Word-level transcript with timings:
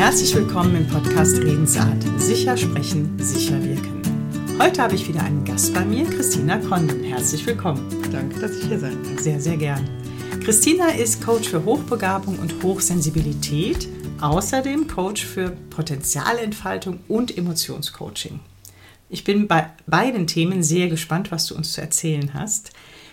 Herzlich 0.00 0.34
willkommen 0.34 0.74
im 0.76 0.86
Podcast 0.88 1.36
Redensart. 1.36 2.02
Sicher 2.16 2.56
sprechen, 2.56 3.18
sicher 3.18 3.62
wirken. 3.62 4.00
Heute 4.58 4.80
habe 4.80 4.94
ich 4.94 5.06
wieder 5.06 5.22
einen 5.22 5.44
Gast 5.44 5.74
bei 5.74 5.84
mir, 5.84 6.06
Christina 6.06 6.56
Konden. 6.56 7.04
Herzlich 7.04 7.44
willkommen. 7.44 7.86
Danke, 8.10 8.40
dass 8.40 8.56
ich 8.56 8.64
hier 8.64 8.78
sein 8.78 8.96
kann. 9.02 9.18
Sehr, 9.18 9.38
sehr 9.38 9.58
gern. 9.58 9.86
Christina 10.42 10.88
ist 10.88 11.22
Coach 11.22 11.50
für 11.50 11.66
Hochbegabung 11.66 12.38
und 12.38 12.62
Hochsensibilität, 12.62 13.88
außerdem 14.22 14.88
Coach 14.88 15.26
für 15.26 15.50
Potenzialentfaltung 15.68 17.00
und 17.06 17.36
Emotionscoaching. 17.36 18.40
Ich 19.10 19.24
bin 19.24 19.48
bei 19.48 19.68
beiden 19.86 20.26
Themen 20.26 20.62
sehr 20.62 20.88
gespannt, 20.88 21.30
was 21.30 21.44
du 21.44 21.54
uns 21.54 21.74
zu 21.74 21.82
erzählen 21.82 22.32
hast. 22.32 22.72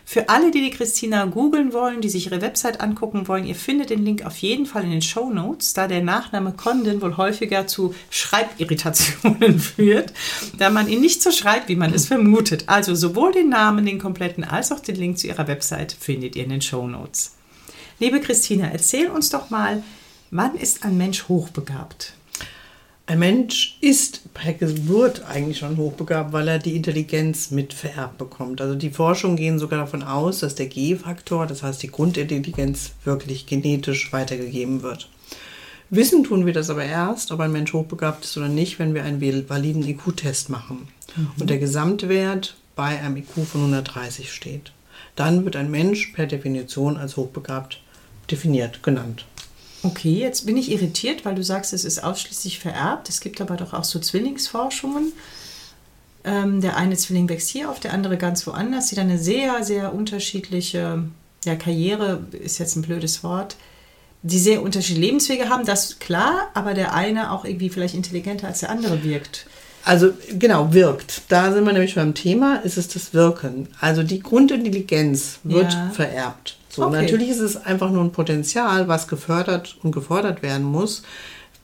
Für 0.09 0.29
alle, 0.29 0.51
die 0.51 0.61
die 0.61 0.69
Christina 0.69 1.25
googeln 1.25 1.73
wollen, 1.73 1.99
die 1.99 2.07
sich 2.07 2.27
ihre 2.27 2.41
Website 2.41 2.79
angucken 2.79 3.27
wollen, 3.27 3.45
ihr 3.45 3.55
findet 3.55 3.89
den 3.89 4.05
Link 4.05 4.25
auf 4.25 4.37
jeden 4.37 4.65
Fall 4.65 4.85
in 4.85 4.91
den 4.91 5.01
Show 5.01 5.29
Notes, 5.29 5.73
da 5.73 5.89
der 5.89 6.01
Nachname 6.01 6.53
Condon 6.53 7.01
wohl 7.01 7.17
häufiger 7.17 7.67
zu 7.67 7.93
Schreibirritationen 8.09 9.59
führt, 9.75 10.13
da 10.57 10.69
man 10.69 10.87
ihn 10.87 11.01
nicht 11.01 11.21
so 11.21 11.29
schreibt, 11.31 11.67
wie 11.67 11.75
man 11.75 11.93
es 11.93 12.05
vermutet. 12.05 12.63
Also 12.67 12.95
sowohl 12.95 13.33
den 13.33 13.49
Namen, 13.49 13.85
den 13.85 13.99
kompletten, 13.99 14.45
als 14.45 14.71
auch 14.71 14.79
den 14.79 14.95
Link 14.95 15.19
zu 15.19 15.27
ihrer 15.27 15.49
Website 15.49 15.91
findet 15.91 16.37
ihr 16.37 16.45
in 16.45 16.51
den 16.51 16.61
Show 16.61 16.87
Notes. 16.87 17.35
Liebe 17.99 18.21
Christina, 18.21 18.69
erzähl 18.71 19.09
uns 19.09 19.29
doch 19.29 19.49
mal, 19.49 19.83
wann 20.31 20.55
ist 20.55 20.85
ein 20.85 20.95
Mensch 20.97 21.27
hochbegabt? 21.27 22.13
Ein 23.09 23.19
Mensch 23.19 23.77
ist 23.79 24.33
per 24.33 24.51
Geburt 24.51 25.23
eigentlich 25.29 25.59
schon 25.59 25.77
hochbegabt, 25.77 26.33
weil 26.33 26.49
er 26.49 26.59
die 26.59 26.75
Intelligenz 26.75 27.51
mit 27.51 27.73
vererbt 27.73 28.17
bekommt. 28.17 28.59
Also 28.59 28.75
die 28.75 28.89
Forschungen 28.89 29.37
gehen 29.37 29.59
sogar 29.59 29.79
davon 29.79 30.03
aus, 30.03 30.39
dass 30.39 30.55
der 30.55 30.65
G-Faktor, 30.65 31.47
das 31.47 31.63
heißt 31.63 31.81
die 31.81 31.87
Grundintelligenz, 31.87 32.91
wirklich 33.05 33.45
genetisch 33.45 34.11
weitergegeben 34.11 34.83
wird. 34.83 35.09
Wissen 35.89 36.25
tun 36.25 36.45
wir 36.45 36.51
das 36.51 36.69
aber 36.69 36.83
erst, 36.83 37.31
ob 37.31 37.39
ein 37.39 37.53
Mensch 37.53 37.71
hochbegabt 37.71 38.25
ist 38.25 38.35
oder 38.35 38.49
nicht, 38.49 38.77
wenn 38.77 38.93
wir 38.93 39.05
einen 39.05 39.21
validen 39.21 39.87
IQ-Test 39.87 40.49
machen 40.49 40.89
mhm. 41.15 41.31
und 41.39 41.49
der 41.49 41.59
Gesamtwert 41.59 42.57
bei 42.75 42.99
einem 42.99 43.15
IQ 43.15 43.47
von 43.49 43.61
130 43.61 44.33
steht. 44.33 44.73
Dann 45.15 45.45
wird 45.45 45.55
ein 45.55 45.71
Mensch 45.71 46.07
per 46.07 46.25
Definition 46.25 46.97
als 46.97 47.15
hochbegabt 47.15 47.79
definiert, 48.29 48.83
genannt. 48.83 49.25
Okay, 49.83 50.19
jetzt 50.19 50.45
bin 50.45 50.57
ich 50.57 50.71
irritiert, 50.71 51.23
weil 51.23 51.35
du 51.35 51.43
sagst, 51.43 51.73
es 51.73 51.85
ist 51.85 52.03
ausschließlich 52.03 52.59
vererbt. 52.59 53.09
Es 53.09 53.21
gibt 53.21 53.41
aber 53.41 53.55
doch 53.55 53.73
auch 53.73 53.83
so 53.83 53.99
Zwillingsforschungen. 53.99 55.13
Ähm, 56.23 56.61
der 56.61 56.77
eine 56.77 56.97
Zwilling 56.97 57.29
wächst 57.29 57.49
hier 57.49 57.69
auf, 57.69 57.79
der 57.79 57.93
andere 57.93 58.17
ganz 58.17 58.45
woanders, 58.47 58.87
die 58.89 58.95
dann 58.95 59.09
eine 59.09 59.19
sehr, 59.19 59.63
sehr 59.63 59.93
unterschiedliche 59.93 61.03
ja, 61.45 61.55
Karriere, 61.55 62.25
ist 62.31 62.57
jetzt 62.57 62.75
ein 62.75 62.81
blödes 62.81 63.23
Wort, 63.23 63.55
die 64.23 64.39
sehr 64.39 64.61
unterschiedliche 64.61 65.07
Lebenswege 65.07 65.49
haben, 65.49 65.65
das 65.65 65.99
klar, 65.99 66.49
aber 66.53 66.73
der 66.73 66.93
eine 66.93 67.31
auch 67.31 67.45
irgendwie 67.45 67.69
vielleicht 67.69 67.95
intelligenter 67.95 68.47
als 68.47 68.59
der 68.59 68.71
andere 68.71 69.03
wirkt. 69.03 69.47
Also 69.85 70.11
genau, 70.37 70.73
wirkt. 70.73 71.21
Da 71.29 71.53
sind 71.53 71.63
wir 71.63 71.71
nämlich 71.71 71.95
beim 71.95 72.13
Thema, 72.13 72.57
ist 72.57 72.77
es 72.77 72.89
das 72.89 73.13
Wirken. 73.13 73.69
Also 73.79 74.03
die 74.03 74.19
Grundintelligenz 74.19 75.39
wird 75.43 75.71
ja. 75.71 75.91
vererbt. 75.93 76.57
So, 76.77 76.85
okay. 76.85 77.01
Natürlich 77.01 77.29
ist 77.29 77.39
es 77.39 77.57
einfach 77.57 77.89
nur 77.89 78.03
ein 78.03 78.11
Potenzial, 78.11 78.87
was 78.87 79.07
gefördert 79.07 79.77
und 79.81 79.91
gefordert 79.91 80.43
werden 80.43 80.63
muss. 80.63 81.01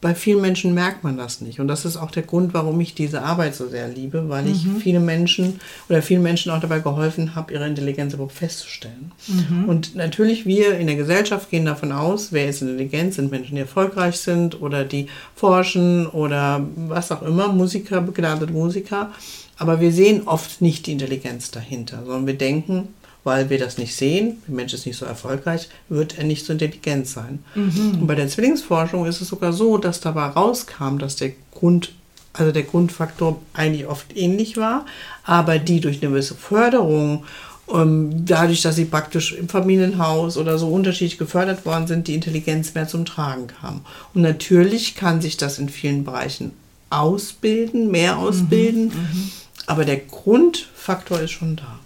Bei 0.01 0.15
vielen 0.15 0.41
Menschen 0.41 0.73
merkt 0.73 1.03
man 1.03 1.17
das 1.17 1.39
nicht. 1.39 1.59
Und 1.59 1.67
das 1.67 1.85
ist 1.85 1.97
auch 1.97 2.09
der 2.09 2.23
Grund, 2.23 2.53
warum 2.55 2.81
ich 2.81 2.95
diese 2.95 3.21
Arbeit 3.21 3.53
so 3.55 3.69
sehr 3.69 3.87
liebe, 3.87 4.27
weil 4.27 4.47
ich 4.47 4.65
mhm. 4.65 4.77
viele 4.77 4.99
Menschen 4.99 5.61
oder 5.87 6.01
vielen 6.01 6.23
Menschen 6.23 6.51
auch 6.51 6.59
dabei 6.59 6.79
geholfen 6.79 7.35
habe, 7.35 7.53
ihre 7.53 7.67
Intelligenz 7.67 8.13
überhaupt 8.13 8.33
festzustellen. 8.33 9.11
Mhm. 9.27 9.69
Und 9.69 9.95
natürlich, 9.95 10.47
wir 10.47 10.77
in 10.79 10.87
der 10.87 10.95
Gesellschaft 10.95 11.51
gehen 11.51 11.65
davon 11.65 11.91
aus, 11.91 12.33
wer 12.33 12.49
ist 12.49 12.63
intelligent, 12.63 13.13
sind 13.13 13.29
Menschen, 13.29 13.55
die 13.55 13.61
erfolgreich 13.61 14.17
sind 14.17 14.59
oder 14.61 14.83
die 14.83 15.07
forschen 15.35 16.07
oder 16.07 16.65
was 16.75 17.11
auch 17.11 17.21
immer, 17.21 17.49
Musiker, 17.49 18.01
begnadete 18.01 18.51
Musiker. 18.51 19.11
Aber 19.57 19.79
wir 19.79 19.91
sehen 19.93 20.23
oft 20.25 20.61
nicht 20.61 20.87
die 20.87 20.93
Intelligenz 20.93 21.51
dahinter, 21.51 21.99
sondern 22.03 22.25
wir 22.25 22.37
denken, 22.37 22.89
weil 23.23 23.49
wir 23.49 23.57
das 23.57 23.77
nicht 23.77 23.95
sehen, 23.95 24.41
der 24.47 24.55
Mensch 24.55 24.73
ist 24.73 24.85
nicht 24.85 24.97
so 24.97 25.05
erfolgreich, 25.05 25.69
wird 25.89 26.17
er 26.17 26.25
nicht 26.25 26.45
so 26.45 26.53
intelligent 26.53 27.07
sein. 27.07 27.43
Mhm. 27.55 27.99
Und 28.01 28.07
bei 28.07 28.15
der 28.15 28.27
Zwillingsforschung 28.27 29.05
ist 29.05 29.21
es 29.21 29.29
sogar 29.29 29.53
so, 29.53 29.77
dass 29.77 30.01
dabei 30.01 30.25
rauskam, 30.27 30.97
dass 30.97 31.15
der 31.15 31.31
Grund, 31.53 31.93
also 32.33 32.51
der 32.51 32.63
Grundfaktor 32.63 33.41
eigentlich 33.53 33.87
oft 33.87 34.15
ähnlich 34.15 34.57
war, 34.57 34.85
aber 35.23 35.59
die 35.59 35.79
durch 35.79 36.01
eine 36.01 36.11
gewisse 36.11 36.35
Förderung 36.35 37.23
ähm, 37.71 38.25
dadurch, 38.25 38.61
dass 38.61 38.75
sie 38.75 38.85
praktisch 38.85 39.33
im 39.33 39.47
Familienhaus 39.47 40.37
oder 40.37 40.57
so 40.57 40.67
unterschiedlich 40.67 41.17
gefördert 41.17 41.65
worden 41.65 41.87
sind, 41.87 42.07
die 42.07 42.15
Intelligenz 42.15 42.73
mehr 42.73 42.87
zum 42.87 43.05
Tragen 43.05 43.47
kam. 43.47 43.81
Und 44.13 44.21
natürlich 44.21 44.95
kann 44.95 45.21
sich 45.21 45.37
das 45.37 45.59
in 45.59 45.69
vielen 45.69 46.03
Bereichen 46.03 46.51
ausbilden, 46.89 47.89
mehr 47.89 48.17
ausbilden, 48.17 48.85
mhm, 48.85 48.91
mhm. 48.91 49.31
aber 49.65 49.85
der 49.85 49.97
Grundfaktor 49.97 51.21
ist 51.21 51.31
schon 51.31 51.55
da. 51.55 51.79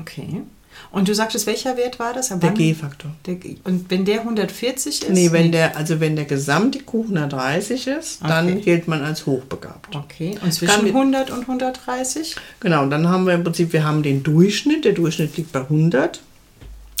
Okay. 0.00 0.42
Und 0.94 1.08
du 1.08 1.14
sagtest, 1.14 1.48
welcher 1.48 1.76
Wert 1.76 1.98
war 1.98 2.14
das? 2.14 2.28
Der 2.28 2.50
G-Faktor. 2.50 3.10
Und 3.64 3.90
wenn 3.90 4.04
der 4.04 4.20
140 4.20 5.02
ist? 5.02 5.10
Nee, 5.10 5.32
wenn 5.32 5.50
der, 5.50 5.76
also 5.76 5.98
wenn 5.98 6.14
der 6.14 6.24
Gesamt-IQ 6.24 6.94
130 6.94 7.88
ist, 7.88 8.22
okay. 8.22 8.30
dann 8.30 8.60
gilt 8.60 8.86
man 8.86 9.02
als 9.02 9.26
hochbegabt. 9.26 9.96
Okay. 9.96 10.38
Und 10.40 10.54
zwischen 10.54 10.72
Kann 10.72 10.86
100 10.86 11.32
und 11.32 11.40
130? 11.40 12.36
Genau, 12.60 12.86
dann 12.86 13.08
haben 13.08 13.26
wir 13.26 13.34
im 13.34 13.42
Prinzip, 13.42 13.72
wir 13.72 13.84
haben 13.84 14.04
den 14.04 14.22
Durchschnitt. 14.22 14.84
Der 14.84 14.92
Durchschnitt 14.92 15.36
liegt 15.36 15.50
bei 15.50 15.62
100. 15.62 16.20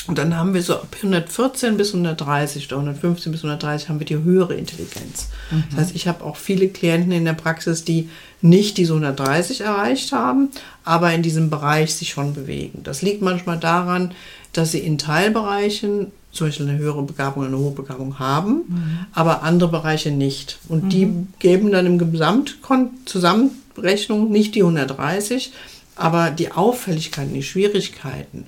Und 0.06 0.18
dann 0.18 0.36
haben 0.36 0.52
wir 0.52 0.62
so 0.62 0.74
ab 0.74 0.94
114 0.96 1.78
bis 1.78 1.94
130 1.94 2.66
oder 2.66 2.76
115 2.76 3.32
bis 3.32 3.42
130 3.42 3.88
haben 3.88 4.00
wir 4.00 4.06
die 4.06 4.18
höhere 4.18 4.52
Intelligenz. 4.54 5.28
Mhm. 5.50 5.64
Das 5.70 5.80
heißt, 5.80 5.96
ich 5.96 6.06
habe 6.06 6.22
auch 6.24 6.36
viele 6.36 6.68
Klienten 6.68 7.10
in 7.12 7.24
der 7.24 7.32
Praxis, 7.32 7.84
die 7.84 8.10
nicht 8.42 8.76
diese 8.76 8.92
130 8.92 9.62
erreicht 9.62 10.12
haben, 10.12 10.50
aber 10.84 11.14
in 11.14 11.22
diesem 11.22 11.48
Bereich 11.48 11.94
sich 11.94 12.10
schon 12.10 12.34
bewegen. 12.34 12.80
Das 12.84 13.00
liegt 13.00 13.22
manchmal 13.22 13.58
daran, 13.58 14.12
dass 14.52 14.72
sie 14.72 14.80
in 14.80 14.98
Teilbereichen 14.98 16.08
zum 16.32 16.48
Beispiel 16.48 16.68
eine 16.68 16.76
höhere 16.78 17.02
Begabung 17.02 17.46
eine 17.46 17.56
hohe 17.56 17.70
Begabung 17.70 18.18
haben, 18.18 18.64
mhm. 18.66 19.06
aber 19.12 19.42
andere 19.42 19.70
Bereiche 19.70 20.10
nicht. 20.10 20.58
Und 20.68 20.84
mhm. 20.84 20.90
die 20.90 21.08
geben 21.38 21.70
dann 21.70 21.86
im 21.86 21.96
Gesamtzusammenrechnung 21.98 24.30
nicht 24.30 24.54
die 24.54 24.62
130, 24.62 25.52
aber 25.96 26.30
die 26.30 26.52
Auffälligkeiten, 26.52 27.32
die 27.32 27.42
Schwierigkeiten 27.42 28.44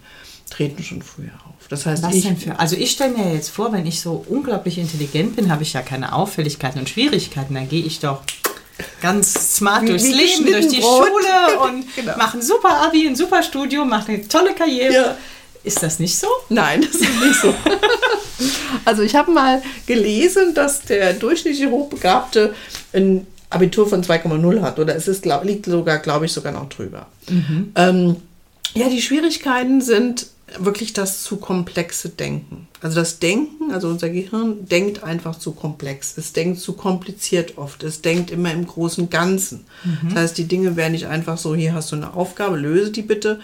treten 0.50 0.82
schon 0.82 1.02
früher 1.02 1.32
auf. 1.48 1.68
Das 1.68 1.86
heißt, 1.86 2.02
Was 2.02 2.14
ich, 2.14 2.24
denn 2.24 2.36
für, 2.36 2.58
also 2.58 2.76
ich 2.76 2.92
stelle 2.92 3.16
mir 3.16 3.34
jetzt 3.34 3.50
vor, 3.50 3.72
wenn 3.72 3.86
ich 3.86 4.00
so 4.00 4.24
unglaublich 4.28 4.78
intelligent 4.78 5.36
bin, 5.36 5.50
habe 5.50 5.62
ich 5.62 5.72
ja 5.72 5.82
keine 5.82 6.12
Auffälligkeiten 6.12 6.78
und 6.78 6.88
Schwierigkeiten. 6.88 7.54
Dann 7.54 7.68
gehe 7.68 7.84
ich 7.84 8.00
doch 8.00 8.22
ganz 9.00 9.56
smart 9.56 9.82
wie, 9.82 9.88
durchs 9.88 10.04
wie 10.04 10.12
Leben, 10.12 10.46
durch 10.46 10.68
die 10.68 10.80
Brot. 10.80 11.06
Schule 11.06 11.60
und 11.64 11.96
genau. 11.96 12.16
mache 12.16 12.38
ein 12.38 12.42
super 12.42 12.82
Abi, 12.86 13.06
ein 13.06 13.16
super 13.16 13.42
Studium, 13.42 13.88
mache 13.88 14.12
eine 14.12 14.28
tolle 14.28 14.54
Karriere. 14.54 14.92
Ja. 14.92 15.18
Ist 15.64 15.82
das 15.82 15.98
nicht 15.98 16.16
so? 16.16 16.28
Nein, 16.48 16.82
das 16.82 17.00
ist 17.00 17.20
nicht 17.20 17.40
so. 17.40 17.52
also 18.84 19.02
ich 19.02 19.16
habe 19.16 19.32
mal 19.32 19.60
gelesen, 19.86 20.54
dass 20.54 20.82
der 20.82 21.14
durchschnittliche 21.14 21.70
Hochbegabte 21.70 22.54
ein 22.92 23.26
Abitur 23.50 23.88
von 23.88 24.04
2,0 24.04 24.62
hat 24.62 24.78
oder 24.78 24.94
es 24.94 25.08
ist, 25.08 25.22
glaub, 25.22 25.44
liegt 25.44 25.66
sogar, 25.66 25.98
glaube 25.98 26.26
ich, 26.26 26.32
sogar 26.32 26.52
noch 26.52 26.68
drüber. 26.68 27.08
Mhm. 27.28 27.72
Ähm, 27.74 28.16
ja, 28.74 28.88
die 28.88 29.02
Schwierigkeiten 29.02 29.80
sind 29.80 30.26
wirklich 30.58 30.92
das 30.92 31.22
zu 31.22 31.38
komplexe 31.38 32.10
Denken. 32.10 32.68
Also 32.80 32.96
das 33.00 33.18
Denken, 33.18 33.72
also 33.72 33.88
unser 33.88 34.10
Gehirn 34.10 34.66
denkt 34.66 35.02
einfach 35.02 35.38
zu 35.38 35.52
komplex. 35.52 36.16
Es 36.16 36.32
denkt 36.32 36.60
zu 36.60 36.74
kompliziert 36.74 37.58
oft. 37.58 37.82
Es 37.82 38.00
denkt 38.00 38.30
immer 38.30 38.52
im 38.52 38.66
großen 38.66 39.10
Ganzen. 39.10 39.64
Mhm. 39.84 40.10
Das 40.10 40.14
heißt, 40.14 40.38
die 40.38 40.46
Dinge 40.46 40.76
werden 40.76 40.92
nicht 40.92 41.06
einfach 41.06 41.36
so, 41.36 41.54
hier 41.54 41.74
hast 41.74 41.90
du 41.90 41.96
eine 41.96 42.14
Aufgabe, 42.14 42.56
löse 42.56 42.92
die 42.92 43.02
bitte, 43.02 43.40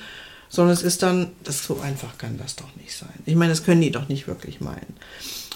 sondern 0.48 0.74
es 0.74 0.82
ist 0.82 1.02
dann, 1.02 1.32
das 1.42 1.64
so 1.64 1.80
einfach 1.80 2.18
kann 2.18 2.38
das 2.38 2.56
doch 2.56 2.76
nicht 2.76 2.96
sein. 2.96 3.08
Ich 3.26 3.34
meine, 3.34 3.50
das 3.50 3.64
können 3.64 3.80
die 3.80 3.90
doch 3.90 4.08
nicht 4.08 4.28
wirklich 4.28 4.60
meinen. 4.60 4.96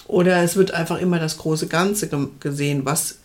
Oder 0.07 0.43
es 0.43 0.55
wird 0.55 0.71
einfach 0.71 0.99
immer 0.99 1.19
das 1.19 1.37
große 1.37 1.67
Ganze 1.67 2.09
gesehen, 2.39 2.85
was 2.85 3.19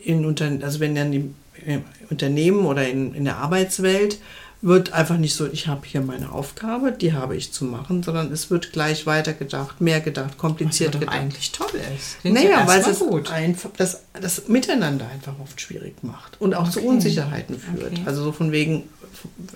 in 0.00 0.24
Unternehmen, 0.24 0.64
also 0.64 0.80
wenn 0.80 0.94
dann 0.94 1.12
die 1.12 1.30
äh, 1.66 1.80
Unternehmen 2.10 2.64
oder 2.64 2.88
in, 2.88 3.14
in 3.14 3.24
der 3.24 3.36
Arbeitswelt 3.36 4.18
wird 4.60 4.92
einfach 4.92 5.18
nicht 5.18 5.34
so, 5.34 5.46
ich 5.46 5.68
habe 5.68 5.86
hier 5.86 6.00
meine 6.00 6.32
Aufgabe, 6.32 6.90
die 6.90 7.12
habe 7.12 7.36
ich 7.36 7.52
zu 7.52 7.64
machen, 7.64 8.02
sondern 8.02 8.32
es 8.32 8.50
wird 8.50 8.72
gleich 8.72 9.06
weitergedacht, 9.06 9.80
mehr 9.80 10.00
gedacht, 10.00 10.36
kompliziert 10.36 10.94
Was 10.94 11.00
gedacht. 11.00 11.16
eigentlich 11.16 11.52
toll 11.52 11.80
ist. 11.96 12.24
naja, 12.24 12.66
weil 12.66 12.80
es 12.80 12.98
gut. 12.98 13.30
einfach 13.30 13.70
das, 13.76 14.02
das 14.20 14.48
Miteinander 14.48 15.06
einfach 15.08 15.34
oft 15.40 15.60
schwierig 15.60 16.02
macht 16.02 16.40
und 16.40 16.54
auch 16.54 16.62
okay. 16.62 16.72
zu 16.72 16.82
Unsicherheiten 16.82 17.58
führt. 17.58 17.92
Okay. 17.92 18.02
Also 18.04 18.24
so 18.24 18.32
von 18.32 18.50
wegen, 18.50 18.88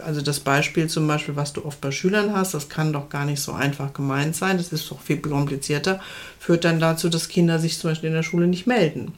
also 0.04 0.22
das 0.22 0.38
Beispiel 0.38 0.87
zum 0.87 1.08
Beispiel, 1.08 1.34
was 1.34 1.52
du 1.52 1.64
oft 1.64 1.81
bei 1.81 1.90
Schülern 1.90 2.32
hast, 2.32 2.54
das 2.54 2.69
kann 2.69 2.93
doch 2.93 3.08
gar 3.08 3.25
nicht 3.25 3.43
so 3.43 3.52
einfach 3.52 3.93
gemeint 3.93 4.37
sein, 4.37 4.56
das 4.56 4.72
ist 4.72 4.88
doch 4.88 5.00
viel 5.00 5.19
komplizierter, 5.19 6.00
führt 6.38 6.64
dann 6.64 6.78
dazu, 6.78 7.08
dass 7.08 7.28
Kinder 7.28 7.58
sich 7.58 7.78
zum 7.78 7.90
Beispiel 7.90 8.10
in 8.10 8.14
der 8.14 8.22
Schule 8.22 8.46
nicht 8.46 8.69
melden. 8.69 9.14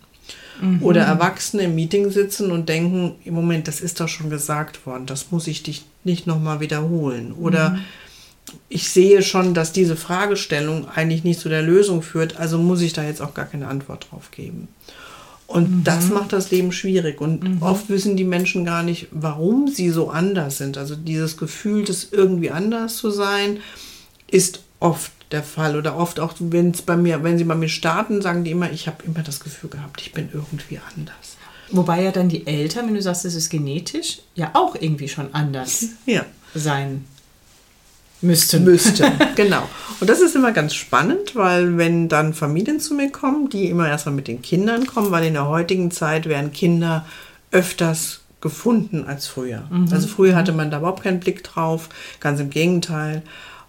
Mhm. 0.60 0.82
Oder 0.82 1.02
Erwachsene 1.02 1.64
im 1.64 1.74
Meeting 1.74 2.10
sitzen 2.10 2.50
und 2.50 2.68
denken, 2.68 3.16
im 3.24 3.34
Moment, 3.34 3.68
das 3.68 3.80
ist 3.80 4.00
doch 4.00 4.08
schon 4.08 4.30
gesagt 4.30 4.86
worden, 4.86 5.06
das 5.06 5.30
muss 5.30 5.46
ich 5.46 5.62
dich 5.62 5.84
nicht 6.04 6.26
nochmal 6.26 6.60
wiederholen. 6.60 7.32
Oder 7.32 7.70
mhm. 7.70 7.78
ich 8.68 8.88
sehe 8.88 9.22
schon, 9.22 9.54
dass 9.54 9.72
diese 9.72 9.96
Fragestellung 9.96 10.88
eigentlich 10.88 11.24
nicht 11.24 11.40
zu 11.40 11.48
der 11.48 11.62
Lösung 11.62 12.02
führt, 12.02 12.36
also 12.36 12.58
muss 12.58 12.80
ich 12.80 12.92
da 12.92 13.02
jetzt 13.04 13.22
auch 13.22 13.34
gar 13.34 13.46
keine 13.46 13.68
Antwort 13.68 14.08
drauf 14.10 14.30
geben. 14.30 14.68
Und 15.46 15.70
mhm. 15.70 15.84
das 15.84 16.08
macht 16.08 16.32
das 16.32 16.50
Leben 16.50 16.72
schwierig. 16.72 17.20
Und 17.20 17.42
mhm. 17.42 17.62
oft 17.62 17.88
wissen 17.88 18.16
die 18.16 18.24
Menschen 18.24 18.64
gar 18.64 18.82
nicht, 18.82 19.08
warum 19.10 19.68
sie 19.68 19.90
so 19.90 20.10
anders 20.10 20.58
sind. 20.58 20.78
Also 20.78 20.96
dieses 20.96 21.36
Gefühl, 21.36 21.84
das 21.84 22.08
irgendwie 22.10 22.50
anders 22.50 22.96
zu 22.96 23.10
sein, 23.10 23.58
ist 24.30 24.60
oft 24.80 25.12
der 25.34 25.42
Fall. 25.42 25.76
Oder 25.76 25.96
oft 25.96 26.18
auch, 26.20 26.32
wenn 26.38 26.70
es 26.70 26.80
bei 26.80 26.96
mir, 26.96 27.22
wenn 27.22 27.36
sie 27.36 27.44
bei 27.44 27.54
mir 27.54 27.68
starten, 27.68 28.22
sagen 28.22 28.44
die 28.44 28.52
immer, 28.52 28.70
ich 28.70 28.86
habe 28.86 29.04
immer 29.04 29.22
das 29.22 29.40
Gefühl 29.40 29.68
gehabt, 29.68 30.00
ich 30.00 30.12
bin 30.12 30.30
irgendwie 30.32 30.80
anders. 30.96 31.36
Wobei 31.70 32.02
ja 32.02 32.12
dann 32.12 32.28
die 32.28 32.46
Eltern, 32.46 32.86
wenn 32.86 32.94
du 32.94 33.02
sagst, 33.02 33.24
es 33.24 33.34
ist 33.34 33.50
genetisch, 33.50 34.20
ja 34.34 34.50
auch 34.54 34.76
irgendwie 34.78 35.08
schon 35.08 35.34
anders 35.34 35.86
ja. 36.06 36.24
sein 36.54 37.04
müssten. 38.20 38.64
Müssten, 38.64 39.12
genau. 39.34 39.68
Und 40.00 40.08
das 40.08 40.20
ist 40.20 40.34
immer 40.34 40.52
ganz 40.52 40.74
spannend, 40.74 41.34
weil 41.34 41.76
wenn 41.76 42.08
dann 42.08 42.34
Familien 42.34 42.80
zu 42.80 42.94
mir 42.94 43.10
kommen, 43.10 43.48
die 43.48 43.68
immer 43.68 43.88
erstmal 43.88 44.14
mit 44.14 44.28
den 44.28 44.42
Kindern 44.42 44.86
kommen, 44.86 45.10
weil 45.10 45.24
in 45.24 45.34
der 45.34 45.48
heutigen 45.48 45.90
Zeit 45.90 46.26
werden 46.26 46.52
Kinder 46.52 47.04
öfters 47.50 48.20
gefunden 48.40 49.04
als 49.06 49.26
früher. 49.26 49.64
Mhm. 49.70 49.88
Also 49.90 50.06
früher 50.06 50.36
hatte 50.36 50.52
man 50.52 50.70
da 50.70 50.78
überhaupt 50.78 51.02
keinen 51.02 51.20
Blick 51.20 51.42
drauf, 51.44 51.88
ganz 52.20 52.40
im 52.40 52.50
Gegenteil. 52.50 53.22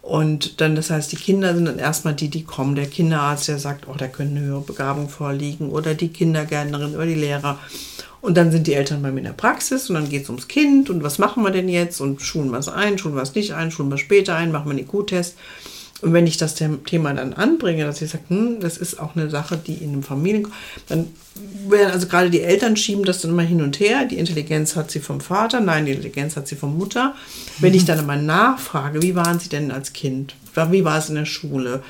Und 0.06 0.62
dann, 0.62 0.76
das 0.76 0.92
heißt, 0.92 1.12
die 1.12 1.16
Kinder 1.16 1.56
sind 1.56 1.66
dann 1.66 1.80
erstmal 1.80 2.14
die, 2.14 2.30
die 2.30 2.44
kommen. 2.44 2.76
Der 2.76 2.86
Kinderarzt, 2.86 3.48
der 3.48 3.58
sagt, 3.58 3.88
oh, 3.88 3.96
da 3.98 4.08
könnte 4.08 4.36
eine 4.36 4.46
höhere 4.46 4.62
Begabung 4.62 5.10
vorliegen. 5.10 5.72
Oder 5.72 5.96
die 5.96 6.10
Kindergärtnerin 6.10 6.94
oder 6.94 7.08
die 7.08 7.16
Lehrer. 7.16 7.58
Und 8.22 8.38
dann 8.38 8.52
sind 8.52 8.68
die 8.68 8.76
Eltern 8.76 9.02
bei 9.02 9.12
mir 9.12 9.18
in 9.18 9.26
der 9.26 9.34
Praxis 9.34 9.90
und 9.90 9.96
dann 9.96 10.08
geht 10.08 10.24
es 10.24 10.30
ums 10.30 10.48
Kind 10.48 10.92
und 10.92 11.04
was 11.04 11.18
machen 11.18 11.44
wir 11.44 11.52
denn 11.52 11.70
jetzt 11.70 12.02
und 12.02 12.22
schulen 12.22 12.50
wir 12.50 12.58
es 12.58 12.68
ein, 12.68 12.98
schulen 12.98 13.16
wir 13.16 13.22
es 13.22 13.36
nicht 13.36 13.54
ein, 13.54 13.70
schulen 13.70 13.90
wir 13.90 14.00
später 14.00 14.36
ein, 14.36 14.52
machen 14.52 14.66
wir 14.66 14.72
einen 14.72 14.80
IQ-Test. 14.80 15.36
Und 16.06 16.14
wenn 16.14 16.28
ich 16.28 16.38
das 16.38 16.54
Thema 16.54 17.16
dann 17.16 17.34
anbringe, 17.34 17.84
dass 17.84 18.00
ich 18.00 18.12
sage, 18.12 18.26
hm, 18.28 18.60
das 18.60 18.78
ist 18.78 19.00
auch 19.00 19.16
eine 19.16 19.28
Sache, 19.32 19.58
die 19.58 19.74
in 19.74 19.90
einem 19.90 20.04
Familien, 20.04 20.48
dann 20.88 21.08
werden 21.68 21.92
also 21.92 22.06
gerade 22.06 22.30
die 22.30 22.44
Eltern 22.44 22.78
schieben 22.78 23.06
das 23.06 23.22
dann 23.22 23.32
immer 23.32 23.42
hin 23.42 23.64
und 23.64 23.80
her. 23.80 24.06
Die 24.06 24.20
Intelligenz 24.20 24.76
hat 24.76 24.92
sie 24.92 25.00
vom 25.00 25.20
Vater, 25.20 25.62
nein, 25.62 25.88
die 25.88 25.94
Intelligenz 25.94 26.36
hat 26.36 26.48
sie 26.48 26.58
vom 26.58 26.78
Mutter. 26.78 27.16
Wenn 27.58 27.74
ich 27.74 27.86
dann 27.86 27.98
immer 27.98 28.18
nachfrage, 28.18 29.02
wie 29.02 29.16
waren 29.16 29.40
sie 29.40 29.50
denn 29.50 29.72
als 29.72 29.94
Kind? 29.94 30.36
Wie 30.70 30.86
war 30.86 31.00
es 31.00 31.10
in 31.10 31.16
der 31.16 31.26
Schule? 31.26 31.82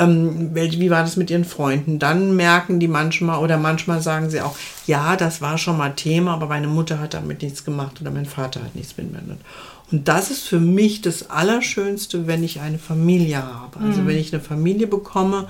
ähm, 0.00 0.54
wie 0.54 0.90
war 0.90 1.02
das 1.02 1.16
mit 1.16 1.30
ihren 1.30 1.44
Freunden? 1.44 1.98
Dann 1.98 2.34
merken 2.34 2.80
die 2.80 2.88
manchmal 2.88 3.38
oder 3.38 3.58
manchmal 3.58 4.00
sagen 4.00 4.30
sie 4.30 4.40
auch, 4.40 4.56
ja, 4.86 5.16
das 5.16 5.40
war 5.42 5.58
schon 5.58 5.76
mal 5.76 5.94
Thema, 5.94 6.32
aber 6.32 6.46
meine 6.46 6.68
Mutter 6.68 6.98
hat 6.98 7.14
damit 7.14 7.42
nichts 7.42 7.64
gemacht 7.64 8.00
oder 8.00 8.10
mein 8.10 8.26
Vater 8.26 8.62
hat 8.62 8.74
nichts 8.74 8.96
mitgenommen. 8.96 9.40
Und 9.92 10.06
das 10.08 10.30
ist 10.30 10.42
für 10.42 10.60
mich 10.60 11.00
das 11.00 11.30
Allerschönste, 11.30 12.26
wenn 12.26 12.44
ich 12.44 12.60
eine 12.60 12.78
Familie 12.78 13.42
habe. 13.42 13.80
Also 13.80 14.02
mhm. 14.02 14.06
wenn 14.06 14.18
ich 14.18 14.32
eine 14.32 14.42
Familie 14.42 14.86
bekomme 14.86 15.48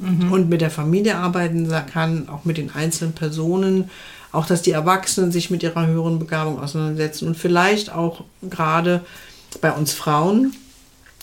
mhm. 0.00 0.32
und 0.32 0.48
mit 0.48 0.60
der 0.60 0.70
Familie 0.70 1.16
arbeiten 1.16 1.68
kann, 1.92 2.28
auch 2.28 2.44
mit 2.44 2.58
den 2.58 2.74
einzelnen 2.74 3.12
Personen, 3.12 3.90
auch 4.30 4.46
dass 4.46 4.62
die 4.62 4.70
Erwachsenen 4.70 5.32
sich 5.32 5.50
mit 5.50 5.62
ihrer 5.62 5.86
höheren 5.86 6.18
Begabung 6.18 6.58
auseinandersetzen 6.58 7.28
und 7.28 7.36
vielleicht 7.36 7.92
auch 7.92 8.24
gerade 8.42 9.04
bei 9.60 9.72
uns 9.72 9.92
Frauen, 9.92 10.54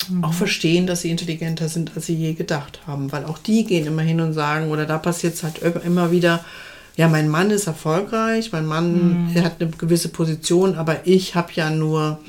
mhm. 0.09 0.23
auch 0.23 0.33
verstehen, 0.33 0.85
dass 0.85 1.01
sie 1.01 1.09
intelligenter 1.09 1.69
sind, 1.69 1.93
als 1.95 2.05
sie 2.05 2.15
je 2.15 2.33
gedacht 2.33 2.81
haben. 2.85 3.11
Weil 3.11 3.25
auch 3.25 3.37
die 3.37 3.63
gehen 3.63 3.87
immer 3.87 4.01
hin 4.01 4.21
und 4.21 4.33
sagen, 4.33 4.69
oder 4.69 4.85
da 4.85 4.97
passiert 4.97 5.33
es 5.33 5.43
halt 5.43 5.59
immer 5.85 6.11
wieder, 6.11 6.43
ja, 6.99 7.07
mein 7.07 7.29
Mann 7.29 7.49
ist 7.49 7.65
erfolgreich, 7.65 8.51
mein 8.51 8.65
Mann 8.65 9.29
mhm. 9.29 9.41
hat 9.41 9.61
eine 9.61 9.71
gewisse 9.71 10.09
Position, 10.09 10.75
aber 10.75 11.07
ich 11.07 11.33
habe 11.33 11.47
ja 11.53 11.69
nur. 11.69 12.19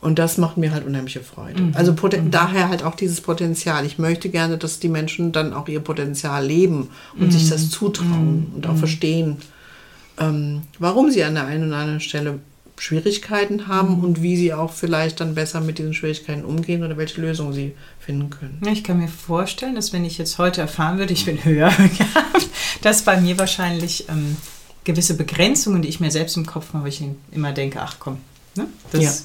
Und 0.00 0.18
das 0.18 0.38
macht 0.38 0.56
mir 0.56 0.72
halt 0.72 0.86
unheimliche 0.86 1.20
Freude. 1.20 1.60
Mhm. 1.60 1.72
Also 1.74 1.92
mhm. 1.92 2.30
daher 2.30 2.70
halt 2.70 2.82
auch 2.82 2.94
dieses 2.94 3.20
Potenzial. 3.20 3.84
Ich 3.84 3.98
möchte 3.98 4.30
gerne, 4.30 4.56
dass 4.56 4.80
die 4.80 4.88
Menschen 4.88 5.32
dann 5.32 5.52
auch 5.52 5.68
ihr 5.68 5.80
Potenzial 5.80 6.46
leben 6.46 6.88
und 7.18 7.26
mhm. 7.26 7.30
sich 7.32 7.50
das 7.50 7.68
zutrauen 7.68 8.46
und 8.54 8.66
auch 8.66 8.72
mhm. 8.72 8.78
verstehen, 8.78 9.36
ähm, 10.18 10.62
warum 10.78 11.10
sie 11.10 11.22
an 11.22 11.34
der 11.34 11.44
einen 11.44 11.68
oder 11.68 11.76
anderen 11.76 12.00
Stelle 12.00 12.38
Schwierigkeiten 12.78 13.68
haben 13.68 13.98
mhm. 13.98 14.04
und 14.04 14.22
wie 14.22 14.36
sie 14.36 14.54
auch 14.54 14.72
vielleicht 14.72 15.20
dann 15.20 15.34
besser 15.34 15.60
mit 15.60 15.78
diesen 15.78 15.92
Schwierigkeiten 15.92 16.44
umgehen 16.44 16.82
oder 16.82 16.96
welche 16.96 17.20
Lösungen 17.20 17.52
sie 17.52 17.74
finden 17.98 18.30
können. 18.30 18.60
Ja, 18.64 18.72
ich 18.72 18.84
kann 18.84 18.98
mir 18.98 19.08
vorstellen, 19.08 19.74
dass 19.74 19.92
wenn 19.92 20.04
ich 20.04 20.18
jetzt 20.18 20.38
heute 20.38 20.62
erfahren 20.62 20.98
würde, 20.98 21.12
ich 21.12 21.24
bin 21.24 21.44
höher 21.44 21.70
begabt, 21.76 22.45
dass 22.86 23.02
bei 23.02 23.20
mir 23.20 23.36
wahrscheinlich 23.36 24.08
ähm, 24.08 24.36
gewisse 24.84 25.16
Begrenzungen, 25.16 25.82
die 25.82 25.88
ich 25.88 25.98
mir 25.98 26.12
selbst 26.12 26.36
im 26.36 26.46
Kopf 26.46 26.72
mache, 26.72 26.88
ich 26.88 27.02
immer 27.32 27.50
denke, 27.52 27.80
ach 27.82 27.96
komm, 27.98 28.18
ne? 28.54 28.68
das, 28.92 29.24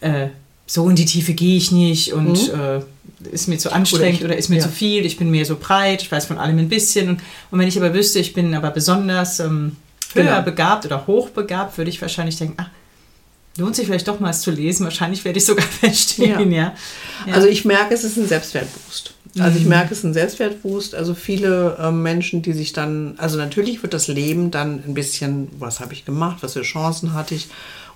ja. 0.00 0.08
äh, 0.08 0.28
so 0.66 0.88
in 0.88 0.94
die 0.94 1.04
Tiefe 1.04 1.34
gehe 1.34 1.56
ich 1.56 1.72
nicht 1.72 2.12
und 2.12 2.52
mhm. 2.52 2.60
äh, 2.60 2.80
ist 3.32 3.48
mir 3.48 3.58
zu 3.58 3.72
anstrengend 3.72 4.20
oder, 4.20 4.20
ich, 4.20 4.24
oder 4.24 4.36
ist 4.36 4.48
mir 4.48 4.56
ja. 4.56 4.62
zu 4.62 4.68
viel, 4.68 5.04
ich 5.04 5.16
bin 5.16 5.30
mehr 5.30 5.44
so 5.44 5.56
breit, 5.56 6.02
ich 6.02 6.12
weiß 6.12 6.26
von 6.26 6.38
allem 6.38 6.58
ein 6.58 6.68
bisschen. 6.68 7.08
Und, 7.08 7.20
und 7.50 7.58
wenn 7.58 7.66
ich 7.66 7.76
aber 7.76 7.92
wüsste, 7.94 8.20
ich 8.20 8.32
bin 8.32 8.54
aber 8.54 8.70
besonders... 8.70 9.40
Ähm, 9.40 9.76
höher 10.14 10.24
genau. 10.24 10.42
begabt 10.42 10.84
oder 10.84 11.06
hochbegabt, 11.06 11.78
würde 11.78 11.90
ich 11.90 12.00
wahrscheinlich 12.02 12.36
denken, 12.36 12.54
ach, 12.58 12.68
lohnt 13.56 13.76
sich 13.76 13.86
vielleicht 13.86 14.08
doch 14.08 14.20
mal 14.20 14.30
es 14.30 14.40
zu 14.40 14.50
lesen. 14.50 14.84
Wahrscheinlich 14.84 15.24
werde 15.24 15.38
ich 15.38 15.44
sogar 15.44 15.66
verstehen, 15.80 16.52
ja. 16.52 16.74
ja. 17.26 17.34
Also 17.34 17.48
ich 17.48 17.64
merke, 17.64 17.94
es 17.94 18.04
ist 18.04 18.16
ein 18.16 18.26
Selbstwertboost. 18.26 19.14
Also 19.38 19.56
ich 19.56 19.64
mhm. 19.64 19.70
merke, 19.70 19.92
es 19.92 19.98
ist 19.98 20.04
ein 20.04 20.14
Selbstwertboost. 20.14 20.94
Also 20.94 21.14
viele 21.14 21.76
äh, 21.78 21.90
Menschen, 21.90 22.42
die 22.42 22.52
sich 22.52 22.72
dann, 22.72 23.14
also 23.18 23.38
natürlich 23.38 23.82
wird 23.82 23.94
das 23.94 24.08
Leben 24.08 24.50
dann 24.50 24.82
ein 24.86 24.94
bisschen, 24.94 25.48
was 25.58 25.80
habe 25.80 25.94
ich 25.94 26.04
gemacht, 26.04 26.38
was 26.42 26.54
für 26.54 26.62
Chancen 26.62 27.14
hatte 27.14 27.34
ich 27.34 27.48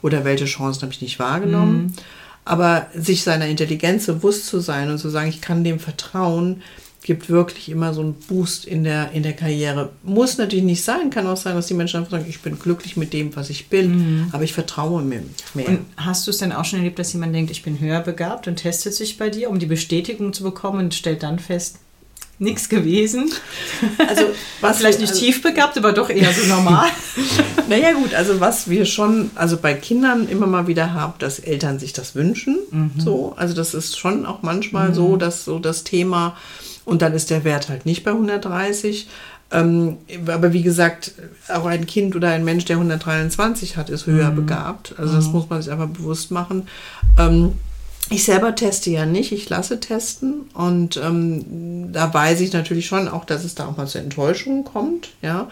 oder 0.02 0.24
welche 0.24 0.46
Chancen 0.46 0.82
habe 0.82 0.92
ich 0.92 1.02
nicht 1.02 1.18
wahrgenommen. 1.18 1.82
Mhm. 1.82 1.92
Aber 2.44 2.86
sich 2.94 3.22
seiner 3.22 3.46
Intelligenz 3.46 4.06
bewusst 4.06 4.46
zu 4.46 4.60
sein 4.60 4.88
und 4.90 4.98
zu 4.98 5.10
sagen, 5.10 5.28
ich 5.28 5.40
kann 5.40 5.64
dem 5.64 5.80
vertrauen, 5.80 6.62
gibt 7.06 7.30
wirklich 7.30 7.68
immer 7.70 7.94
so 7.94 8.00
einen 8.00 8.14
Boost 8.14 8.64
in 8.64 8.82
der, 8.82 9.12
in 9.12 9.22
der 9.22 9.32
Karriere. 9.32 9.90
Muss 10.02 10.38
natürlich 10.38 10.64
nicht 10.64 10.82
sein, 10.82 11.08
kann 11.10 11.26
auch 11.26 11.36
sein, 11.36 11.54
dass 11.54 11.68
die 11.68 11.74
Menschen 11.74 11.98
einfach 11.98 12.10
sagen, 12.10 12.26
ich 12.28 12.40
bin 12.40 12.58
glücklich 12.58 12.96
mit 12.96 13.12
dem, 13.12 13.34
was 13.36 13.48
ich 13.48 13.68
bin, 13.68 13.90
mhm. 13.96 14.28
aber 14.32 14.42
ich 14.42 14.52
vertraue 14.52 15.02
mir 15.02 15.22
mehr. 15.54 15.68
Und 15.68 15.86
hast 15.96 16.26
du 16.26 16.32
es 16.32 16.38
denn 16.38 16.52
auch 16.52 16.64
schon 16.64 16.80
erlebt, 16.80 16.98
dass 16.98 17.12
jemand 17.12 17.34
denkt, 17.34 17.52
ich 17.52 17.62
bin 17.62 17.78
höher 17.78 18.00
begabt 18.00 18.48
und 18.48 18.56
testet 18.56 18.92
sich 18.92 19.18
bei 19.18 19.30
dir, 19.30 19.50
um 19.50 19.60
die 19.60 19.66
Bestätigung 19.66 20.32
zu 20.32 20.42
bekommen 20.42 20.80
und 20.80 20.94
stellt 20.94 21.22
dann 21.22 21.38
fest, 21.38 21.78
nichts 22.38 22.68
gewesen. 22.68 23.30
Also 23.98 24.24
was 24.60 24.78
vielleicht 24.78 25.00
nicht 25.00 25.10
also, 25.10 25.24
tief 25.24 25.42
begabt, 25.42 25.78
aber 25.78 25.92
doch 25.92 26.10
eher 26.10 26.32
so 26.32 26.46
normal. 26.46 26.88
naja 27.68 27.92
gut, 27.92 28.14
also 28.14 28.40
was 28.40 28.68
wir 28.68 28.84
schon, 28.84 29.30
also 29.36 29.56
bei 29.56 29.74
Kindern 29.74 30.28
immer 30.28 30.46
mal 30.46 30.66
wieder 30.66 30.92
haben, 30.92 31.14
dass 31.18 31.38
Eltern 31.38 31.78
sich 31.78 31.92
das 31.92 32.14
wünschen. 32.14 32.58
Mhm. 32.70 32.90
So, 32.98 33.34
also 33.36 33.54
das 33.54 33.74
ist 33.74 33.96
schon 33.96 34.26
auch 34.26 34.42
manchmal 34.42 34.90
mhm. 34.90 34.94
so, 34.94 35.16
dass 35.16 35.44
so 35.44 35.58
das 35.58 35.84
Thema 35.84 36.36
und 36.86 37.02
dann 37.02 37.12
ist 37.12 37.28
der 37.28 37.44
Wert 37.44 37.68
halt 37.68 37.84
nicht 37.84 38.02
bei 38.02 38.12
130. 38.12 39.08
Ähm, 39.52 39.98
aber 40.26 40.52
wie 40.52 40.62
gesagt, 40.62 41.12
auch 41.48 41.66
ein 41.66 41.86
Kind 41.86 42.16
oder 42.16 42.30
ein 42.30 42.44
Mensch, 42.44 42.64
der 42.64 42.76
123 42.76 43.76
hat, 43.76 43.90
ist 43.90 44.06
höher 44.06 44.30
mhm. 44.30 44.36
begabt. 44.36 44.94
Also 44.98 45.14
das 45.14 45.26
mhm. 45.26 45.32
muss 45.32 45.50
man 45.50 45.60
sich 45.60 45.70
einfach 45.70 45.88
bewusst 45.88 46.30
machen. 46.30 46.66
Ähm, 47.18 47.52
ich 48.08 48.24
selber 48.24 48.54
teste 48.54 48.90
ja 48.90 49.04
nicht, 49.04 49.32
ich 49.32 49.48
lasse 49.48 49.80
testen 49.80 50.42
und 50.54 50.96
ähm, 50.96 51.92
da 51.92 52.14
weiß 52.14 52.40
ich 52.40 52.52
natürlich 52.52 52.86
schon 52.86 53.08
auch, 53.08 53.24
dass 53.24 53.42
es 53.42 53.56
da 53.56 53.66
auch 53.66 53.76
mal 53.76 53.88
zu 53.88 53.98
Enttäuschungen 53.98 54.62
kommt, 54.62 55.10
ja, 55.22 55.48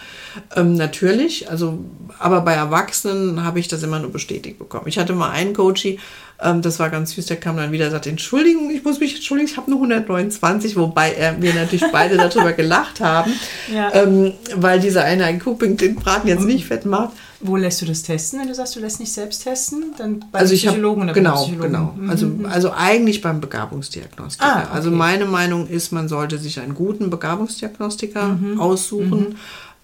ähm, 0.54 0.74
natürlich, 0.74 1.50
also, 1.50 1.80
aber 2.20 2.42
bei 2.42 2.54
Erwachsenen 2.54 3.42
habe 3.42 3.58
ich 3.58 3.66
das 3.66 3.82
immer 3.82 3.98
nur 3.98 4.12
bestätigt 4.12 4.60
bekommen. 4.60 4.86
Ich 4.86 4.98
hatte 4.98 5.14
mal 5.14 5.30
einen 5.30 5.52
Coachie, 5.52 5.98
ähm, 6.42 6.62
das 6.62 6.78
war 6.78 6.90
ganz 6.90 7.12
süß, 7.12 7.26
der 7.26 7.36
kam 7.36 7.56
dann 7.56 7.70
wieder 7.72 7.86
und 7.86 7.92
sagte, 7.92 8.10
Entschuldigung, 8.10 8.70
ich 8.70 8.84
muss 8.84 9.00
mich 9.00 9.14
entschuldigen, 9.14 9.48
ich 9.48 9.56
habe 9.56 9.70
nur 9.70 9.78
129, 9.78 10.76
wobei 10.76 11.12
er, 11.12 11.40
wir 11.40 11.54
natürlich 11.54 11.84
beide 11.92 12.16
darüber 12.16 12.52
gelacht 12.54 13.00
haben, 13.00 13.32
ja. 13.72 13.94
Ähm, 13.94 14.32
weil 14.56 14.80
dieser 14.80 15.04
eine 15.04 15.24
ein 15.24 15.38
Coping 15.38 15.76
den 15.76 15.94
Braten 15.94 16.28
jetzt 16.28 16.44
nicht 16.44 16.66
fett 16.66 16.86
macht. 16.86 17.12
Wo 17.40 17.56
lässt 17.56 17.82
du 17.82 17.86
das 17.86 18.02
testen, 18.02 18.40
wenn 18.40 18.48
du 18.48 18.54
sagst, 18.54 18.74
du 18.74 18.80
lässt 18.80 19.00
nicht 19.00 19.12
selbst 19.12 19.44
testen? 19.44 19.92
Dann 19.98 20.24
bei 20.32 20.38
also 20.38 20.54
Psychologen 20.54 21.02
hab, 21.02 21.08
oder 21.08 21.14
genau, 21.14 21.42
Psychologen? 21.42 21.72
Genau, 21.72 21.94
mhm. 21.94 22.10
also, 22.10 22.32
also 22.50 22.72
eigentlich 22.72 23.20
beim 23.20 23.40
Begabungsdiagnostiker. 23.40 24.46
Ah, 24.46 24.62
okay. 24.62 24.68
Also 24.72 24.90
meine 24.90 25.26
Meinung 25.26 25.68
ist, 25.68 25.92
man 25.92 26.08
sollte 26.08 26.38
sich 26.38 26.58
einen 26.58 26.74
guten 26.74 27.10
Begabungsdiagnostiker 27.10 28.28
mhm. 28.28 28.60
aussuchen. 28.60 29.20
Mhm 29.20 29.36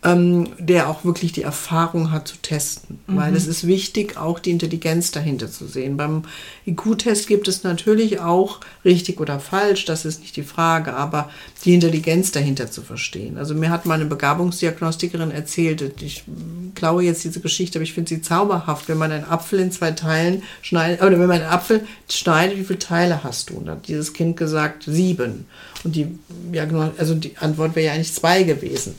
ähm, 0.03 0.49
der 0.59 0.89
auch 0.89 1.05
wirklich 1.05 1.33
die 1.33 1.43
Erfahrung 1.43 2.11
hat 2.11 2.27
zu 2.27 2.37
testen. 2.39 3.01
Mhm. 3.07 3.17
Weil 3.17 3.37
es 3.37 3.47
ist 3.47 3.67
wichtig, 3.67 4.17
auch 4.17 4.39
die 4.39 4.51
Intelligenz 4.51 5.11
dahinter 5.11 5.51
zu 5.51 5.67
sehen. 5.67 5.99
Beim 5.99 6.23
IQ-Test 6.67 7.27
gibt 7.27 7.49
es 7.49 7.65
natürlich 7.65 8.21
auch 8.21 8.61
richtig 8.83 9.21
oder 9.21 9.41
falsch, 9.41 9.85
das 9.85 10.07
ist 10.07 10.21
nicht 10.21 10.37
die 10.37 10.43
Frage, 10.43 10.95
aber 10.95 11.29
die 11.65 11.75
Intelligenz 11.75 12.33
dahinter 12.33 12.71
zu 12.71 12.81
verstehen. 12.81 13.37
Also 13.37 13.55
mir 13.55 13.69
hat 13.69 13.85
meine 13.85 14.07
Begabungsdiagnostikerin 14.07 15.31
erzählt, 15.31 15.83
ich 16.01 16.25
klaue 16.75 17.03
jetzt 17.03 17.25
diese 17.25 17.41
Geschichte, 17.41 17.79
aber 17.79 17.85
ich 17.85 17.93
finde 17.93 18.09
sie 18.09 18.23
zauberhaft, 18.23 18.89
wenn 18.89 18.99
man 18.99 19.13
einen 19.13 19.25
Apfel 19.25 19.61
in 19.61 19.71
zwei 19.71 19.91
Teilen 19.91 20.43
schneidet, 20.63 21.03
oder 21.03 21.19
wenn 21.19 21.29
man 21.29 21.43
einen 21.43 21.51
Apfel 21.51 21.87
schneidet, 22.09 22.57
wie 22.57 22.65
viele 22.65 22.79
Teile 22.79 23.23
hast 23.23 23.51
du? 23.51 23.59
Und 23.59 23.69
hat 23.69 23.87
dieses 23.87 24.15
Kind 24.15 24.39
gesagt, 24.39 24.85
sieben. 24.87 25.47
Und 25.85 25.95
die, 25.95 26.19
also 26.97 27.15
die 27.15 27.37
Antwort 27.37 27.77
wäre 27.77 27.89
ja 27.89 27.93
eigentlich 27.93 28.15
zwei 28.15 28.45
gewesen. 28.45 28.95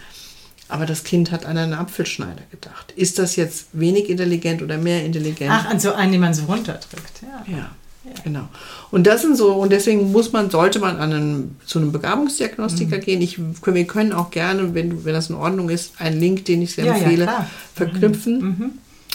Aber 0.72 0.86
das 0.86 1.04
Kind 1.04 1.32
hat 1.32 1.46
an 1.46 1.58
einen 1.58 1.74
Apfelschneider 1.74 2.44
gedacht. 2.50 2.94
Ist 2.96 3.20
das 3.20 3.36
jetzt 3.36 3.68
wenig 3.74 4.10
intelligent 4.10 4.62
oder 4.62 4.78
mehr 4.78 5.04
intelligent? 5.06 5.51
Ach, 5.51 5.66
an 5.70 5.80
so 5.80 5.94
einen, 5.94 6.13
den 6.13 6.22
man 6.22 6.34
so 6.34 6.46
runterdrückt. 6.46 7.22
Ja. 7.22 7.54
ja. 7.54 7.72
Ja. 8.04 8.12
Genau. 8.24 8.50
Und 8.90 9.06
das 9.06 9.22
sind 9.22 9.38
so, 9.38 9.54
und 9.54 9.72
deswegen 9.72 10.12
muss 10.12 10.32
man, 10.32 10.50
sollte 10.50 10.80
man 10.80 10.98
an 10.98 11.13
einen, 11.13 11.60
zu 11.66 11.78
einem 11.78 11.92
Begabungsdiagnostiker 11.92 12.98
mhm. 12.98 13.01
gehen. 13.01 13.22
Ich, 13.22 13.38
wir 13.38 13.86
können 13.86 14.12
auch 14.12 14.32
gerne, 14.32 14.74
wenn, 14.74 15.06
wenn 15.06 15.13
das 15.13 15.30
in 15.30 15.36
Ordnung 15.36 15.70
ist, 15.70 16.01
einen 16.01 16.20
Link, 16.20 16.46
den 16.46 16.63
ich 16.63 16.74
sehr 16.74 16.86
ja, 16.86 16.94
empfehle, 16.96 17.25
ja, 17.25 17.48
verknüpfen. 17.75 18.40
Mhm. 18.40 18.48
mhm. 18.48 18.72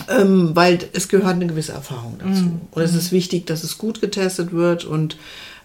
Ähm, 0.09 0.51
weil 0.55 0.79
es 0.93 1.09
gehört 1.09 1.37
eine 1.37 1.47
gewisse 1.47 1.73
Erfahrung 1.73 2.19
dazu. 2.19 2.43
Mhm. 2.43 2.61
Und 2.71 2.83
es 2.83 2.95
ist 2.95 3.13
wichtig, 3.13 3.47
dass 3.47 3.65
es 3.65 3.79
gut 3.79 4.03
getestet 4.03 4.53
wird 4.53 4.85
und 4.85 5.17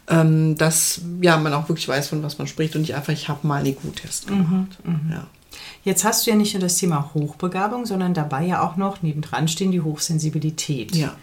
ähm, 0.07 0.57
dass 0.57 1.01
ja, 1.21 1.37
man 1.37 1.53
auch 1.53 1.67
wirklich 1.67 1.87
weiß, 1.89 2.07
von 2.07 2.23
was 2.23 2.37
man 2.37 2.47
spricht 2.47 2.73
und 2.75 2.81
nicht 2.81 2.95
einfach, 2.95 3.11
ich 3.11 3.27
habe 3.27 3.45
mal 3.45 3.57
einen 3.57 3.67
IQ-Test 3.67 4.29
mhm, 4.29 4.37
gemacht. 4.37 4.77
Mhm. 4.85 5.11
Ja. 5.11 5.27
Jetzt 5.83 6.03
hast 6.03 6.25
du 6.25 6.31
ja 6.31 6.35
nicht 6.35 6.53
nur 6.53 6.61
das 6.61 6.77
Thema 6.77 7.11
Hochbegabung, 7.13 7.85
sondern 7.85 8.13
dabei 8.13 8.45
ja 8.45 8.61
auch 8.61 8.75
noch 8.77 9.01
nebendran 9.01 9.47
stehen 9.47 9.71
die 9.71 9.81
Hochsensibilität. 9.81 10.95
Ja. 10.95 11.15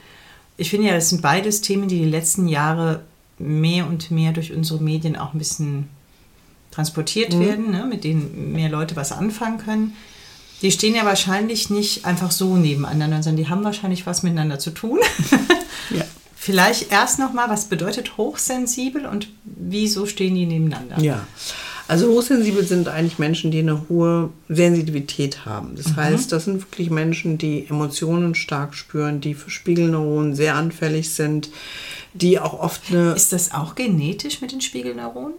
Ich 0.56 0.70
finde 0.70 0.88
ja, 0.88 0.94
das 0.94 1.10
sind 1.10 1.22
beides 1.22 1.60
Themen, 1.60 1.88
die 1.88 1.98
die 1.98 2.04
letzten 2.04 2.48
Jahre 2.48 3.02
mehr 3.38 3.86
und 3.86 4.10
mehr 4.10 4.32
durch 4.32 4.52
unsere 4.52 4.82
Medien 4.82 5.16
auch 5.16 5.32
ein 5.32 5.38
bisschen 5.38 5.88
transportiert 6.70 7.34
mhm. 7.34 7.40
werden, 7.40 7.70
ne, 7.70 7.86
mit 7.86 8.04
denen 8.04 8.52
mehr 8.52 8.68
Leute 8.68 8.96
was 8.96 9.12
anfangen 9.12 9.58
können. 9.58 9.94
Die 10.62 10.72
stehen 10.72 10.96
ja 10.96 11.04
wahrscheinlich 11.04 11.70
nicht 11.70 12.04
einfach 12.04 12.32
so 12.32 12.56
nebeneinander, 12.56 13.22
sondern 13.22 13.44
die 13.44 13.48
haben 13.48 13.62
wahrscheinlich 13.62 14.06
was 14.06 14.24
miteinander 14.24 14.58
zu 14.58 14.70
tun. 14.70 14.98
ja. 15.90 16.04
Vielleicht 16.34 16.90
erst 16.90 17.18
nochmal, 17.18 17.48
was 17.48 17.66
bedeutet 17.66 18.16
hochsensibel 18.16 19.06
und 19.06 19.28
wieso 19.44 20.06
stehen 20.06 20.34
die 20.34 20.46
nebeneinander? 20.46 21.00
Ja, 21.00 21.26
also 21.88 22.10
hochsensibel 22.12 22.64
sind 22.64 22.86
eigentlich 22.88 23.18
Menschen, 23.18 23.50
die 23.50 23.60
eine 23.60 23.88
hohe 23.88 24.30
Sensitivität 24.48 25.46
haben. 25.46 25.74
Das 25.74 25.88
mhm. 25.88 25.96
heißt, 25.96 26.30
das 26.30 26.44
sind 26.44 26.60
wirklich 26.60 26.90
Menschen, 26.90 27.38
die 27.38 27.66
Emotionen 27.68 28.34
stark 28.34 28.74
spüren, 28.74 29.20
die 29.20 29.34
für 29.34 29.50
Spiegelneuronen 29.50 30.34
sehr 30.34 30.54
anfällig 30.54 31.10
sind, 31.14 31.50
die 32.12 32.38
auch 32.38 32.60
oft 32.60 32.90
eine... 32.90 33.12
Ist 33.12 33.32
das 33.32 33.52
auch 33.52 33.74
genetisch 33.74 34.42
mit 34.42 34.52
den 34.52 34.60
Spiegelneuronen? 34.60 35.34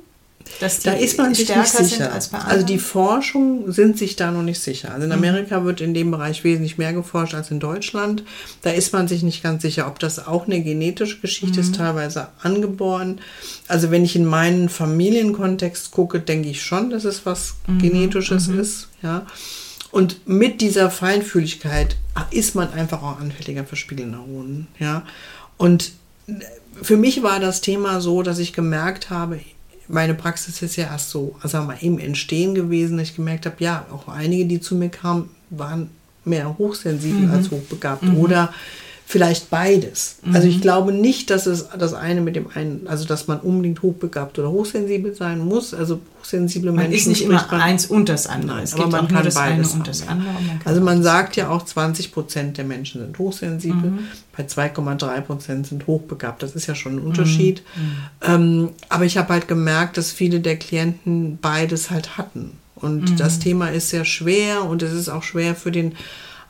Da 0.59 0.91
ist 0.93 1.17
man 1.17 1.33
sich 1.33 1.55
nicht 1.55 1.67
sicher. 1.67 2.11
Also 2.45 2.65
die 2.65 2.79
Forschung 2.79 3.71
sind 3.71 3.97
sich 3.97 4.15
da 4.15 4.31
noch 4.31 4.41
nicht 4.41 4.59
sicher. 4.59 4.91
Also 4.91 5.03
in 5.03 5.09
mhm. 5.09 5.17
Amerika 5.17 5.59
mhm. 5.59 5.65
wird 5.65 5.81
in 5.81 5.93
dem 5.93 6.11
Bereich 6.11 6.43
wesentlich 6.43 6.77
mehr 6.77 6.91
geforscht 6.93 7.33
als 7.33 7.51
in 7.51 7.59
Deutschland. 7.59 8.23
Da 8.61 8.71
ist 8.71 8.91
man 8.91 9.07
sich 9.07 9.23
nicht 9.23 9.41
ganz 9.41 9.61
sicher, 9.61 9.87
ob 9.87 9.99
das 9.99 10.27
auch 10.27 10.47
eine 10.47 10.61
genetische 10.61 11.19
Geschichte 11.19 11.59
mhm. 11.59 11.65
ist, 11.65 11.75
teilweise 11.75 12.29
angeboren. 12.41 13.21
Also 13.67 13.91
wenn 13.91 14.03
ich 14.03 14.15
in 14.15 14.25
meinen 14.25 14.69
Familienkontext 14.69 15.91
gucke, 15.91 16.19
denke 16.19 16.49
ich 16.49 16.61
schon, 16.61 16.89
dass 16.89 17.05
es 17.05 17.25
was 17.25 17.55
mhm. 17.67 17.79
Genetisches 17.79 18.47
mhm. 18.47 18.59
ist. 18.59 18.87
Ja. 19.01 19.25
Und 19.91 20.27
mit 20.27 20.61
dieser 20.61 20.91
Feinfühligkeit 20.91 21.95
ist 22.31 22.53
man 22.53 22.71
einfach 22.73 23.01
auch 23.01 23.19
anfälliger 23.19 23.65
für 23.65 23.75
Spiegelneuronen. 23.75 24.67
Ja. 24.77 25.03
Und 25.57 25.93
für 26.81 26.97
mich 26.97 27.23
war 27.23 27.39
das 27.39 27.61
Thema 27.61 28.01
so, 28.01 28.21
dass 28.23 28.39
ich 28.39 28.53
gemerkt 28.53 29.09
habe, 29.09 29.39
meine 29.89 30.13
Praxis 30.13 30.61
ist 30.61 30.75
ja 30.75 30.85
erst 30.85 31.09
so, 31.09 31.35
also 31.41 31.61
mal 31.61 31.77
im 31.81 31.99
Entstehen 31.99 32.53
gewesen, 32.55 32.97
dass 32.97 33.09
ich 33.09 33.15
gemerkt 33.15 33.45
habe, 33.45 33.55
ja, 33.59 33.85
auch 33.91 34.07
einige, 34.07 34.45
die 34.45 34.61
zu 34.61 34.75
mir 34.75 34.89
kamen, 34.89 35.29
waren 35.49 35.89
mehr 36.23 36.57
hochsensibel 36.57 37.27
mhm. 37.27 37.31
als 37.31 37.49
hochbegabt. 37.49 38.03
Mhm. 38.03 38.17
Oder 38.17 38.53
vielleicht 39.09 39.49
beides. 39.49 40.17
Mhm. 40.21 40.35
Also 40.35 40.47
ich 40.47 40.57
mhm. 40.57 40.61
glaube 40.61 40.91
nicht, 40.91 41.31
dass 41.31 41.47
es 41.47 41.69
das 41.75 41.95
eine 41.95 42.21
mit 42.21 42.35
dem 42.35 42.45
einen, 42.53 42.85
also 42.85 43.05
dass 43.05 43.25
man 43.27 43.39
unbedingt 43.39 43.81
hochbegabt 43.81 44.37
oder 44.37 44.51
hochsensibel 44.51 45.15
sein 45.15 45.39
muss. 45.39 45.73
Also 45.73 45.99
hochsensible 46.19 46.71
man 46.71 46.89
Menschen. 46.89 46.93
ist 46.93 47.07
nicht 47.07 47.21
immer 47.23 47.43
man, 47.49 47.59
eins 47.59 47.87
und 47.87 48.07
das 48.07 48.27
andere. 48.27 48.61
Es 48.61 48.75
aber 48.75 48.85
man 48.85 49.07
kann 49.07 49.27
beides 49.33 49.73
und 49.73 49.87
das 49.87 50.07
andere. 50.07 50.31
Man 50.33 50.61
also 50.63 50.81
man 50.81 51.01
sagt 51.01 51.35
ja 51.37 51.49
auch, 51.49 51.65
20 51.65 52.11
Prozent 52.11 52.59
der 52.59 52.65
Menschen 52.65 53.01
sind 53.01 53.17
hochsensibel, 53.17 53.89
mhm. 53.89 53.99
bei 54.37 54.43
2,3 54.43 55.21
Prozent 55.21 55.65
sind 55.65 55.87
hochbegabt. 55.87 56.43
Das 56.43 56.51
ist 56.51 56.67
ja 56.67 56.75
schon 56.75 56.97
ein 56.97 56.99
Unterschied. 56.99 57.63
Mhm. 57.75 57.81
mhm. 57.81 57.95
Ähm, 58.21 58.69
aber 58.89 59.05
ich 59.05 59.17
habe 59.17 59.33
halt 59.33 59.47
gemerkt, 59.47 59.97
dass 59.97 60.11
viele 60.11 60.39
der 60.39 60.57
Klienten 60.57 61.39
beides 61.41 61.89
halt 61.89 62.19
hatten. 62.19 62.51
Und 62.75 63.09
mhm. 63.09 63.17
das 63.17 63.39
Thema 63.39 63.69
ist 63.69 63.89
sehr 63.89 64.05
schwer 64.05 64.65
und 64.65 64.83
es 64.83 64.93
ist 64.93 65.09
auch 65.09 65.23
schwer 65.23 65.55
für 65.55 65.71
den 65.71 65.95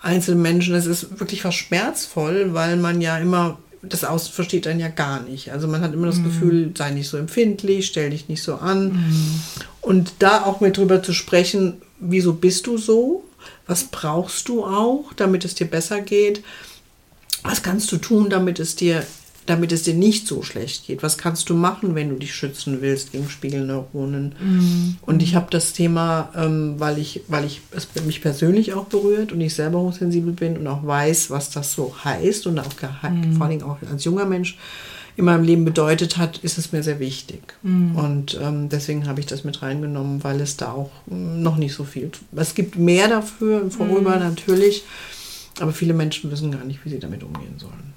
einzelnen 0.02 0.42
Menschen. 0.42 0.76
Es 0.76 0.86
ist 0.86 1.20
wirklich 1.20 1.44
was 1.44 1.56
schmerzvoll, 1.56 2.54
weil 2.54 2.78
man 2.78 3.02
ja 3.02 3.18
immer 3.18 3.58
das 3.82 4.04
Außen 4.04 4.34
versteht 4.34 4.66
dann 4.66 4.80
ja 4.80 4.90
gar 4.90 5.22
nicht. 5.22 5.52
Also 5.52 5.68
man 5.68 5.82
hat 5.82 5.94
immer 5.94 6.08
das 6.08 6.18
mhm. 6.18 6.26
Gefühl, 6.26 6.72
sei 6.78 6.92
nicht 6.92 7.08
so 7.08 7.18
empfindlich, 7.18 7.88
stell 7.88 8.10
dich 8.10 8.28
nicht 8.28 8.44
so 8.44 8.56
an. 8.56 8.92
Mhm. 8.92 9.42
Und 9.82 10.14
da 10.20 10.44
auch 10.44 10.60
mit 10.60 10.78
drüber 10.78 11.02
zu 11.02 11.14
sprechen, 11.14 11.82
wieso 12.00 12.34
bist 12.34 12.68
du 12.68 12.78
so? 12.78 13.24
Was 13.68 13.86
brauchst 13.86 14.50
du 14.50 14.66
auch, 14.66 15.14
damit 15.16 15.46
es 15.46 15.56
dir 15.56 15.68
besser 15.68 16.02
geht? 16.02 16.44
Was 17.44 17.64
kannst 17.64 17.92
du 17.92 17.98
tun, 17.98 18.30
damit 18.30 18.60
es 18.60 18.76
dir 18.76 19.06
damit 19.50 19.72
es 19.72 19.84
dir 19.84 19.96
nicht 19.96 20.28
so 20.28 20.44
schlecht 20.44 20.86
geht? 20.86 21.02
Was 21.02 21.18
kannst 21.18 21.50
du 21.50 21.56
machen, 21.56 21.96
wenn 21.96 22.10
du 22.10 22.16
dich 22.16 22.36
schützen 22.36 22.82
willst 22.82 23.12
gegen 23.12 23.30
Spiegelneuronen? 23.30 24.36
Mhm. 24.40 24.98
Und 25.02 25.24
ich 25.24 25.34
habe 25.34 25.48
das 25.50 25.74
Thema, 25.74 26.30
ähm, 26.36 26.76
weil 26.78 27.00
ich, 27.00 27.22
weil 27.28 27.46
ich 27.46 27.62
es 27.72 27.88
mich 28.06 28.22
persönlich 28.22 28.74
auch 28.74 28.86
berührt 28.86 29.32
und 29.32 29.42
ich 29.42 29.56
selber 29.56 29.80
hochsensibel 29.80 30.34
bin 30.34 30.58
und 30.58 30.68
auch 30.68 30.86
weiß, 30.86 31.32
was 31.32 31.50
das 31.50 31.74
so 31.74 31.96
heißt 32.04 32.46
und 32.46 32.60
auch 32.60 32.70
mhm. 33.02 33.34
vor 33.34 33.48
allem 33.48 33.64
auch 33.64 33.78
als 33.92 34.04
junger 34.04 34.26
Mensch 34.26 34.58
in 35.16 35.26
meinem 35.26 35.44
Leben 35.44 35.66
bedeutet 35.66 36.18
hat, 36.18 36.38
ist 36.38 36.58
es 36.58 36.72
mir 36.72 36.84
sehr 36.84 37.00
wichtig. 37.00 37.42
Mhm. 37.64 37.96
Und 37.96 38.40
ähm, 38.42 38.70
deswegen 38.70 39.08
habe 39.08 39.20
ich 39.20 39.26
das 39.26 39.44
mit 39.44 39.62
reingenommen, 39.64 40.24
weil 40.24 40.40
es 40.42 40.58
da 40.58 40.72
auch 40.72 40.92
hm, 41.10 41.42
noch 41.42 41.58
nicht 41.58 41.74
so 41.74 41.84
viel. 41.84 42.12
Es 42.36 42.54
gibt 42.54 42.78
mehr 42.78 43.08
dafür 43.08 43.62
im 43.62 43.72
Vorüber 43.72 44.16
mhm. 44.16 44.22
natürlich, 44.22 44.84
aber 45.60 45.74
viele 45.74 45.96
Menschen 45.96 46.32
wissen 46.32 46.52
gar 46.52 46.64
nicht, 46.64 46.86
wie 46.86 46.90
sie 46.90 47.00
damit 47.00 47.24
umgehen 47.24 47.56
sollen. 47.58 47.94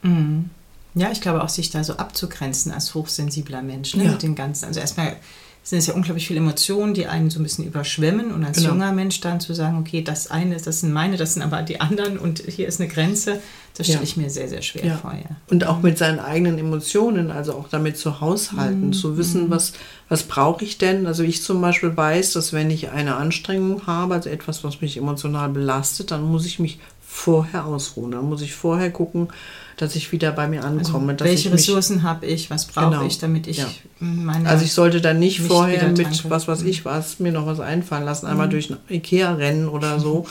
Ja, 0.95 1.11
ich 1.11 1.21
glaube 1.21 1.43
auch, 1.43 1.49
sich 1.49 1.71
da 1.71 1.85
so 1.85 1.97
abzugrenzen 1.97 2.73
als 2.73 2.95
hochsensibler 2.95 3.63
Mensch, 3.63 3.95
ne, 3.95 4.05
ja. 4.05 4.11
mit 4.13 4.23
den 4.23 4.35
ganzen, 4.35 4.67
also 4.67 4.81
erstmal 4.81 5.17
sind 5.65 5.79
es 5.79 5.87
ja 5.87 5.95
unglaublich 5.95 6.27
viele 6.27 6.41
Emotionen, 6.41 6.93
die 6.93 7.07
einen 7.07 7.31
so 7.31 7.39
ein 7.39 7.45
bisschen 7.45 7.65
überschwemmen 7.65 8.33
und 8.33 8.45
als 8.45 8.59
genau. 8.59 8.71
junger 8.71 8.93
Mensch 8.93 9.21
dann 9.21 9.39
zu 9.39 9.55
sagen, 9.55 9.79
okay, 9.79 10.03
das 10.03 10.29
eine, 10.29 10.57
das 10.57 10.81
sind 10.81 10.93
meine, 10.93 11.17
das 11.17 11.35
sind 11.35 11.43
aber 11.43 11.63
die 11.63 11.81
anderen 11.81 12.19
und 12.19 12.41
hier 12.41 12.67
ist 12.67 12.81
eine 12.81 12.91
Grenze, 12.91 13.41
das 13.77 13.87
stelle 13.87 14.01
ja. 14.01 14.05
ich 14.05 14.17
mir 14.17 14.29
sehr, 14.29 14.49
sehr 14.49 14.61
schwer 14.61 14.85
ja. 14.85 14.97
vor. 14.97 15.13
Ja. 15.13 15.37
Und 15.49 15.65
auch 15.65 15.81
mit 15.81 15.99
seinen 15.99 16.19
eigenen 16.19 16.59
Emotionen, 16.59 17.31
also 17.31 17.55
auch 17.55 17.69
damit 17.69 17.97
zu 17.97 18.21
haushalten, 18.21 18.89
mhm. 18.89 18.93
zu 18.93 19.17
wissen, 19.17 19.47
mhm. 19.47 19.51
was, 19.51 19.73
was 20.09 20.25
brauche 20.25 20.65
ich 20.65 20.79
denn? 20.79 21.07
Also 21.07 21.23
ich 21.23 21.43
zum 21.43 21.61
Beispiel 21.61 21.97
weiß, 21.97 22.33
dass 22.33 22.53
wenn 22.53 22.69
ich 22.69 22.91
eine 22.91 23.15
Anstrengung 23.15 23.87
habe, 23.87 24.15
also 24.15 24.31
etwas, 24.31 24.65
was 24.65 24.81
mich 24.81 24.97
emotional 24.97 25.49
belastet, 25.49 26.11
dann 26.11 26.25
muss 26.25 26.45
ich 26.45 26.59
mich 26.59 26.81
vorher 27.13 27.67
ausruhen. 27.67 28.13
Dann 28.13 28.29
muss 28.29 28.41
ich 28.41 28.55
vorher 28.55 28.91
gucken, 28.91 29.29
dass 29.77 29.95
ich 29.95 30.11
wieder 30.13 30.33
bei 30.33 30.49
mir 30.49 30.65
also 30.65 30.79
ankomme. 30.79 31.13
Also 31.13 31.25
welche 31.25 31.53
Ressourcen 31.53 32.03
habe 32.03 32.27
ich, 32.27 32.51
was 32.51 32.67
brauche 32.67 32.91
genau, 32.91 33.05
ich, 33.05 33.19
damit 33.19 33.47
ich 33.47 33.59
ja. 33.59 33.67
meine. 34.01 34.49
Also 34.49 34.65
ich 34.65 34.73
sollte 34.73 35.01
dann 35.01 35.19
nicht 35.19 35.41
vorher 35.41 35.89
mit 35.89 36.31
was 36.31 36.49
was 36.49 36.63
ich 36.63 36.85
was, 36.85 37.21
mir 37.21 37.31
noch 37.31 37.47
was 37.47 37.61
einfallen 37.61 38.05
lassen, 38.05 38.27
einmal 38.27 38.47
mhm. 38.47 38.53
durch 38.53 38.75
Ikea 38.89 39.35
rennen 39.35 39.69
oder 39.69 40.01
so 40.01 40.27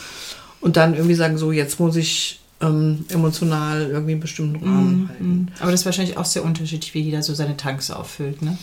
und 0.60 0.76
dann 0.76 0.94
irgendwie 0.94 1.14
sagen, 1.14 1.38
so 1.38 1.52
jetzt 1.52 1.78
muss 1.78 1.96
ich 1.96 2.40
ähm, 2.60 3.04
emotional 3.08 3.88
irgendwie 3.88 4.12
einen 4.12 4.20
bestimmten 4.20 4.64
Rahmen 4.64 5.02
mhm. 5.02 5.08
halten. 5.08 5.28
Mhm. 5.28 5.48
Aber 5.60 5.70
das 5.70 5.80
ist 5.80 5.86
wahrscheinlich 5.86 6.16
auch 6.16 6.24
sehr 6.24 6.44
unterschiedlich, 6.44 6.94
wie 6.94 7.00
jeder 7.00 7.22
so 7.22 7.32
seine 7.32 7.56
Tanks 7.56 7.90
auffüllt, 7.90 8.42
ne? 8.42 8.58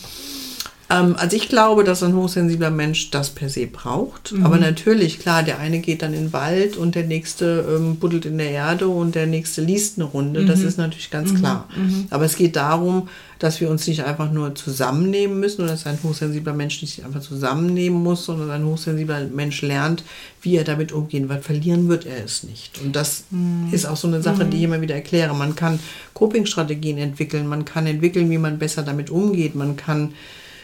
Ähm, 0.90 1.16
also 1.18 1.36
ich 1.36 1.50
glaube, 1.50 1.84
dass 1.84 2.02
ein 2.04 2.16
hochsensibler 2.16 2.72
Mensch 2.72 3.12
das 3.12 3.30
per 3.30 3.50
se 3.50 3.68
braucht. 3.68 4.32
Mhm. 4.32 4.46
Aber 4.46 4.58
natürlich, 4.58 5.20
klar, 5.20 5.44
der 5.44 5.60
eine 5.60 5.80
geht 5.80 6.02
dann 6.02 6.14
in 6.14 6.26
den 6.26 6.34
Wald 6.34 6.78
und 6.78 6.96
der 6.96 7.04
nächste 7.04 7.66
ähm, 7.70 7.98
buddelt 7.98 8.26
in 8.26 8.38
der 8.38 8.50
Erde 8.50 8.88
und 8.88 9.16
der 9.16 9.28
nächste 9.28 9.62
liest 9.62 9.98
eine 9.98 10.06
Runde. 10.06 10.42
Mhm. 10.42 10.48
Das 10.48 10.62
ist 10.62 10.78
natürlich 10.78 11.12
ganz 11.12 11.32
mhm. 11.32 11.38
klar. 11.38 11.70
Mhm. 11.76 12.08
Aber 12.10 12.26
es 12.26 12.36
geht 12.36 12.56
darum, 12.56 13.08
dass 13.38 13.62
wir 13.62 13.70
uns 13.70 13.88
nicht 13.88 14.04
einfach 14.04 14.32
nur 14.32 14.54
zusammennehmen 14.56 15.40
müssen 15.40 15.62
oder 15.62 15.72
dass 15.72 15.86
ein 15.86 16.00
hochsensibler 16.04 16.54
Mensch 16.54 16.82
nicht 16.82 17.06
einfach 17.06 17.22
zusammennehmen 17.22 18.04
muss, 18.04 18.26
sondern 18.26 18.50
ein 18.50 18.66
hochsensibler 18.66 19.28
Mensch 19.28 19.62
lernt, 19.62 20.04
wie 20.42 20.58
er 20.58 20.66
damit 20.66 20.92
umgehen 20.92 21.30
wird. 21.30 21.46
Verlieren 21.46 21.88
wird 21.88 22.06
er 22.06 22.26
es 22.26 22.44
nicht. 22.44 22.82
Und 22.82 22.96
das 22.96 23.24
mhm. 23.30 23.70
ist 23.72 23.86
auch 23.86 23.96
so 23.96 24.08
eine 24.08 24.22
Sache, 24.22 24.44
die 24.44 24.58
ich 24.58 24.64
immer 24.64 24.82
wieder 24.82 24.96
erkläre. 24.96 25.34
Man 25.36 25.56
kann 25.56 25.80
Coping-Strategien 26.16 26.98
entwickeln, 26.98 27.48
man 27.48 27.64
kann 27.64 27.86
entwickeln, 27.86 28.30
wie 28.30 28.40
man 28.40 28.58
besser 28.58 28.82
damit 28.82 29.10
umgeht, 29.10 29.56
man 29.56 29.78
kann 29.78 30.14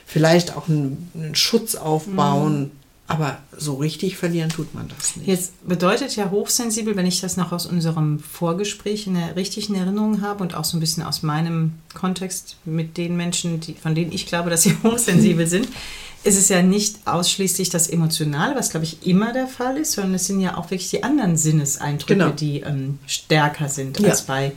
vielleicht 0.05 0.55
auch 0.55 0.69
einen, 0.69 1.12
einen 1.15 1.35
Schutz 1.35 1.75
aufbauen. 1.75 2.59
Mhm. 2.59 2.71
Aber 3.07 3.38
so 3.55 3.75
richtig 3.75 4.17
verlieren 4.17 4.50
tut 4.50 4.74
man 4.74 4.88
das 4.88 5.15
nicht. 5.15 5.27
Jetzt 5.27 5.67
bedeutet 5.67 6.15
ja 6.15 6.31
hochsensibel, 6.31 6.95
wenn 6.95 7.05
ich 7.05 7.21
das 7.21 7.38
noch 7.38 7.51
aus 7.51 7.67
unserem 7.67 8.17
Vorgespräch 8.17 9.05
in 9.05 9.13
der 9.13 9.35
richtigen 9.35 9.75
Erinnerung 9.75 10.21
habe 10.21 10.41
und 10.41 10.55
auch 10.55 10.65
so 10.65 10.75
ein 10.75 10.79
bisschen 10.79 11.03
aus 11.03 11.21
meinem 11.21 11.74
Kontext 11.93 12.57
mit 12.65 12.97
den 12.97 13.15
Menschen, 13.15 13.59
die, 13.59 13.75
von 13.75 13.93
denen 13.93 14.12
ich 14.12 14.25
glaube, 14.25 14.50
dass 14.50 14.63
sie 14.63 14.75
hochsensibel 14.83 15.45
sind, 15.45 15.67
ist 16.24 16.35
es 16.35 16.50
ja 16.50 16.63
nicht 16.63 16.97
ausschließlich 17.05 17.69
das 17.69 17.88
Emotionale, 17.88 18.55
was 18.55 18.71
glaube 18.71 18.85
ich 18.85 19.05
immer 19.05 19.33
der 19.33 19.45
Fall 19.45 19.77
ist, 19.77 19.91
sondern 19.91 20.15
es 20.15 20.25
sind 20.25 20.39
ja 20.39 20.57
auch 20.57 20.71
wirklich 20.71 20.89
die 20.89 21.03
anderen 21.03 21.38
Sinneseindrücke, 21.38 22.15
genau. 22.15 22.31
die 22.31 22.62
ähm, 22.62 22.97
stärker 23.05 23.69
sind 23.69 24.00
ja. 24.00 24.09
als 24.09 24.24
bei 24.24 24.53